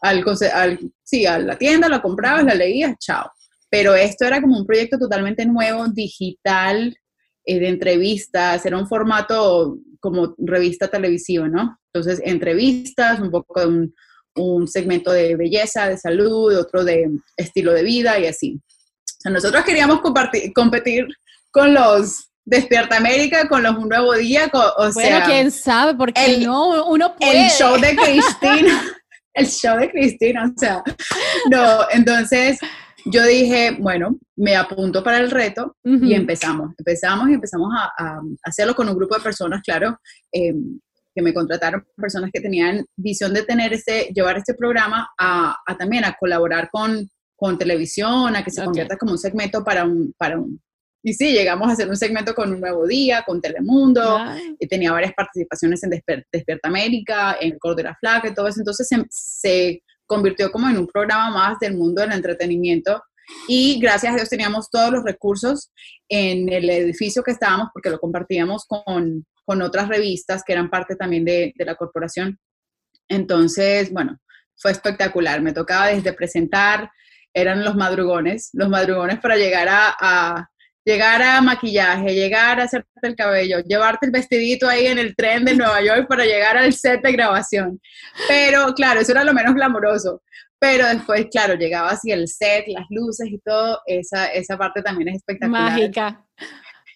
al, 0.00 0.24
al, 0.52 0.80
sí, 1.02 1.26
a 1.26 1.38
la 1.38 1.56
tienda, 1.56 1.88
la 1.88 2.02
comprabas, 2.02 2.44
la 2.44 2.54
leías, 2.54 2.96
chao. 2.98 3.30
Pero 3.68 3.94
esto 3.94 4.24
era 4.24 4.40
como 4.40 4.58
un 4.58 4.66
proyecto 4.66 4.98
totalmente 4.98 5.46
nuevo, 5.46 5.86
digital, 5.88 6.96
eh, 7.44 7.58
de 7.58 7.68
entrevistas, 7.68 8.64
era 8.66 8.78
un 8.78 8.88
formato 8.88 9.78
como 10.00 10.34
revista 10.38 10.88
televisiva, 10.88 11.48
¿no? 11.48 11.78
Entonces, 11.92 12.20
entrevistas, 12.24 13.20
un 13.20 13.30
poco 13.30 13.60
de 13.60 13.66
un, 13.66 13.94
un 14.36 14.68
segmento 14.68 15.12
de 15.12 15.36
belleza, 15.36 15.88
de 15.88 15.98
salud, 15.98 16.56
otro 16.56 16.84
de 16.84 17.08
estilo 17.36 17.72
de 17.72 17.82
vida 17.82 18.18
y 18.18 18.26
así. 18.26 18.54
O 18.56 19.20
sea, 19.22 19.32
nosotros 19.32 19.64
queríamos 19.64 20.00
compartir, 20.00 20.52
competir 20.52 21.06
con 21.50 21.74
los 21.74 22.30
Despierta 22.44 22.96
América, 22.96 23.48
con 23.48 23.62
los 23.62 23.76
Un 23.76 23.88
Nuevo 23.88 24.14
Día, 24.14 24.50
o 24.52 24.92
bueno, 24.92 25.20
quién 25.26 25.50
sabe, 25.50 25.94
porque 25.94 26.38
no, 26.38 26.86
uno 26.86 27.14
puede. 27.14 27.44
El 27.44 27.50
show 27.50 27.78
de 27.78 27.94
Cristina. 27.96 28.82
El 29.34 29.46
show 29.46 29.78
de 29.78 29.90
Cristina, 29.90 30.44
o 30.44 30.58
sea, 30.58 30.82
no, 31.50 31.88
entonces 31.90 32.58
yo 33.06 33.24
dije, 33.24 33.76
bueno, 33.78 34.18
me 34.36 34.56
apunto 34.56 35.02
para 35.02 35.18
el 35.18 35.30
reto 35.30 35.76
y 35.84 36.14
empezamos, 36.14 36.72
empezamos 36.78 37.30
y 37.30 37.34
empezamos 37.34 37.70
a, 37.74 38.20
hacerlo 38.42 38.74
con 38.74 38.88
un 38.88 38.96
grupo 38.96 39.16
de 39.16 39.22
personas, 39.22 39.62
claro, 39.62 39.98
em, 40.32 40.78
que 41.14 41.22
me 41.22 41.34
contrataron, 41.34 41.84
personas 41.96 42.30
que 42.32 42.40
tenían 42.40 42.84
visión 42.96 43.32
de 43.34 43.42
tener 43.42 43.72
este, 43.72 44.10
llevar 44.14 44.38
este 44.38 44.54
programa 44.54 45.08
a, 45.18 45.56
también 45.78 46.04
a 46.04 46.16
colaborar 46.18 46.68
con, 46.70 47.08
con 47.36 47.58
televisión, 47.58 48.36
a 48.36 48.44
que 48.44 48.50
se 48.50 48.64
convierta 48.64 48.96
como 48.96 49.12
un 49.12 49.18
segmento 49.18 49.64
para 49.64 49.84
un, 49.84 50.14
para 50.16 50.38
un, 50.38 50.60
y 51.02 51.14
sí, 51.14 51.32
llegamos 51.32 51.68
a 51.68 51.72
hacer 51.72 51.88
un 51.88 51.96
segmento 51.96 52.34
con 52.34 52.52
Un 52.52 52.60
Nuevo 52.60 52.86
Día, 52.86 53.22
con 53.26 53.40
Telemundo, 53.40 54.18
y 54.58 54.66
tenía 54.66 54.92
varias 54.92 55.14
participaciones 55.14 55.82
en 55.82 55.90
Despierta 55.90 56.68
América, 56.68 57.36
en 57.40 57.58
Cordera 57.58 57.96
Flaca 57.98 58.28
y 58.28 58.34
todo 58.34 58.48
eso. 58.48 58.60
Entonces 58.60 58.88
se, 59.10 59.82
convirtió 60.06 60.50
como 60.50 60.68
en 60.68 60.76
un 60.76 60.88
programa 60.88 61.30
más 61.30 61.58
del 61.60 61.76
mundo 61.76 62.02
del 62.02 62.12
entretenimiento. 62.12 63.00
Y 63.46 63.78
gracias 63.78 64.12
a 64.12 64.16
Dios 64.16 64.28
teníamos 64.28 64.68
todos 64.68 64.90
los 64.90 65.04
recursos 65.04 65.70
en 66.08 66.52
el 66.52 66.68
edificio 66.68 67.22
que 67.22 67.30
estábamos, 67.30 67.68
porque 67.72 67.90
lo 67.90 68.00
compartíamos 68.00 68.66
con, 68.66 69.24
con 69.44 69.62
otras 69.62 69.88
revistas 69.88 70.42
que 70.44 70.52
eran 70.52 70.68
parte 70.68 70.96
también 70.96 71.24
de, 71.24 71.52
de 71.56 71.64
la 71.64 71.76
corporación. 71.76 72.38
Entonces, 73.08 73.92
bueno, 73.92 74.18
fue 74.56 74.72
espectacular. 74.72 75.40
Me 75.40 75.52
tocaba 75.52 75.86
desde 75.86 76.12
presentar 76.12 76.90
eran 77.34 77.64
los 77.64 77.76
madrugones, 77.76 78.50
los 78.52 78.68
madrugones 78.68 79.20
para 79.20 79.36
llegar 79.36 79.68
a, 79.70 80.49
llegar 80.84 81.22
a 81.22 81.40
maquillaje, 81.40 82.14
llegar 82.14 82.60
a 82.60 82.64
hacerte 82.64 82.88
el 83.02 83.16
cabello, 83.16 83.60
llevarte 83.60 84.06
el 84.06 84.12
vestidito 84.12 84.68
ahí 84.68 84.86
en 84.86 84.98
el 84.98 85.14
tren 85.14 85.44
de 85.44 85.54
Nueva 85.54 85.80
York 85.82 86.06
para 86.08 86.24
llegar 86.24 86.56
al 86.56 86.72
set 86.72 87.02
de 87.02 87.12
grabación. 87.12 87.80
Pero 88.28 88.72
claro, 88.74 89.00
eso 89.00 89.12
era 89.12 89.24
lo 89.24 89.34
menos 89.34 89.54
glamoroso. 89.54 90.22
Pero 90.58 90.86
después, 90.86 91.26
claro, 91.30 91.54
llegaba 91.54 91.90
así 91.90 92.12
el 92.12 92.28
set, 92.28 92.66
las 92.68 92.84
luces 92.90 93.28
y 93.30 93.38
todo, 93.38 93.80
esa, 93.86 94.26
esa 94.26 94.58
parte 94.58 94.82
también 94.82 95.08
es 95.08 95.16
espectacular. 95.16 95.72
Mágica. 95.72 96.24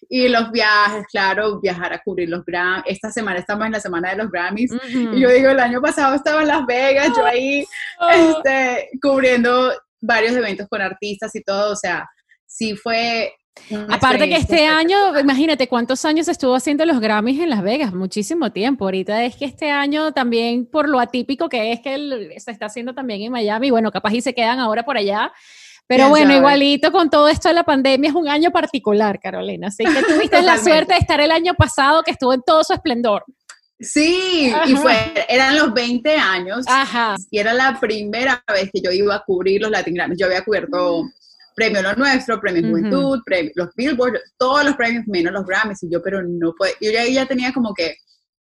Y 0.07 0.27
los 0.27 0.51
viajes, 0.51 1.05
claro, 1.11 1.59
viajar 1.59 1.91
a 1.91 1.99
cubrir 1.99 2.29
los 2.29 2.45
Grammys. 2.45 2.83
Esta 2.85 3.11
semana 3.11 3.39
estamos 3.39 3.65
en 3.65 3.71
la 3.71 3.79
semana 3.79 4.11
de 4.11 4.17
los 4.17 4.29
Grammys. 4.29 4.71
Y 4.87 5.19
yo 5.19 5.29
digo, 5.29 5.49
el 5.49 5.59
año 5.59 5.81
pasado 5.81 6.13
estaba 6.13 6.41
en 6.41 6.47
Las 6.49 6.65
Vegas, 6.67 7.07
yo 7.17 7.25
ahí 7.25 7.65
oh. 7.99 8.09
este, 8.09 8.89
cubriendo 9.01 9.73
varios 9.99 10.33
eventos 10.33 10.67
con 10.69 10.81
artistas 10.81 11.35
y 11.35 11.41
todo. 11.41 11.73
O 11.73 11.75
sea, 11.75 12.07
sí 12.45 12.75
fue 12.75 13.33
Aparte 13.89 14.29
que 14.29 14.35
este 14.35 14.67
año, 14.67 15.17
imagínate 15.19 15.67
cuántos 15.67 16.05
años 16.05 16.27
estuvo 16.27 16.53
haciendo 16.55 16.85
los 16.85 16.99
Grammys 16.99 17.39
en 17.39 17.49
Las 17.49 17.63
Vegas, 17.63 17.93
muchísimo 17.93 18.51
tiempo. 18.51 18.85
Ahorita 18.85 19.23
es 19.23 19.35
que 19.35 19.45
este 19.45 19.71
año 19.71 20.11
también 20.11 20.65
por 20.65 20.87
lo 20.87 20.99
atípico 20.99 21.49
que 21.49 21.71
es 21.71 21.79
que 21.79 22.35
se 22.37 22.51
está 22.51 22.67
haciendo 22.67 22.93
también 22.93 23.21
en 23.21 23.31
Miami, 23.31 23.71
bueno, 23.71 23.91
capaz 23.91 24.13
y 24.13 24.21
se 24.21 24.33
quedan 24.33 24.59
ahora 24.59 24.83
por 24.83 24.97
allá. 24.97 25.31
Pero 25.87 26.09
bueno, 26.09 26.35
igualito 26.35 26.91
con 26.91 27.09
todo 27.09 27.29
esto 27.29 27.47
de 27.47 27.53
la 27.53 27.63
pandemia 27.63 28.09
es 28.09 28.15
un 28.15 28.27
año 28.27 28.51
particular, 28.51 29.19
Carolina. 29.19 29.67
Así 29.67 29.83
que 29.83 30.01
tuviste 30.03 30.41
la 30.41 30.57
suerte 30.63 30.93
de 30.93 30.99
estar 30.99 31.19
el 31.21 31.31
año 31.31 31.53
pasado 31.53 32.01
que 32.03 32.11
estuvo 32.11 32.33
en 32.33 32.41
todo 32.41 32.63
su 32.63 32.73
esplendor. 32.73 33.23
Sí, 33.79 34.53
y 34.67 34.75
fue, 34.75 34.95
eran 35.27 35.57
los 35.57 35.73
20 35.73 36.15
años 36.15 36.65
Ajá. 36.67 37.17
y 37.29 37.39
era 37.39 37.53
la 37.53 37.77
primera 37.79 38.41
vez 38.47 38.69
que 38.71 38.81
yo 38.81 38.89
iba 38.89 39.15
a 39.15 39.23
cubrir 39.23 39.61
los 39.61 39.69
Latin 39.69 39.95
Grammys. 39.95 40.17
Yo 40.17 40.27
había 40.27 40.43
cubierto 40.43 41.03
premio 41.55 41.81
Lo 41.81 41.95
Nuestro, 41.95 42.39
premio 42.39 42.69
Juventud, 42.69 43.21
los 43.55 43.69
Billboard, 43.75 44.19
todos 44.37 44.65
los 44.65 44.75
premios 44.75 45.07
menos 45.07 45.33
los 45.33 45.45
Grammys, 45.45 45.81
y 45.83 45.89
yo, 45.89 46.01
pero 46.01 46.21
no 46.21 46.53
puedo, 46.55 46.73
yo 46.81 46.91
ya, 46.91 47.05
ya 47.05 47.25
tenía 47.25 47.53
como 47.53 47.73
que 47.73 47.95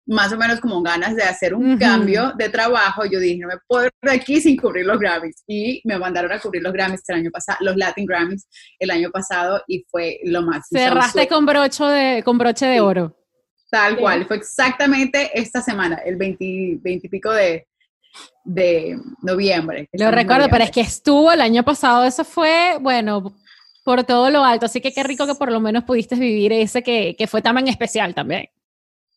más 0.08 0.32
o 0.32 0.38
menos 0.38 0.60
como 0.62 0.82
ganas 0.82 1.16
de 1.16 1.24
hacer 1.24 1.54
un 1.54 1.78
cambio 1.78 2.32
de 2.38 2.48
trabajo, 2.50 3.04
yo 3.06 3.20
dije, 3.20 3.40
no 3.40 3.48
me 3.48 3.56
puedo 3.68 3.86
ir 3.86 3.92
de 4.02 4.12
aquí 4.12 4.40
sin 4.40 4.56
cubrir 4.56 4.86
los 4.86 5.00
Grammys, 5.00 5.44
y 5.48 5.82
me 5.84 5.98
mandaron 6.00 6.32
a 6.32 6.40
cubrir 6.40 6.64
los 6.64 6.74
Grammys 6.74 7.02
el 7.08 7.16
año 7.16 7.32
pasado, 7.32 7.58
los 7.62 7.76
Latin 7.76 8.06
Grammys 8.06 8.48
el 8.80 8.92
año 8.92 9.10
pasado, 9.12 9.62
y 9.68 9.86
fue 9.90 10.20
lo 10.24 10.42
máximo. 10.42 10.80
Cerraste 10.80 11.28
con, 11.28 11.46
broche 11.46 11.84
de, 11.84 12.24
con 12.24 12.38
broche 12.38 12.66
de 12.66 12.80
oro. 12.80 13.18
Tal 13.70 13.98
cual, 13.98 14.26
fue 14.26 14.38
exactamente 14.38 15.30
esta 15.34 15.62
semana, 15.62 15.98
el 15.98 16.16
20, 16.16 16.80
20 16.82 17.08
y 17.08 17.10
pico 17.10 17.34
de, 17.34 17.68
de 18.48 18.98
noviembre. 19.22 19.90
Lo 19.92 20.10
recuerdo, 20.10 20.48
pero 20.50 20.64
es 20.64 20.72
que 20.72 20.82
estuvo 20.82 21.32
el 21.32 21.42
año 21.42 21.64
pasado, 21.64 22.06
eso 22.06 22.24
fue, 22.24 22.78
bueno, 22.80 23.36
por 23.84 24.04
todo 24.06 24.30
lo 24.30 24.44
alto, 24.44 24.66
así 24.66 24.82
que 24.82 24.94
qué 24.94 25.04
rico 25.04 25.28
que 25.28 25.36
por 25.36 25.52
lo 25.52 25.60
menos 25.60 25.84
pudiste 25.84 26.16
vivir 26.16 26.54
ese 26.54 26.82
que, 26.82 27.16
que 27.18 27.28
fue 27.28 27.42
tan 27.42 27.68
especial 27.68 28.16
también. 28.16 28.50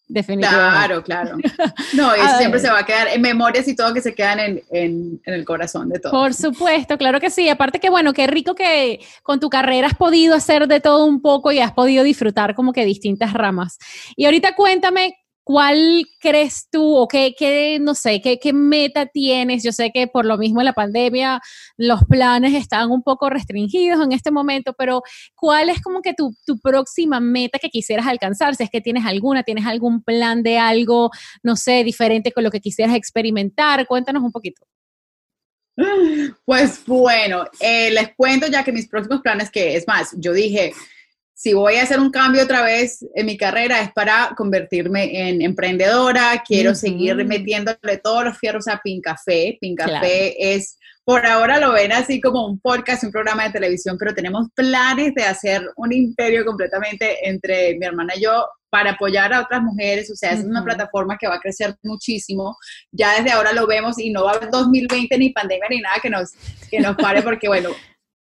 Definitivamente. 0.09 0.77
Claro, 0.77 1.05
claro. 1.05 1.37
No, 1.95 2.17
y 2.17 2.21
siempre 2.39 2.59
se 2.59 2.69
va 2.69 2.81
a 2.81 2.85
quedar 2.85 3.07
en 3.09 3.23
memorias 3.23 3.69
y 3.69 3.77
todo 3.77 3.95
que 3.95 4.01
se 4.01 4.13
quedan 4.13 4.41
en, 4.41 4.63
en, 4.73 5.21
en, 5.25 5.35
el 5.35 5.45
corazón 5.45 5.89
de 5.89 6.01
todo. 6.01 6.11
Por 6.11 6.35
supuesto, 6.35 6.99
claro 6.99 7.21
que 7.21 7.31
sí. 7.31 7.49
Aparte 7.49 7.79
que, 7.79 7.91
bueno, 7.91 8.13
qué 8.13 8.27
rico 8.27 8.57
que 8.57 8.99
con 9.23 9.39
tu 9.39 9.49
carrera 9.49 9.87
has 9.87 9.95
podido 9.95 10.35
hacer 10.35 10.67
de 10.67 10.81
todo 10.81 11.07
un 11.07 11.23
poco 11.23 11.53
y 11.53 11.61
has 11.61 11.71
podido 11.71 12.03
disfrutar 12.03 12.57
como 12.57 12.73
que 12.73 12.85
distintas 12.85 13.33
ramas. 13.33 13.79
Y 14.17 14.25
ahorita 14.25 14.57
cuéntame 14.57 15.15
¿Cuál 15.51 16.07
crees 16.21 16.69
tú 16.71 16.95
o 16.97 17.09
qué, 17.09 17.35
qué 17.37 17.79
no 17.81 17.97
sé, 17.97 18.21
qué, 18.23 18.53
meta 18.53 19.07
tienes? 19.07 19.65
Yo 19.65 19.73
sé 19.73 19.91
que 19.91 20.07
por 20.07 20.25
lo 20.25 20.39
mismo 20.39 20.61
en 20.61 20.67
la 20.67 20.75
pandemia 20.75 21.41
los 21.77 22.05
planes 22.05 22.55
están 22.55 22.93
un 22.93 23.03
poco 23.03 23.29
restringidos 23.29 24.01
en 24.01 24.13
este 24.13 24.31
momento, 24.31 24.75
pero 24.79 25.03
¿cuál 25.35 25.69
es 25.69 25.83
como 25.83 26.03
que 26.03 26.15
tu, 26.15 26.37
tu 26.47 26.61
próxima 26.61 27.19
meta 27.19 27.59
que 27.59 27.69
quisieras 27.69 28.07
alcanzar? 28.07 28.55
Si 28.55 28.63
es 28.63 28.71
que 28.71 28.81
tienes 28.81 29.05
alguna, 29.05 29.43
tienes 29.43 29.67
algún 29.67 30.05
plan 30.05 30.45
de 30.45 30.57
algo, 30.57 31.11
no 31.43 31.57
sé, 31.57 31.83
diferente 31.83 32.31
con 32.31 32.45
lo 32.45 32.53
que 32.53 32.61
quisieras 32.61 32.95
experimentar, 32.95 33.89
cuéntanos 33.89 34.23
un 34.23 34.31
poquito. 34.31 34.65
Pues 36.45 36.85
bueno, 36.87 37.45
eh, 37.59 37.91
les 37.91 38.15
cuento 38.15 38.47
ya 38.47 38.63
que 38.63 38.71
mis 38.71 38.87
próximos 38.87 39.21
planes, 39.21 39.51
que 39.51 39.75
es 39.75 39.85
más, 39.89 40.15
yo 40.17 40.33
dije, 40.33 40.73
si 41.41 41.55
voy 41.55 41.77
a 41.77 41.85
hacer 41.85 41.99
un 41.99 42.11
cambio 42.11 42.43
otra 42.43 42.61
vez 42.61 43.03
en 43.15 43.25
mi 43.25 43.39
carrera 43.39 43.81
es 43.81 43.91
para 43.93 44.35
convertirme 44.37 45.27
en 45.27 45.41
emprendedora, 45.41 46.43
quiero 46.47 46.75
seguir 46.75 47.17
metiéndole 47.25 47.97
todos 47.97 48.25
los 48.25 48.37
fierros 48.37 48.69
a 48.69 48.79
Pin 48.85 49.01
Café. 49.01 49.57
Pin 49.59 49.75
Café 49.75 50.35
es, 50.55 50.77
por 51.03 51.25
ahora 51.25 51.59
lo 51.59 51.73
ven 51.73 51.93
así 51.93 52.21
como 52.21 52.47
un 52.47 52.61
podcast, 52.61 53.05
un 53.05 53.11
programa 53.11 53.45
de 53.45 53.53
televisión, 53.53 53.97
pero 53.99 54.13
tenemos 54.13 54.49
planes 54.55 55.15
de 55.15 55.23
hacer 55.23 55.63
un 55.77 55.95
imperio 55.95 56.45
completamente 56.45 57.27
entre 57.27 57.75
mi 57.79 57.87
hermana 57.87 58.13
y 58.17 58.25
yo 58.25 58.47
para 58.69 58.91
apoyar 58.91 59.33
a 59.33 59.41
otras 59.41 59.63
mujeres, 59.63 60.11
o 60.11 60.17
sea, 60.17 60.33
es 60.33 60.45
una 60.45 60.63
plataforma 60.63 61.17
que 61.19 61.27
va 61.27 61.37
a 61.37 61.41
crecer 61.41 61.75
muchísimo. 61.83 62.55
Ya 62.93 63.15
desde 63.17 63.33
ahora 63.33 63.55
lo 63.55 63.67
vemos 63.67 63.99
y 63.99 64.11
no 64.11 64.25
va 64.25 64.33
a 64.33 64.35
haber 64.35 64.51
2020 64.51 65.17
ni 65.17 65.31
pandemia 65.31 65.69
ni 65.71 65.81
nada 65.81 65.97
que 66.03 66.11
nos, 66.11 66.33
que 66.71 66.81
nos 66.81 66.97
pare, 66.97 67.23
porque 67.23 67.49
bueno, 67.49 67.71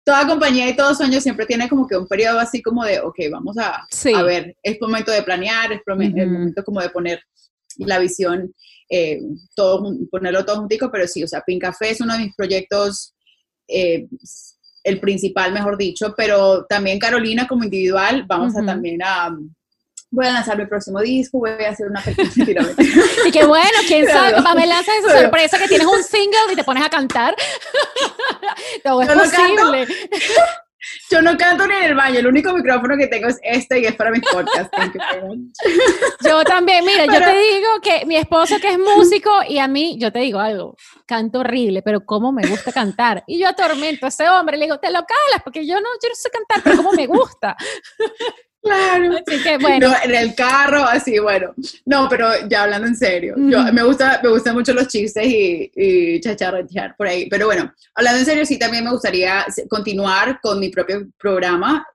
toda 0.07 0.25
compañía 0.25 0.69
y 0.69 0.77
todo 0.77 0.95
sueño 0.95 1.21
siempre 1.21 1.47
tiene 1.47 1.69
como 1.69 1.85
que 1.85 1.97
un 1.97 2.07
periodo 2.07 2.39
así 2.39 2.63
como 2.63 2.85
de, 2.85 3.01
ok, 3.01 3.17
vamos 3.29 3.59
a, 3.59 3.85
a 4.15 4.23
ver, 4.23 4.57
es 4.63 4.81
momento 4.81 5.11
de 5.11 5.25
planear, 5.25 5.73
es 5.73 5.81
momento 5.85 6.63
como 6.63 6.81
de 6.81 6.91
poner 6.91 7.21
la 7.79 7.99
visión, 7.99 8.55
eh, 8.89 9.19
todo, 9.57 9.83
ponerlo 10.09 10.45
todo 10.45 10.61
juntico, 10.61 10.91
pero 10.93 11.09
sí, 11.09 11.25
o 11.25 11.27
sea, 11.27 11.43
Pink 11.45 11.61
Café 11.63 11.91
es 11.91 12.01
uno 12.01 12.13
de 12.13 12.21
mis 12.21 12.37
proyectos, 12.37 13.15
eh, 13.67 14.07
el 14.85 15.01
principal, 15.01 15.53
mejor 15.53 15.77
dicho, 15.77 16.15
pero 16.17 16.65
también 16.67 17.01
Carolina 17.01 17.49
como 17.49 17.65
individual, 17.65 18.27
vamos 18.29 18.57
a 18.57 18.65
también 18.65 19.03
a, 19.03 19.37
voy 20.11 20.27
a 20.27 20.33
lanzar 20.33 20.57
mi 20.57 20.67
próximo 20.67 21.01
disco, 21.01 21.39
voy 21.39 21.51
a 21.51 21.71
hacer 21.71 21.89
una 21.89 22.01
película. 22.01 22.67
y 23.27 23.31
qué 23.31 23.45
bueno, 23.45 23.79
quién 23.87 24.07
sabe, 24.07 24.37
me 24.55 24.67
lanzas 24.67 24.95
esa 24.99 25.23
sorpresa 25.23 25.59
que 25.59 25.69
tienes 25.69 25.87
un 25.87 26.03
single 26.03 26.53
y 26.53 26.57
te 26.57 26.65
pones 26.65 26.85
a 26.85 26.91
cantar. 26.91 27.35
Todo 28.85 29.03
es 29.03 29.09
yo 29.09 29.15
posible. 29.15 29.87
No 29.87 30.67
yo 31.11 31.23
no 31.23 31.37
canto 31.37 31.67
ni 31.67 31.75
en 31.75 31.83
el 31.85 31.95
baño, 31.95 32.19
el 32.19 32.27
único 32.27 32.53
micrófono 32.53 32.97
que 32.97 33.07
tengo 33.07 33.29
es 33.29 33.39
este 33.43 33.81
y 33.81 33.87
es 33.87 33.95
para 33.97 34.11
mis 34.11 34.21
podcasts. 34.21 34.71
yo 36.25 36.45
también, 36.45 36.85
mira, 36.85 37.07
yo 37.07 37.19
te 37.19 37.39
digo 37.39 37.69
que 37.83 38.07
mi 38.07 38.17
esposo 38.17 38.59
que 38.61 38.73
es 38.73 38.79
músico 38.79 39.31
y 39.49 39.59
a 39.59 39.69
mí, 39.69 39.97
yo 39.99 40.13
te 40.13 40.21
digo 40.21 40.39
algo, 40.39 40.77
canto 41.07 41.41
horrible, 41.41 41.83
pero 41.83 42.05
cómo 42.05 42.33
me 42.33 42.47
gusta 42.47 42.73
cantar. 42.73 43.25
Y 43.27 43.39
yo 43.39 43.49
atormento 43.49 44.07
a 44.07 44.11
ese 44.11 44.29
hombre, 44.29 44.57
le 44.57 44.67
digo, 44.67 44.79
te 44.79 44.91
lo 44.91 45.05
calas, 45.05 45.43
porque 45.43 45.67
yo 45.67 45.81
no, 45.81 45.89
yo 46.03 46.09
no 46.09 46.15
sé 46.15 46.31
cantar, 46.31 46.63
pero 46.63 46.77
cómo 46.77 46.93
me 46.93 47.07
gusta. 47.07 47.57
Claro. 48.67 49.17
Así 49.27 49.43
que 49.43 49.59
bueno. 49.59 49.93
en 50.05 50.15
el 50.15 50.35
carro, 50.35 50.85
así, 50.85 51.19
bueno. 51.19 51.55
No, 51.85 52.09
pero 52.09 52.29
ya 52.49 52.65
hablando 52.65 52.87
en 52.87 52.97
serio. 52.97 53.35
Yo, 53.37 53.63
me, 53.73 53.83
gusta, 53.83 54.21
me 54.23 54.29
gustan 54.29 54.55
mucho 54.55 54.73
los 54.73 54.89
chistes 54.89 55.27
y, 55.27 55.71
y 55.75 56.21
chacharretear 56.21 56.97
por 56.97 57.07
ahí. 57.07 57.29
Pero 57.29 57.47
bueno, 57.47 57.73
hablando 57.95 58.21
en 58.21 58.27
serio, 58.27 58.47
sí, 58.47 58.59
también 58.59 58.85
me 58.85 58.91
gustaría 58.91 59.47
continuar 59.69 60.41
con 60.41 60.59
mi 60.59 60.69
propio 60.69 61.07
programa. 61.19 61.87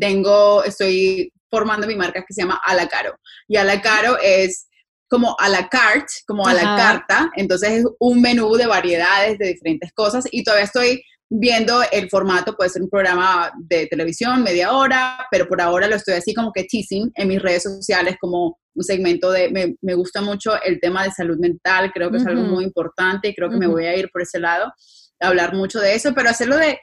Tengo, 0.00 0.64
estoy 0.64 1.32
formando 1.50 1.86
mi 1.86 1.96
marca 1.96 2.24
que 2.26 2.34
se 2.34 2.42
llama 2.42 2.60
Alacaro. 2.64 3.18
Y 3.48 3.56
Alacaro 3.56 4.18
es 4.22 4.68
como 5.08 5.36
a 5.38 5.48
la 5.48 5.68
carte, 5.68 6.12
como 6.26 6.46
a 6.46 6.54
la 6.54 6.76
carta. 6.76 7.30
Entonces 7.36 7.70
es 7.70 7.84
un 7.98 8.20
menú 8.20 8.54
de 8.56 8.66
variedades 8.66 9.38
de 9.38 9.48
diferentes 9.48 9.92
cosas. 9.92 10.24
Y 10.30 10.42
todavía 10.42 10.64
estoy 10.64 11.02
viendo 11.28 11.82
el 11.90 12.08
formato, 12.08 12.56
puede 12.56 12.70
ser 12.70 12.82
un 12.82 12.88
programa 12.88 13.52
de 13.58 13.86
televisión, 13.86 14.42
media 14.42 14.72
hora, 14.72 15.26
pero 15.30 15.48
por 15.48 15.60
ahora 15.60 15.88
lo 15.88 15.96
estoy 15.96 16.14
así 16.14 16.34
como 16.34 16.52
que 16.52 16.64
teasing 16.64 17.10
en 17.14 17.28
mis 17.28 17.42
redes 17.42 17.64
sociales 17.64 18.16
como 18.20 18.58
un 18.74 18.84
segmento 18.84 19.32
de, 19.32 19.50
me, 19.50 19.74
me 19.80 19.94
gusta 19.94 20.20
mucho 20.20 20.60
el 20.62 20.78
tema 20.80 21.04
de 21.04 21.10
salud 21.10 21.38
mental, 21.38 21.90
creo 21.92 22.10
que 22.10 22.18
es 22.18 22.26
algo 22.26 22.42
muy 22.42 22.64
importante 22.64 23.28
y 23.28 23.34
creo 23.34 23.50
que 23.50 23.56
me 23.56 23.66
voy 23.66 23.86
a 23.86 23.96
ir 23.96 24.08
por 24.12 24.22
ese 24.22 24.38
lado, 24.38 24.72
hablar 25.20 25.54
mucho 25.54 25.80
de 25.80 25.94
eso, 25.94 26.12
pero 26.14 26.28
hacerlo 26.28 26.56
de 26.56 26.78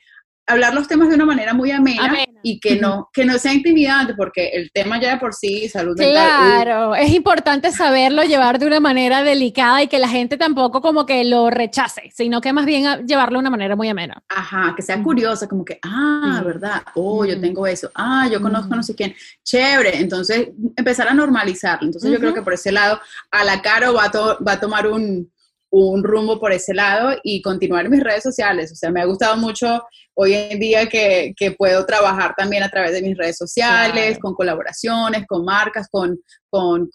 hablar 0.45 0.73
los 0.73 0.87
temas 0.87 1.09
de 1.09 1.15
una 1.15 1.25
manera 1.25 1.53
muy 1.53 1.71
amena, 1.71 2.25
y 2.41 2.59
que 2.59 2.75
no, 2.75 3.09
que 3.13 3.23
no 3.23 3.37
sea 3.37 3.53
intimidante, 3.53 4.13
porque 4.15 4.49
el 4.49 4.71
tema 4.71 4.99
ya 4.99 5.11
de 5.11 5.17
por 5.17 5.33
sí, 5.33 5.69
salud 5.69 5.97
mental. 5.97 6.13
Claro, 6.13 6.95
es 6.95 7.11
importante 7.11 7.71
saberlo 7.71 8.23
llevar 8.23 8.59
de 8.59 8.67
una 8.67 8.79
manera 8.79 9.23
delicada 9.23 9.81
y 9.81 9.87
que 9.87 9.99
la 9.99 10.09
gente 10.09 10.37
tampoco 10.37 10.81
como 10.81 11.05
que 11.05 11.23
lo 11.23 11.49
rechace, 11.49 12.11
sino 12.13 12.41
que 12.41 12.51
más 12.51 12.65
bien 12.65 13.05
llevarlo 13.07 13.37
de 13.37 13.41
una 13.41 13.49
manera 13.49 13.75
muy 13.75 13.87
amena. 13.87 14.21
Ajá, 14.27 14.73
que 14.75 14.81
sea 14.81 15.01
curiosa, 15.01 15.47
como 15.47 15.63
que, 15.63 15.79
ah, 15.83 16.41
¿verdad? 16.45 16.83
Oh, 16.95 17.23
yo 17.25 17.39
tengo 17.39 17.65
eso. 17.65 17.89
Ah, 17.95 18.27
yo 18.31 18.41
conozco 18.41 18.75
no 18.75 18.83
sé 18.83 18.95
quién. 18.95 19.15
Chévere. 19.43 19.97
Entonces, 19.97 20.49
empezar 20.75 21.07
a 21.07 21.13
normalizarlo. 21.13 21.87
Entonces, 21.87 22.11
yo 22.11 22.19
creo 22.19 22.33
que 22.33 22.41
por 22.41 22.53
ese 22.53 22.71
lado, 22.71 22.99
a 23.31 23.43
la 23.43 23.61
cara 23.61 23.91
va 23.91 24.11
va 24.13 24.51
a 24.51 24.59
tomar 24.59 24.87
un, 24.87 25.31
un 25.73 26.03
rumbo 26.03 26.39
por 26.39 26.51
ese 26.51 26.73
lado 26.73 27.17
y 27.23 27.41
continuar 27.41 27.89
mis 27.89 28.03
redes 28.03 28.21
sociales. 28.21 28.71
O 28.71 28.75
sea, 28.75 28.91
me 28.91 29.01
ha 29.01 29.05
gustado 29.05 29.35
mucho 29.37 29.83
hoy 30.13 30.33
en 30.33 30.59
día 30.59 30.87
que, 30.87 31.33
que 31.35 31.51
puedo 31.51 31.83
trabajar 31.83 32.35
también 32.37 32.61
a 32.61 32.69
través 32.69 32.91
de 32.91 33.01
mis 33.01 33.17
redes 33.17 33.37
sociales, 33.37 34.19
con 34.19 34.35
colaboraciones, 34.35 35.25
con 35.25 35.43
marcas, 35.43 35.87
con, 35.89 36.19
con, 36.51 36.89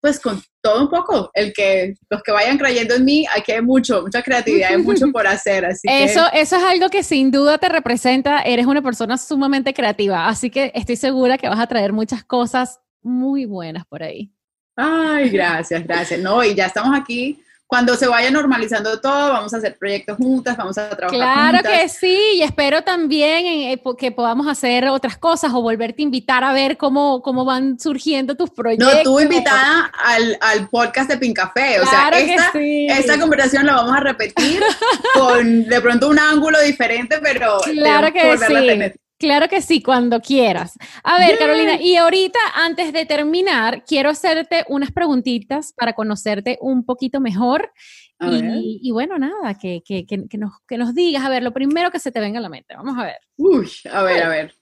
pues 0.00 0.20
con 0.20 0.40
todo 0.62 0.82
un 0.82 0.88
poco, 0.88 1.30
el 1.34 1.52
que 1.52 1.94
los 2.08 2.22
que 2.22 2.30
vayan 2.30 2.56
creyendo 2.56 2.94
en 2.94 3.04
mí, 3.04 3.26
aquí 3.36 3.50
hay 3.50 3.62
mucho, 3.62 4.02
mucha 4.02 4.22
creatividad, 4.22 4.70
hay 4.70 4.78
mucho 4.78 5.10
por 5.10 5.26
hacer, 5.26 5.64
así 5.64 5.88
eso, 5.90 6.22
eso 6.32 6.56
es 6.56 6.62
algo 6.62 6.88
que 6.88 7.02
sin 7.02 7.32
duda 7.32 7.58
te 7.58 7.68
representa, 7.68 8.42
eres 8.42 8.66
una 8.66 8.80
persona 8.80 9.18
sumamente 9.18 9.74
creativa, 9.74 10.28
así 10.28 10.50
que 10.50 10.70
estoy 10.74 10.96
segura 10.96 11.36
que 11.36 11.48
vas 11.48 11.58
a 11.58 11.66
traer 11.66 11.92
muchas 11.92 12.22
cosas 12.22 12.78
muy 13.02 13.44
buenas 13.44 13.84
por 13.86 14.02
ahí. 14.02 14.32
Ay, 14.76 15.30
gracias, 15.30 15.82
gracias. 15.84 16.20
No, 16.20 16.44
y 16.44 16.54
ya 16.54 16.66
estamos 16.66 16.96
aquí 16.96 17.42
cuando 17.70 17.94
se 17.94 18.08
vaya 18.08 18.32
normalizando 18.32 19.00
todo, 19.00 19.32
vamos 19.32 19.54
a 19.54 19.58
hacer 19.58 19.78
proyectos 19.78 20.16
juntas, 20.16 20.56
vamos 20.56 20.76
a 20.76 20.90
trabajar 20.90 21.16
claro 21.16 21.58
que 21.62 21.88
sí, 21.88 22.18
y 22.34 22.42
espero 22.42 22.82
también 22.82 23.46
eh, 23.46 23.80
que 23.96 24.10
podamos 24.10 24.48
hacer 24.48 24.88
otras 24.88 25.16
cosas 25.16 25.52
o 25.54 25.62
volverte 25.62 26.02
a 26.02 26.04
invitar 26.04 26.42
a 26.42 26.52
ver 26.52 26.76
cómo, 26.76 27.22
cómo 27.22 27.44
van 27.44 27.78
surgiendo 27.78 28.34
tus 28.34 28.50
proyectos. 28.50 28.92
No, 28.92 29.02
tú 29.04 29.20
invitada 29.20 29.92
al, 30.04 30.36
al 30.40 30.68
podcast 30.68 31.10
de 31.10 31.18
Pin 31.18 31.32
Café, 31.32 31.80
o 31.80 31.86
sea, 31.86 32.08
esta, 32.08 32.50
esta, 32.58 33.20
conversación 33.20 33.64
la 33.64 33.74
vamos 33.74 33.96
a 33.96 34.00
repetir 34.00 34.60
con 35.14 35.64
de 35.66 35.80
pronto 35.80 36.08
un 36.08 36.18
ángulo 36.18 36.60
diferente, 36.62 37.20
pero 37.22 37.60
claro 37.60 38.12
que 38.12 38.36
sí. 38.36 39.00
Claro 39.20 39.48
que 39.48 39.60
sí, 39.60 39.82
cuando 39.82 40.18
quieras. 40.20 40.78
A 41.04 41.18
ver, 41.18 41.36
Carolina, 41.38 41.76
y 41.78 41.94
ahorita, 41.96 42.38
antes 42.54 42.90
de 42.90 43.04
terminar, 43.04 43.84
quiero 43.84 44.08
hacerte 44.08 44.64
unas 44.68 44.92
preguntitas 44.92 45.74
para 45.74 45.92
conocerte 45.92 46.56
un 46.62 46.86
poquito 46.86 47.20
mejor. 47.20 47.70
Y, 48.18 48.90
bueno, 48.92 49.18
nada, 49.18 49.58
que, 49.58 49.82
que, 49.84 50.06
que, 50.06 50.38
nos, 50.38 50.52
que 50.66 50.78
nos 50.78 50.94
digas, 50.94 51.22
a 51.22 51.28
ver, 51.28 51.42
lo 51.42 51.52
primero 51.52 51.90
que 51.90 51.98
se 51.98 52.10
te 52.10 52.18
venga 52.18 52.38
a 52.38 52.42
la 52.42 52.48
mente. 52.48 52.74
Vamos 52.74 52.96
a 52.96 53.04
ver. 53.04 53.18
Uy, 53.36 53.70
a 53.92 54.02
ver, 54.04 54.22
a 54.22 54.28
ver. 54.30 54.54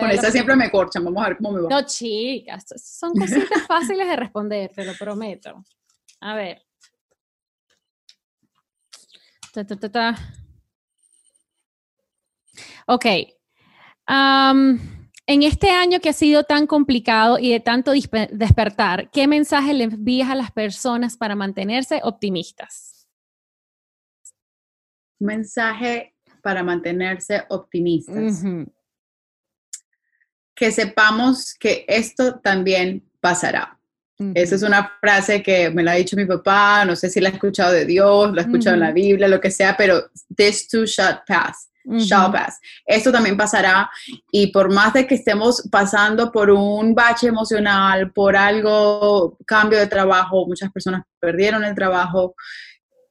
Con 0.00 0.10
esa 0.10 0.32
siempre 0.32 0.56
me 0.56 0.68
corchan, 0.68 1.04
vamos 1.04 1.22
a 1.24 1.28
ver 1.28 1.36
cómo 1.36 1.52
me 1.52 1.60
va. 1.60 1.68
No, 1.70 1.86
chicas, 1.86 2.64
son 2.82 3.12
cositas 3.12 3.64
fáciles 3.68 4.08
de 4.08 4.16
responder, 4.16 4.72
te 4.74 4.84
lo 4.84 4.94
prometo. 4.94 5.64
A 6.20 6.34
ver. 6.34 6.66
Ta, 9.52 9.64
ta, 9.64 9.76
ta, 9.76 10.16
Ok. 12.90 13.06
en 15.26 15.42
este 15.44 15.70
año 15.70 16.00
que 16.00 16.08
ha 16.08 16.12
sido 16.12 16.42
tan 16.42 16.66
complicado 16.66 17.38
y 17.38 17.52
de 17.52 17.60
tanto 17.60 17.92
despertar, 18.32 19.08
¿qué 19.12 19.28
mensaje 19.28 19.72
le 19.74 19.84
envías 19.84 20.28
a 20.28 20.34
las 20.34 20.50
personas 20.50 21.16
para 21.16 21.36
mantenerse 21.36 22.00
optimistas? 22.02 23.06
Mensaje 25.20 26.16
para 26.42 26.64
mantenerse 26.64 27.44
optimistas. 27.50 28.42
Que 30.56 30.72
sepamos 30.72 31.54
que 31.54 31.84
esto 31.86 32.40
también 32.40 33.08
pasará. 33.20 33.78
Esa 34.34 34.56
es 34.56 34.62
una 34.64 34.98
frase 35.00 35.44
que 35.44 35.70
me 35.70 35.84
la 35.84 35.92
ha 35.92 35.94
dicho 35.94 36.16
mi 36.16 36.26
papá, 36.26 36.84
no 36.84 36.96
sé 36.96 37.08
si 37.08 37.20
la 37.20 37.28
ha 37.28 37.32
escuchado 37.32 37.72
de 37.72 37.84
Dios, 37.84 38.34
la 38.34 38.42
ha 38.42 38.44
escuchado 38.46 38.74
en 38.74 38.80
la 38.80 38.90
Biblia, 38.90 39.28
lo 39.28 39.40
que 39.40 39.52
sea, 39.52 39.76
pero 39.76 40.10
this 40.36 40.66
too 40.66 40.86
shall 40.86 41.22
pass 41.24 41.69
shall 41.84 42.30
pass. 42.30 42.58
Esto 42.86 43.10
también 43.10 43.36
pasará 43.36 43.90
y 44.30 44.48
por 44.48 44.72
más 44.72 44.92
de 44.92 45.06
que 45.06 45.14
estemos 45.14 45.68
pasando 45.70 46.30
por 46.30 46.50
un 46.50 46.94
bache 46.94 47.28
emocional, 47.28 48.12
por 48.12 48.36
algo, 48.36 49.36
cambio 49.46 49.78
de 49.78 49.86
trabajo, 49.86 50.46
muchas 50.46 50.70
personas 50.70 51.02
perdieron 51.18 51.64
el 51.64 51.74
trabajo 51.74 52.34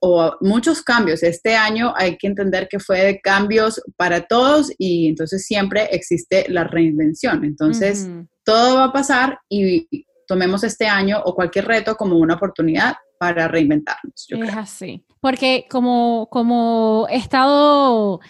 o 0.01 0.37
muchos 0.41 0.81
cambios. 0.81 1.23
Este 1.23 1.55
año 1.55 1.93
hay 1.95 2.17
que 2.17 2.27
entender 2.27 2.67
que 2.69 2.79
fue 2.79 2.99
de 3.03 3.21
cambios 3.21 3.81
para 3.97 4.21
todos 4.21 4.71
y 4.77 5.09
entonces 5.09 5.45
siempre 5.45 5.89
existe 5.91 6.45
la 6.49 6.63
reinvención. 6.63 7.43
Entonces, 7.43 8.09
todo 8.43 8.77
va 8.77 8.85
a 8.85 8.93
pasar 8.93 9.39
y 9.49 9.87
tomemos 10.27 10.63
este 10.63 10.87
año 10.87 11.21
o 11.25 11.35
cualquier 11.35 11.65
reto 11.65 11.95
como 11.95 12.17
una 12.17 12.35
oportunidad 12.35 12.95
para 13.19 13.49
reinventarnos. 13.49 14.27
es 14.29 14.55
así, 14.55 15.05
porque 15.19 15.65
como, 15.69 16.27
como 16.31 17.07
he 17.09 17.17
estado 17.17 18.21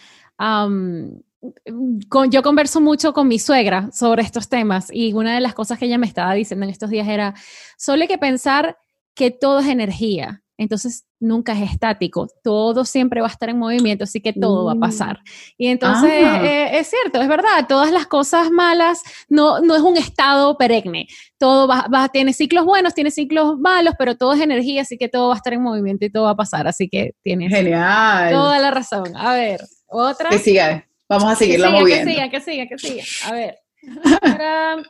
yo 2.29 2.43
converso 2.43 2.81
mucho 2.81 3.13
con 3.13 3.27
mi 3.27 3.39
suegra 3.39 3.89
sobre 3.91 4.23
estos 4.23 4.49
temas 4.49 4.89
y 4.91 5.13
una 5.13 5.35
de 5.35 5.41
las 5.41 5.53
cosas 5.53 5.79
que 5.79 5.85
ella 5.85 5.97
me 5.97 6.07
estaba 6.07 6.33
diciendo 6.33 6.65
en 6.65 6.71
estos 6.71 6.89
días 6.89 7.07
era, 7.07 7.33
solo 7.77 8.01
hay 8.01 8.07
que 8.07 8.17
pensar 8.17 8.77
que 9.15 9.31
todo 9.31 9.59
es 9.59 9.67
energía, 9.67 10.43
entonces 10.57 11.05
nunca 11.21 11.53
es 11.53 11.71
estático, 11.71 12.27
todo 12.43 12.83
siempre 12.85 13.21
va 13.21 13.27
a 13.27 13.31
estar 13.31 13.49
en 13.49 13.57
movimiento, 13.57 14.03
así 14.03 14.21
que 14.21 14.33
todo 14.33 14.65
va 14.65 14.73
a 14.73 14.75
pasar. 14.75 15.19
Y 15.57 15.67
entonces 15.67 16.23
ah. 16.25 16.45
eh, 16.45 16.79
es 16.79 16.89
cierto, 16.89 17.21
es 17.21 17.27
verdad, 17.27 17.65
todas 17.67 17.91
las 17.91 18.07
cosas 18.07 18.51
malas 18.51 19.01
no, 19.27 19.59
no 19.61 19.75
es 19.75 19.81
un 19.81 19.97
estado 19.97 20.57
perenne, 20.57 21.07
todo 21.37 21.67
va, 21.67 21.87
va, 21.93 22.09
tiene 22.09 22.33
ciclos 22.33 22.65
buenos, 22.65 22.93
tiene 22.93 23.11
ciclos 23.11 23.57
malos, 23.57 23.93
pero 23.97 24.15
todo 24.15 24.33
es 24.33 24.41
energía, 24.41 24.81
así 24.81 24.97
que 24.97 25.09
todo 25.09 25.29
va 25.29 25.35
a 25.35 25.37
estar 25.37 25.53
en 25.53 25.61
movimiento 25.61 26.05
y 26.05 26.11
todo 26.11 26.25
va 26.25 26.31
a 26.31 26.37
pasar, 26.37 26.67
así 26.67 26.89
que 26.89 27.13
tienes 27.23 27.53
Genial. 27.53 28.31
toda 28.31 28.59
la 28.59 28.71
razón. 28.71 29.15
A 29.15 29.33
ver. 29.33 29.61
Otra. 29.89 30.29
Que 30.29 30.39
siga, 30.39 30.87
vamos 31.07 31.31
a 31.31 31.35
seguirla 31.35 31.69
moviendo. 31.69 32.05
Que 32.05 32.13
siga, 32.13 32.29
que 32.29 32.41
siga, 32.41 32.67
que 32.67 32.77
siga. 32.77 33.03
A 33.25 33.33
ver. 33.33 33.59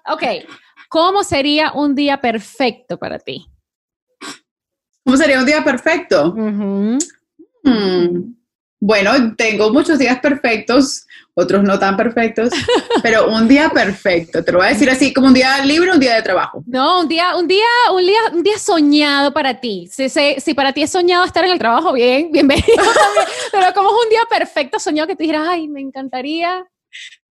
ok. 0.07 0.23
¿Cómo 0.89 1.23
sería 1.23 1.71
un 1.73 1.95
día 1.95 2.19
perfecto 2.19 2.97
para 2.97 3.19
ti? 3.19 3.45
¿Cómo 5.05 5.17
sería 5.17 5.39
un 5.39 5.45
día 5.45 5.63
perfecto? 5.63 6.33
Hmm. 6.35 6.97
Bueno, 8.81 9.35
tengo 9.35 9.73
muchos 9.73 9.99
días 9.99 10.19
perfectos, 10.19 11.05
otros 11.33 11.63
no 11.63 11.77
tan 11.77 11.97
perfectos, 11.97 12.49
pero 13.03 13.29
un 13.29 13.47
día 13.47 13.69
perfecto, 13.69 14.43
te 14.43 14.53
lo 14.53 14.59
voy 14.59 14.67
a 14.67 14.69
decir 14.71 14.89
así, 14.89 15.13
como 15.13 15.27
un 15.27 15.33
día 15.33 15.63
libre, 15.65 15.91
un 15.91 15.99
día 15.99 16.15
de 16.15 16.21
trabajo. 16.21 16.63
No, 16.65 17.01
un 17.01 17.07
día, 17.09 17.35
un 17.35 17.45
día, 17.45 17.65
un 17.91 18.05
día, 18.05 18.19
un 18.31 18.43
día 18.43 18.57
soñado 18.57 19.33
para 19.33 19.59
ti. 19.59 19.89
Si, 19.91 20.07
si, 20.09 20.53
para 20.53 20.71
ti 20.71 20.83
es 20.83 20.91
soñado 20.91 21.25
estar 21.25 21.43
en 21.43 21.51
el 21.51 21.59
trabajo, 21.59 21.91
bien, 21.91 22.31
bienvenido 22.31 22.67
también. 22.77 23.25
Pero 23.51 23.73
como 23.73 23.89
es 23.89 24.05
un 24.05 24.09
día 24.09 24.21
perfecto 24.29 24.79
soñado 24.79 25.07
que 25.07 25.15
te 25.15 25.23
dijeras, 25.23 25.47
ay, 25.49 25.67
me 25.67 25.81
encantaría 25.81 26.65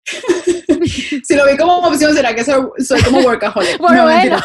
si 1.25 1.35
lo 1.35 1.47
vi 1.47 1.57
como 1.57 1.79
opción, 1.79 2.15
será 2.15 2.35
que 2.35 2.45
soy, 2.45 3.03
como 3.05 3.21
workaholic. 3.21 3.79
Bueno, 3.79 3.97
no, 3.97 4.05
bueno. 4.05 4.39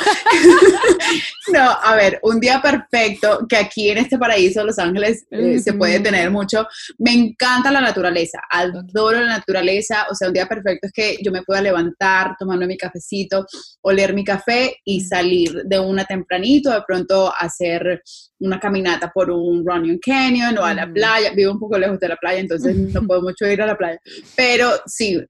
no, 1.53 1.77
a 1.83 1.95
ver, 1.95 2.19
un 2.23 2.39
día 2.39 2.61
perfecto 2.61 3.45
que 3.47 3.57
aquí 3.57 3.89
en 3.89 3.99
este 3.99 4.17
paraíso, 4.17 4.63
Los 4.63 4.79
Ángeles, 4.79 5.25
eh, 5.31 5.59
se 5.59 5.73
puede 5.73 5.99
tener 5.99 6.31
mucho. 6.31 6.67
Me 6.97 7.13
encanta 7.13 7.71
la 7.71 7.81
naturaleza, 7.81 8.39
adoro 8.49 9.19
la 9.19 9.27
naturaleza. 9.27 10.07
O 10.09 10.15
sea, 10.15 10.27
un 10.27 10.33
día 10.33 10.47
perfecto 10.47 10.87
es 10.87 10.93
que 10.93 11.17
yo 11.23 11.31
me 11.31 11.43
pueda 11.43 11.61
levantar, 11.61 12.35
tomarme 12.39 12.67
mi 12.67 12.77
cafecito, 12.77 13.45
oler 13.81 14.13
mi 14.13 14.23
café 14.23 14.77
y 14.83 15.01
salir 15.01 15.63
de 15.65 15.79
una 15.79 16.05
tempranito, 16.05 16.71
de 16.71 16.81
pronto 16.87 17.31
hacer 17.37 18.01
una 18.39 18.59
caminata 18.59 19.11
por 19.13 19.29
un 19.29 19.63
running 19.65 19.99
canyon 19.99 20.57
o 20.57 20.65
a 20.65 20.73
la 20.73 20.91
playa. 20.91 21.31
Vivo 21.35 21.53
un 21.53 21.59
poco 21.59 21.77
lejos 21.77 21.99
de 21.99 22.07
la 22.07 22.15
playa, 22.15 22.39
entonces 22.39 22.75
no 22.75 23.05
puedo 23.05 23.21
mucho 23.21 23.45
ir 23.45 23.61
a 23.61 23.67
la 23.67 23.77
playa. 23.77 23.99
Pero 24.35 24.71
sí, 24.85 25.21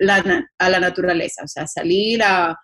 a 0.58 0.70
la 0.70 0.80
naturaleza, 0.80 1.44
o 1.44 1.48
sea, 1.48 1.68
salir 1.68 2.22
a, 2.24 2.58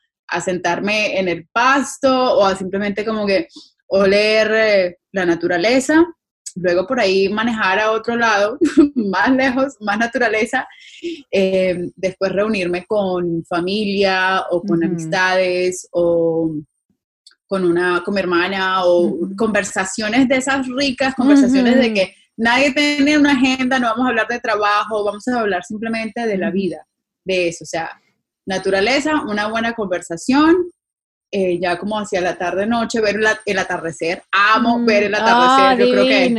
sentarme 0.43 1.17
en 1.17 1.29
el 1.29 1.47
pasto 1.53 2.37
o 2.37 2.43
a 2.43 2.53
simplemente 2.53 3.05
como 3.05 3.25
que 3.25 3.47
oler 3.87 4.51
eh, 4.53 4.97
la 5.13 5.25
naturaleza. 5.25 6.05
Luego 6.55 6.85
por 6.85 6.99
ahí 6.99 7.29
manejar 7.29 7.79
a 7.79 7.91
otro 7.91 8.17
lado, 8.17 8.57
más 8.95 9.31
lejos, 9.31 9.77
más 9.79 9.97
naturaleza. 9.97 10.67
Eh, 11.31 11.91
después 11.95 12.31
reunirme 12.33 12.85
con 12.85 13.45
familia 13.45 14.43
o 14.49 14.61
con 14.61 14.83
amistades 14.83 15.87
o 15.91 16.51
con 17.47 17.63
una, 17.63 18.03
con 18.03 18.13
mi 18.13 18.19
hermana 18.19 18.83
o 18.85 19.17
conversaciones 19.37 20.27
de 20.27 20.35
esas 20.35 20.67
ricas, 20.67 21.15
conversaciones 21.15 21.77
de 21.77 21.93
que 21.93 22.15
nadie 22.35 22.73
tiene 22.73 23.17
una 23.17 23.31
agenda, 23.31 23.79
no 23.79 23.87
vamos 23.87 24.05
a 24.05 24.09
hablar 24.09 24.27
de 24.27 24.39
trabajo, 24.39 25.03
vamos 25.03 25.27
a 25.27 25.39
hablar 25.39 25.63
simplemente 25.63 26.27
de 26.27 26.37
la 26.37 26.51
vida, 26.51 26.85
de 27.27 27.49
eso, 27.49 27.63
o 27.63 27.67
sea, 27.67 27.91
naturaleza, 28.47 29.23
una 29.27 29.49
buena 29.49 29.73
conversación, 29.73 30.55
eh, 31.29 31.59
ya 31.59 31.77
como 31.77 31.99
hacia 31.99 32.21
la 32.21 32.37
tarde 32.37 32.65
noche 32.65 33.01
ver 33.01 33.19
el 33.45 33.59
atardecer. 33.59 34.23
Amo 34.31 34.85
ver 34.85 35.03
el 35.03 35.13
atardecer 35.13 35.85
yo 35.85 35.91
creo 35.91 36.05
que 36.05 36.33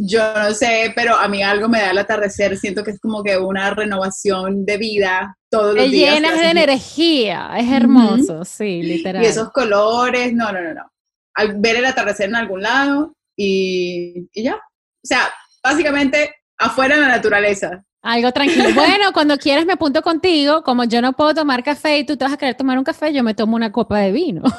yo 0.00 0.34
no 0.34 0.50
sé 0.52 0.92
pero 0.94 1.16
a 1.16 1.28
mí 1.28 1.42
algo 1.42 1.66
me 1.66 1.80
da 1.80 1.92
el 1.92 1.98
atardecer 1.98 2.58
siento 2.58 2.84
que 2.84 2.90
es 2.90 3.00
como 3.00 3.22
que 3.22 3.38
una 3.38 3.70
renovación 3.70 4.66
de 4.66 4.76
vida 4.76 5.34
todos 5.50 5.74
los 5.74 5.90
días 5.90 6.16
llenas 6.16 6.38
de 6.38 6.50
energía 6.50 7.52
es 7.56 7.72
hermoso 7.72 8.44
sí 8.44 8.82
literal. 8.82 9.22
y 9.22 9.26
esos 9.26 9.50
colores 9.50 10.34
no 10.34 10.52
no 10.52 10.60
no 10.60 10.74
no. 10.74 10.90
Al 11.36 11.58
ver 11.58 11.76
el 11.76 11.86
atardecer 11.86 12.28
en 12.28 12.36
algún 12.36 12.60
lado 12.60 13.14
y, 13.34 14.28
y 14.30 14.42
ya. 14.42 14.56
O 14.56 15.06
sea 15.06 15.32
básicamente 15.62 16.34
afuera 16.58 16.96
en 16.96 17.00
la 17.00 17.08
naturaleza 17.08 17.82
algo 18.04 18.30
tranquilo. 18.32 18.68
Bueno, 18.74 19.12
cuando 19.12 19.38
quieras 19.38 19.64
me 19.64 19.72
apunto 19.72 20.02
contigo. 20.02 20.62
Como 20.62 20.84
yo 20.84 21.00
no 21.00 21.14
puedo 21.14 21.34
tomar 21.34 21.64
café 21.64 21.98
y 21.98 22.04
tú 22.04 22.16
te 22.16 22.24
vas 22.24 22.34
a 22.34 22.36
querer 22.36 22.54
tomar 22.54 22.78
un 22.78 22.84
café, 22.84 23.12
yo 23.12 23.22
me 23.24 23.34
tomo 23.34 23.56
una 23.56 23.72
copa 23.72 23.98
de 23.98 24.12
vino. 24.12 24.42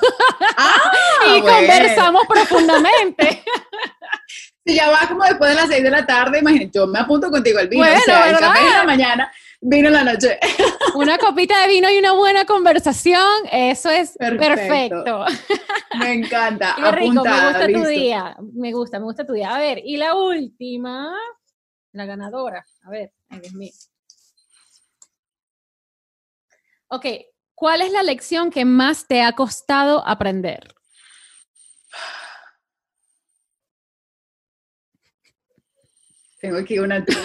Ah, 0.57 1.35
y 1.35 1.41
conversamos 1.41 2.25
profundamente. 2.27 3.43
Si 4.67 4.73
ya 4.73 4.89
va 4.89 5.07
como 5.07 5.23
después 5.23 5.51
de 5.51 5.55
las 5.55 5.67
seis 5.67 5.83
de 5.83 5.91
la 5.91 6.07
tarde, 6.07 6.39
imagínate, 6.39 6.71
yo 6.73 6.87
me 6.87 6.97
apunto 6.97 7.29
contigo 7.29 7.59
al 7.59 7.67
vino. 7.67 7.83
o 7.83 7.99
sea, 7.99 8.29
el 8.31 8.37
café 8.39 8.61
en 8.61 8.73
la 8.73 8.83
mañana, 8.83 9.31
vino 9.61 9.89
en 9.89 9.93
la 9.93 10.03
noche. 10.03 10.39
Una 10.95 11.19
copita 11.19 11.61
de 11.61 11.67
vino 11.67 11.87
y 11.91 11.99
una 11.99 12.13
buena 12.13 12.45
conversación, 12.45 13.21
eso 13.51 13.91
es 13.91 14.17
perfecto. 14.17 15.25
Me 15.99 16.13
encanta. 16.13 16.73
Qué 16.77 16.91
rico, 16.93 17.23
me 17.23 17.47
gusta 17.49 17.67
tu 17.67 17.85
día. 17.85 18.37
Me 18.53 18.71
gusta, 18.71 18.97
me 18.97 19.05
gusta 19.05 19.25
tu 19.25 19.33
día. 19.33 19.53
A 19.53 19.59
ver, 19.59 19.81
y 19.85 19.97
la 19.97 20.15
última, 20.15 21.13
la 21.91 22.05
ganadora. 22.05 22.65
A 22.85 22.89
ver, 22.89 23.11
ay 23.29 23.39
Dios 23.39 23.53
mío. 23.53 23.71
Ok, 26.87 27.05
¿cuál 27.55 27.81
es 27.81 27.91
la 27.91 28.03
lección 28.03 28.51
que 28.51 28.65
más 28.65 29.07
te 29.07 29.21
ha 29.21 29.33
costado 29.33 30.07
aprender? 30.07 30.73
Tengo 36.39 36.57
aquí 36.57 36.79
una 36.79 37.03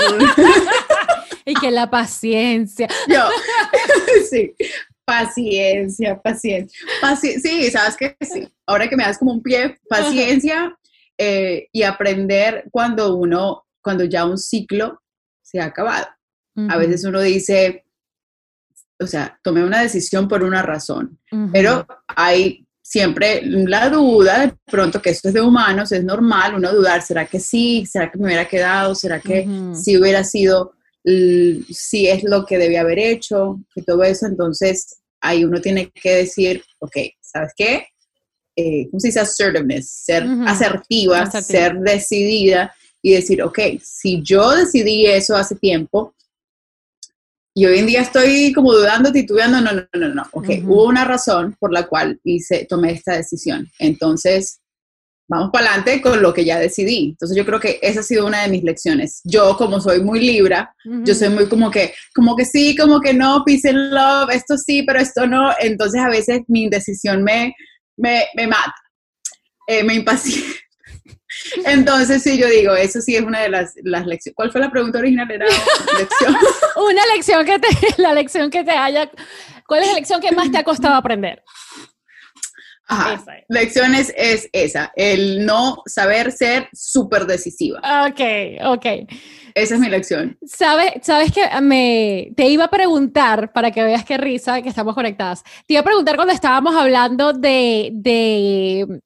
y 1.45 1.55
que 1.55 1.71
la 1.71 1.91
paciencia. 1.91 2.89
Yo, 3.09 3.29
sí, 4.31 4.55
paciencia, 5.05 6.21
paciencia. 6.21 6.79
sí, 7.17 7.71
sabes 7.71 7.97
que 7.97 8.17
sí. 8.21 8.49
Ahora 8.67 8.89
que 8.89 8.97
me 8.97 9.05
das 9.05 9.19
como 9.19 9.33
un 9.33 9.43
pie, 9.43 9.79
paciencia 9.89 10.77
eh, 11.19 11.69
y 11.73 11.83
aprender 11.83 12.65
cuando 12.71 13.17
uno, 13.17 13.65
cuando 13.83 14.05
ya 14.05 14.25
un 14.25 14.39
ciclo 14.39 15.03
se 15.51 15.61
ha 15.61 15.67
acabado. 15.67 16.07
A 16.69 16.77
veces 16.77 17.05
uno 17.05 17.21
dice, 17.21 17.87
o 18.99 19.07
sea, 19.07 19.39
tomé 19.43 19.65
una 19.65 19.81
decisión 19.81 20.29
por 20.29 20.43
una 20.43 20.63
razón, 20.63 21.19
pero 21.53 21.87
hay 22.07 22.67
siempre 22.83 23.41
la 23.45 23.89
duda, 23.89 24.47
de 24.47 24.55
pronto 24.67 25.01
que 25.01 25.11
esto 25.11 25.29
es 25.29 25.35
de 25.35 25.41
humanos, 25.41 25.93
es 25.93 26.05
normal 26.05 26.57
uno 26.57 26.73
dudar, 26.73 27.01
¿será 27.03 27.25
que 27.25 27.41
sí? 27.41 27.87
¿Será 27.87 28.11
que 28.11 28.19
me 28.19 28.27
hubiera 28.27 28.49
quedado? 28.49 28.95
¿Será 28.95 29.21
que 29.21 29.47
sí 29.75 29.97
hubiera 29.97 30.23
sido, 30.25 30.75
si 31.05 32.09
es 32.09 32.25
lo 32.25 32.45
que 32.45 32.59
debía 32.59 32.83
haber 32.83 32.99
hecho? 32.99 33.61
Y 33.75 33.83
todo 33.83 34.03
eso, 34.03 34.27
entonces 34.27 34.99
ahí 35.21 35.45
uno 35.45 35.61
tiene 35.61 35.91
que 35.91 36.17
decir, 36.17 36.63
ok, 36.81 36.97
¿sabes 37.21 37.53
qué? 37.57 37.87
Eh, 38.57 38.89
¿Cómo 38.91 39.01
se 39.01 39.09
dice 39.09 39.21
assertiveness? 39.21 39.89
Ser 39.89 40.27
asertiva, 40.47 41.31
ser 41.31 41.79
decidida 41.79 42.75
y 43.03 43.13
decir, 43.13 43.43
ok, 43.43 43.59
si 43.83 44.23
yo 44.23 44.51
decidí 44.51 45.07
eso 45.07 45.37
hace 45.37 45.55
tiempo, 45.55 46.15
y 47.55 47.67
hoy 47.67 47.79
en 47.79 47.87
día 47.87 48.03
estoy 48.03 48.53
como 48.53 48.73
dudando, 48.73 49.13
titubeando, 49.13 49.61
no, 49.61 49.73
no, 49.73 49.87
no, 49.93 50.15
no, 50.15 50.23
ok, 50.33 50.49
hubo 50.65 50.85
una 50.85 51.05
razón 51.05 51.57
por 51.59 51.73
la 51.73 51.87
cual 51.87 52.21
hice, 52.23 52.65
tomé 52.69 52.93
esta 52.93 53.17
decisión. 53.17 53.69
Entonces, 53.79 54.61
vamos 55.29 55.51
para 55.53 55.67
adelante 55.67 56.01
con 56.01 56.23
lo 56.23 56.33
que 56.33 56.45
ya 56.45 56.59
decidí. 56.61 57.11
Entonces, 57.11 57.37
yo 57.37 57.45
creo 57.45 57.59
que 57.59 57.79
esa 57.83 58.01
ha 58.01 58.03
sido 58.05 58.27
una 58.27 58.43
de 58.43 58.49
mis 58.49 58.63
lecciones. 58.63 59.21
Yo, 59.25 59.57
como 59.57 59.81
soy 59.81 60.01
muy 60.01 60.21
libra, 60.21 60.75
yo 60.85 61.15
soy 61.15 61.29
muy 61.31 61.49
como 61.49 61.71
que, 61.71 61.93
como 62.15 62.37
que 62.37 62.45
sí, 62.45 62.77
como 62.77 63.01
que 63.01 63.15
no, 63.15 63.43
peace 63.45 63.69
and 63.69 63.93
love, 63.93 64.31
esto 64.31 64.57
sí, 64.57 64.85
pero 64.85 65.01
esto 65.01 65.27
no. 65.27 65.51
Entonces, 65.61 66.01
a 66.01 66.09
veces 66.09 66.43
mi 66.47 66.65
indecisión 66.65 67.25
me, 67.25 67.55
me, 67.97 68.27
me 68.37 68.47
mata, 68.47 68.75
eh, 69.67 69.83
me 69.83 69.95
impacienta. 69.95 70.57
Entonces, 71.65 72.23
sí, 72.23 72.39
yo 72.39 72.49
digo, 72.49 72.75
eso 72.75 73.01
sí 73.01 73.17
es 73.17 73.23
una 73.23 73.41
de 73.41 73.49
las, 73.49 73.75
las 73.83 74.07
lecciones. 74.07 74.35
¿Cuál 74.37 74.53
fue 74.53 74.61
la 74.61 74.71
pregunta 74.71 74.99
original? 74.99 75.31
Era 75.31 75.47
lección. 75.47 76.37
una 76.77 77.07
lección 77.15 77.45
que 77.45 77.59
te, 77.59 77.69
la 78.03 78.15
lección 78.15 78.51
que 78.51 78.65
te 78.65 78.73
haya, 78.73 79.11
¿cuál 79.67 79.83
es 79.83 79.89
la 79.89 79.95
lección 79.95 80.21
que 80.21 80.33
más 80.33 80.51
te 80.51 80.59
ha 80.59 80.65
costado 80.65 80.95
aprender? 80.95 81.43
Ajá. 82.91 83.23
Lecciones 83.49 84.13
es 84.17 84.49
esa, 84.53 84.93
el 84.97 85.47
no 85.47 85.81
saber 85.87 86.33
ser 86.33 86.69
súper 86.73 87.25
decisiva. 87.25 87.79
Ok, 88.09 88.21
ok. 88.65 88.87
Esa 89.55 89.75
es 89.75 89.81
mi 89.81 89.89
lección. 89.89 90.37
¿Sabes, 90.45 90.95
sabes 91.03 91.31
que 91.31 91.49
me, 91.61 92.33
te 92.37 92.49
iba 92.49 92.65
a 92.65 92.71
preguntar, 92.71 93.53
para 93.53 93.71
que 93.71 93.85
veas 93.85 94.05
qué 94.05 94.19
risa 94.19 94.61
que 94.61 94.69
estamos 94.69 94.97
conectadas, 94.97 95.45
te 95.67 95.75
iba 95.75 95.83
a 95.83 95.85
preguntar 95.85 96.17
cuando 96.17 96.35
estábamos 96.35 96.75
hablando 96.75 97.33
de, 97.33 97.91
de 97.93 99.01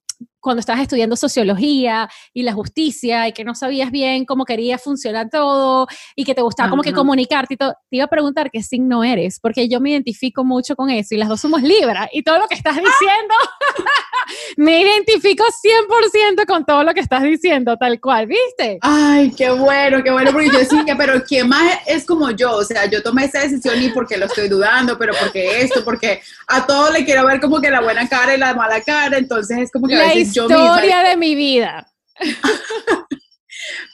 cuando 0.44 0.60
estabas 0.60 0.82
estudiando 0.82 1.16
sociología 1.16 2.08
y 2.34 2.42
la 2.42 2.52
justicia 2.52 3.26
y 3.26 3.32
que 3.32 3.44
no 3.44 3.54
sabías 3.54 3.90
bien 3.90 4.26
cómo 4.26 4.44
quería 4.44 4.76
funcionar 4.76 5.30
todo 5.30 5.86
y 6.14 6.24
que 6.24 6.34
te 6.34 6.42
gustaba 6.42 6.68
como 6.68 6.82
que 6.82 6.92
comunicarte 6.92 7.54
y 7.54 7.56
todo, 7.56 7.74
te 7.90 7.96
iba 7.96 8.04
a 8.04 8.08
preguntar 8.08 8.50
qué 8.50 8.62
signo 8.62 9.02
eres, 9.02 9.40
porque 9.40 9.68
yo 9.68 9.80
me 9.80 9.90
identifico 9.90 10.44
mucho 10.44 10.76
con 10.76 10.90
eso 10.90 11.14
y 11.14 11.18
las 11.18 11.30
dos 11.30 11.40
somos 11.40 11.62
Libra 11.62 12.10
y 12.12 12.22
todo 12.22 12.38
lo 12.38 12.46
que 12.46 12.56
estás 12.56 12.76
diciendo, 12.76 13.34
me 14.58 14.82
identifico 14.82 15.44
100% 15.44 16.46
con 16.46 16.66
todo 16.66 16.84
lo 16.84 16.92
que 16.92 17.00
estás 17.00 17.22
diciendo, 17.22 17.78
tal 17.78 17.98
cual, 17.98 18.26
¿viste? 18.26 18.78
Ay, 18.82 19.32
qué 19.34 19.50
bueno, 19.50 20.02
qué 20.02 20.10
bueno, 20.10 20.30
porque 20.30 20.50
yo 20.50 20.58
decía, 20.58 20.94
pero 20.98 21.24
¿quién 21.24 21.48
más 21.48 21.78
es 21.86 22.04
como 22.04 22.30
yo? 22.32 22.56
O 22.56 22.64
sea, 22.64 22.84
yo 22.84 23.02
tomé 23.02 23.24
esa 23.24 23.40
decisión 23.40 23.82
y 23.82 23.88
porque 23.88 24.18
lo 24.18 24.26
estoy 24.26 24.48
dudando, 24.48 24.98
pero 24.98 25.14
porque 25.18 25.62
esto, 25.62 25.82
porque 25.82 26.20
a 26.48 26.66
todo 26.66 26.92
le 26.92 27.02
quiero 27.06 27.24
ver 27.24 27.40
como 27.40 27.62
que 27.62 27.70
la 27.70 27.80
buena 27.80 28.06
cara 28.06 28.34
y 28.34 28.38
la 28.38 28.52
mala 28.52 28.82
cara, 28.82 29.16
entonces 29.16 29.56
es 29.58 29.70
como 29.72 29.88
que 29.88 29.96
a 29.96 30.08
veces 30.08 30.33
historia 30.42 31.02
de 31.02 31.16
mi 31.16 31.34
vida. 31.34 31.86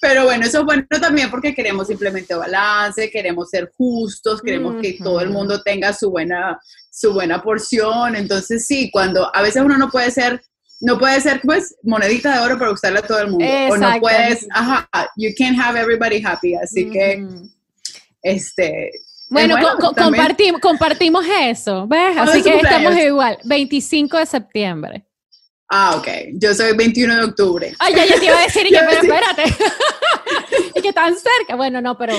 Pero 0.00 0.24
bueno, 0.24 0.46
eso 0.46 0.60
es 0.60 0.64
bueno 0.64 0.84
también 1.00 1.30
porque 1.30 1.54
queremos 1.54 1.86
simplemente 1.86 2.34
balance, 2.34 3.10
queremos 3.10 3.50
ser 3.50 3.70
justos, 3.76 4.40
queremos 4.42 4.76
que 4.80 4.94
todo 4.94 5.20
el 5.20 5.30
mundo 5.30 5.62
tenga 5.62 5.92
su 5.92 6.10
buena, 6.10 6.58
su 6.90 7.12
buena 7.12 7.42
porción. 7.42 8.16
Entonces 8.16 8.66
sí, 8.66 8.90
cuando 8.90 9.34
a 9.34 9.42
veces 9.42 9.62
uno 9.62 9.76
no 9.76 9.90
puede 9.90 10.10
ser, 10.10 10.42
no 10.80 10.98
puede 10.98 11.20
ser 11.20 11.40
pues 11.42 11.76
monedita 11.82 12.34
de 12.34 12.40
oro 12.40 12.58
para 12.58 12.70
gustarle 12.70 13.00
a 13.00 13.06
todo 13.06 13.20
el 13.20 13.30
mundo. 13.30 13.46
O 13.70 13.76
no 13.76 14.00
puedes, 14.00 14.46
ajá, 14.52 14.88
you 15.16 15.30
can't 15.38 15.58
have 15.58 15.78
everybody 15.78 16.22
happy. 16.24 16.54
Así 16.54 16.90
que, 16.90 17.24
este, 18.22 18.90
bueno, 19.30 19.56
compartimos, 19.94 20.60
compartimos 20.60 21.24
eso, 21.42 21.86
¿ves? 21.86 22.16
Así 22.18 22.42
que 22.42 22.56
estamos 22.56 22.96
igual, 22.96 23.38
25 23.44 24.18
de 24.18 24.26
septiembre. 24.26 25.06
Ah, 25.72 25.94
ok. 25.96 26.08
Yo 26.32 26.52
soy 26.52 26.76
21 26.76 27.16
de 27.16 27.24
octubre. 27.24 27.74
Ay, 27.78 27.94
ya, 27.94 28.04
ya 28.04 28.18
te 28.18 28.24
iba 28.24 28.38
a 28.38 28.42
decir, 28.42 28.66
y 28.66 28.70
que, 28.70 28.78
pero 28.78 28.90
espérate. 28.90 29.44
y 30.74 30.82
que 30.82 30.92
tan 30.92 31.14
cerca. 31.16 31.54
Bueno, 31.54 31.80
no, 31.80 31.96
pero 31.96 32.14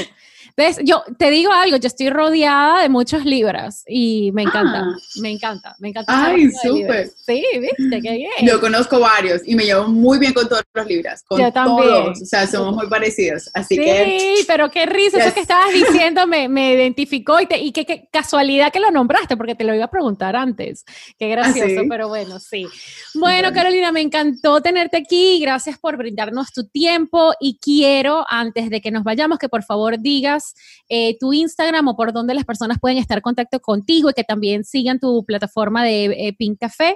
¿Ves? 0.56 0.80
Yo 0.84 1.04
te 1.18 1.30
digo 1.30 1.52
algo, 1.52 1.78
yo 1.78 1.88
estoy 1.88 2.10
rodeada 2.10 2.82
de 2.82 2.90
muchos 2.90 3.26
libros 3.26 3.84
y 3.88 4.32
me 4.34 4.44
encanta, 4.44 4.82
ah. 4.82 4.98
me 5.22 5.32
encanta, 5.32 5.76
me 5.80 5.90
encanta. 5.90 6.26
Ay, 6.28 6.50
súper. 6.52 7.10
Sí, 7.26 7.44
viste, 7.60 8.02
qué 8.02 8.12
bien. 8.12 8.32
Yo 8.44 8.60
conozco 8.60 9.00
varios 9.00 9.42
y 9.46 9.56
me 9.56 9.66
llevo 9.66 9.88
muy 9.88 10.20
bien 10.20 10.34
con 10.34 10.48
todos 10.48 10.64
los 10.74 10.88
libros, 10.88 11.24
con 11.24 11.40
yo 11.40 11.52
también. 11.52 11.88
todos, 11.88 12.22
o 12.22 12.26
sea, 12.26 12.48
somos 12.48 12.76
muy 12.76 12.88
parecidos, 12.88 13.50
así 13.54 13.76
que... 13.76 14.36
Sí, 14.38 14.44
pero 14.48 14.70
qué 14.70 14.86
risa, 14.86 15.24
eso 15.24 15.34
que 15.34 15.42
estabas 15.42 15.74
diciendo 15.74 16.28
me, 16.28 16.50
me 16.50 16.74
identificó 16.74 17.40
y, 17.40 17.46
te, 17.46 17.58
y 17.60 17.72
qué, 17.72 18.08
casualidad 18.12 18.72
que 18.72 18.80
lo 18.80 18.92
nombraste, 18.92 19.38
porque 19.38 19.56
te 19.56 19.64
lo 19.64 19.74
iba 19.74 19.86
a 19.86 19.90
preguntar 19.92 20.36
antes. 20.36 20.86
Qué 21.18 21.26
ah, 21.26 21.36
gracioso, 21.36 21.82
pero 21.90 22.08
bueno, 22.08 22.40
sí. 22.40 22.68
Bueno, 23.14 23.52
Carolina, 23.54 23.92
me 23.92 24.02
encantó 24.02 24.62
tenerte 24.62 24.98
aquí, 24.98 25.40
gracias 25.40 25.78
por 25.78 25.98
brindarnos 25.98 26.52
tu 26.52 26.68
tiempo 26.68 27.34
y 27.40 27.58
quiero, 27.62 28.26
antes 28.28 28.70
de 28.70 28.82
que 28.82 28.92
nos 28.92 29.04
vayamos, 29.04 29.40
que 29.40 29.50
por 29.50 29.64
favor 29.64 30.00
digas 30.00 30.41
eh, 30.90 31.18
tu 31.20 31.34
Instagram 31.34 31.88
o 31.88 31.96
por 31.96 32.14
donde 32.14 32.34
las 32.34 32.46
personas 32.46 32.80
pueden 32.80 32.98
estar 32.98 33.18
en 33.18 33.22
contacto 33.22 33.60
contigo 33.60 34.10
y 34.10 34.14
que 34.14 34.24
también 34.24 34.64
sigan 34.64 35.00
tu 35.00 35.26
plataforma 35.26 35.84
de 35.84 36.06
eh, 36.06 36.36
Pink 36.38 36.60
Café. 36.60 36.96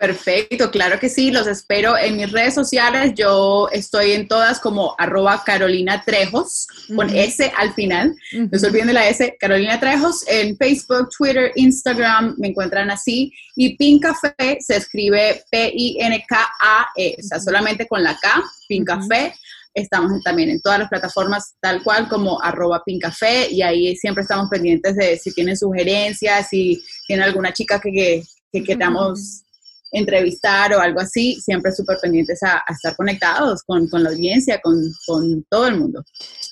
Perfecto, 0.00 0.70
claro 0.70 0.98
que 0.98 1.10
sí, 1.10 1.30
los 1.30 1.46
espero 1.46 1.94
en 1.98 2.16
mis 2.16 2.32
redes 2.32 2.54
sociales. 2.54 3.12
Yo 3.14 3.68
estoy 3.70 4.12
en 4.12 4.28
todas 4.28 4.58
como 4.58 4.94
arroba 4.96 5.42
Carolina 5.44 6.02
Trejos, 6.06 6.66
con 6.96 7.14
S 7.14 7.52
al 7.54 7.74
final. 7.74 8.16
No 8.32 8.58
se 8.58 8.66
olviden 8.66 8.86
de 8.86 8.94
la 8.94 9.06
S, 9.06 9.36
Carolina 9.38 9.78
Trejos, 9.78 10.26
en 10.26 10.56
Facebook, 10.56 11.10
Twitter, 11.10 11.52
Instagram, 11.54 12.34
me 12.38 12.48
encuentran 12.48 12.90
así. 12.90 13.30
Y 13.56 13.76
Pink 13.76 14.02
Café 14.02 14.56
se 14.60 14.76
escribe 14.76 15.44
P-I-N-K-A-E, 15.50 17.16
o 17.18 17.22
sea, 17.22 17.38
solamente 17.38 17.86
con 17.86 18.02
la 18.02 18.16
K, 18.18 18.42
Pink 18.68 18.86
Café. 18.86 19.34
Estamos 19.74 20.22
también 20.22 20.50
en 20.50 20.60
todas 20.60 20.78
las 20.78 20.88
plataformas 20.88 21.54
tal 21.60 21.82
cual 21.82 22.08
como 22.08 22.42
arroba 22.42 22.82
pincafé 22.84 23.48
y 23.50 23.62
ahí 23.62 23.94
siempre 23.96 24.22
estamos 24.22 24.48
pendientes 24.50 24.96
de 24.96 25.16
si 25.16 25.32
tienen 25.32 25.56
sugerencias, 25.56 26.48
si 26.48 26.82
tienen 27.06 27.24
alguna 27.24 27.52
chica 27.52 27.80
que, 27.80 28.22
que, 28.52 28.64
queramos 28.64 29.44
entrevistar 29.92 30.72
o 30.74 30.80
algo 30.80 31.00
así, 31.00 31.40
siempre 31.40 31.72
súper 31.72 31.98
pendientes 32.00 32.42
a, 32.42 32.62
estar 32.68 32.96
conectados 32.96 33.62
con, 33.64 33.88
con 33.88 34.02
la 34.02 34.10
audiencia, 34.10 34.60
con, 34.60 34.76
con, 35.06 35.44
todo 35.48 35.66
el 35.66 35.76
mundo. 35.76 36.04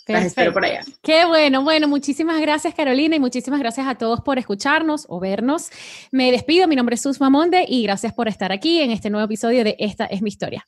Las 0.06 0.26
espero 0.26 0.52
por 0.52 0.64
allá. 0.64 0.84
Qué 1.02 1.24
bueno, 1.24 1.62
bueno, 1.62 1.88
muchísimas 1.88 2.40
gracias 2.40 2.74
Carolina 2.74 3.16
y 3.16 3.20
muchísimas 3.20 3.60
gracias 3.60 3.86
a 3.86 3.96
todos 3.96 4.20
por 4.20 4.38
escucharnos 4.38 5.06
o 5.08 5.20
vernos. 5.20 5.70
Me 6.12 6.30
despido, 6.30 6.68
mi 6.68 6.76
nombre 6.76 6.94
es 6.94 7.02
Susma 7.02 7.30
Monde 7.30 7.64
y 7.68 7.82
gracias 7.82 8.12
por 8.12 8.28
estar 8.28 8.52
aquí 8.52 8.80
en 8.80 8.90
este 8.90 9.10
nuevo 9.10 9.24
episodio 9.24 9.64
de 9.64 9.76
Esta 9.78 10.06
es 10.06 10.22
mi 10.22 10.28
historia. 10.28 10.66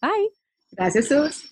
Bye. 0.00 0.30
Gracias, 0.72 1.06
Sus. 1.06 1.51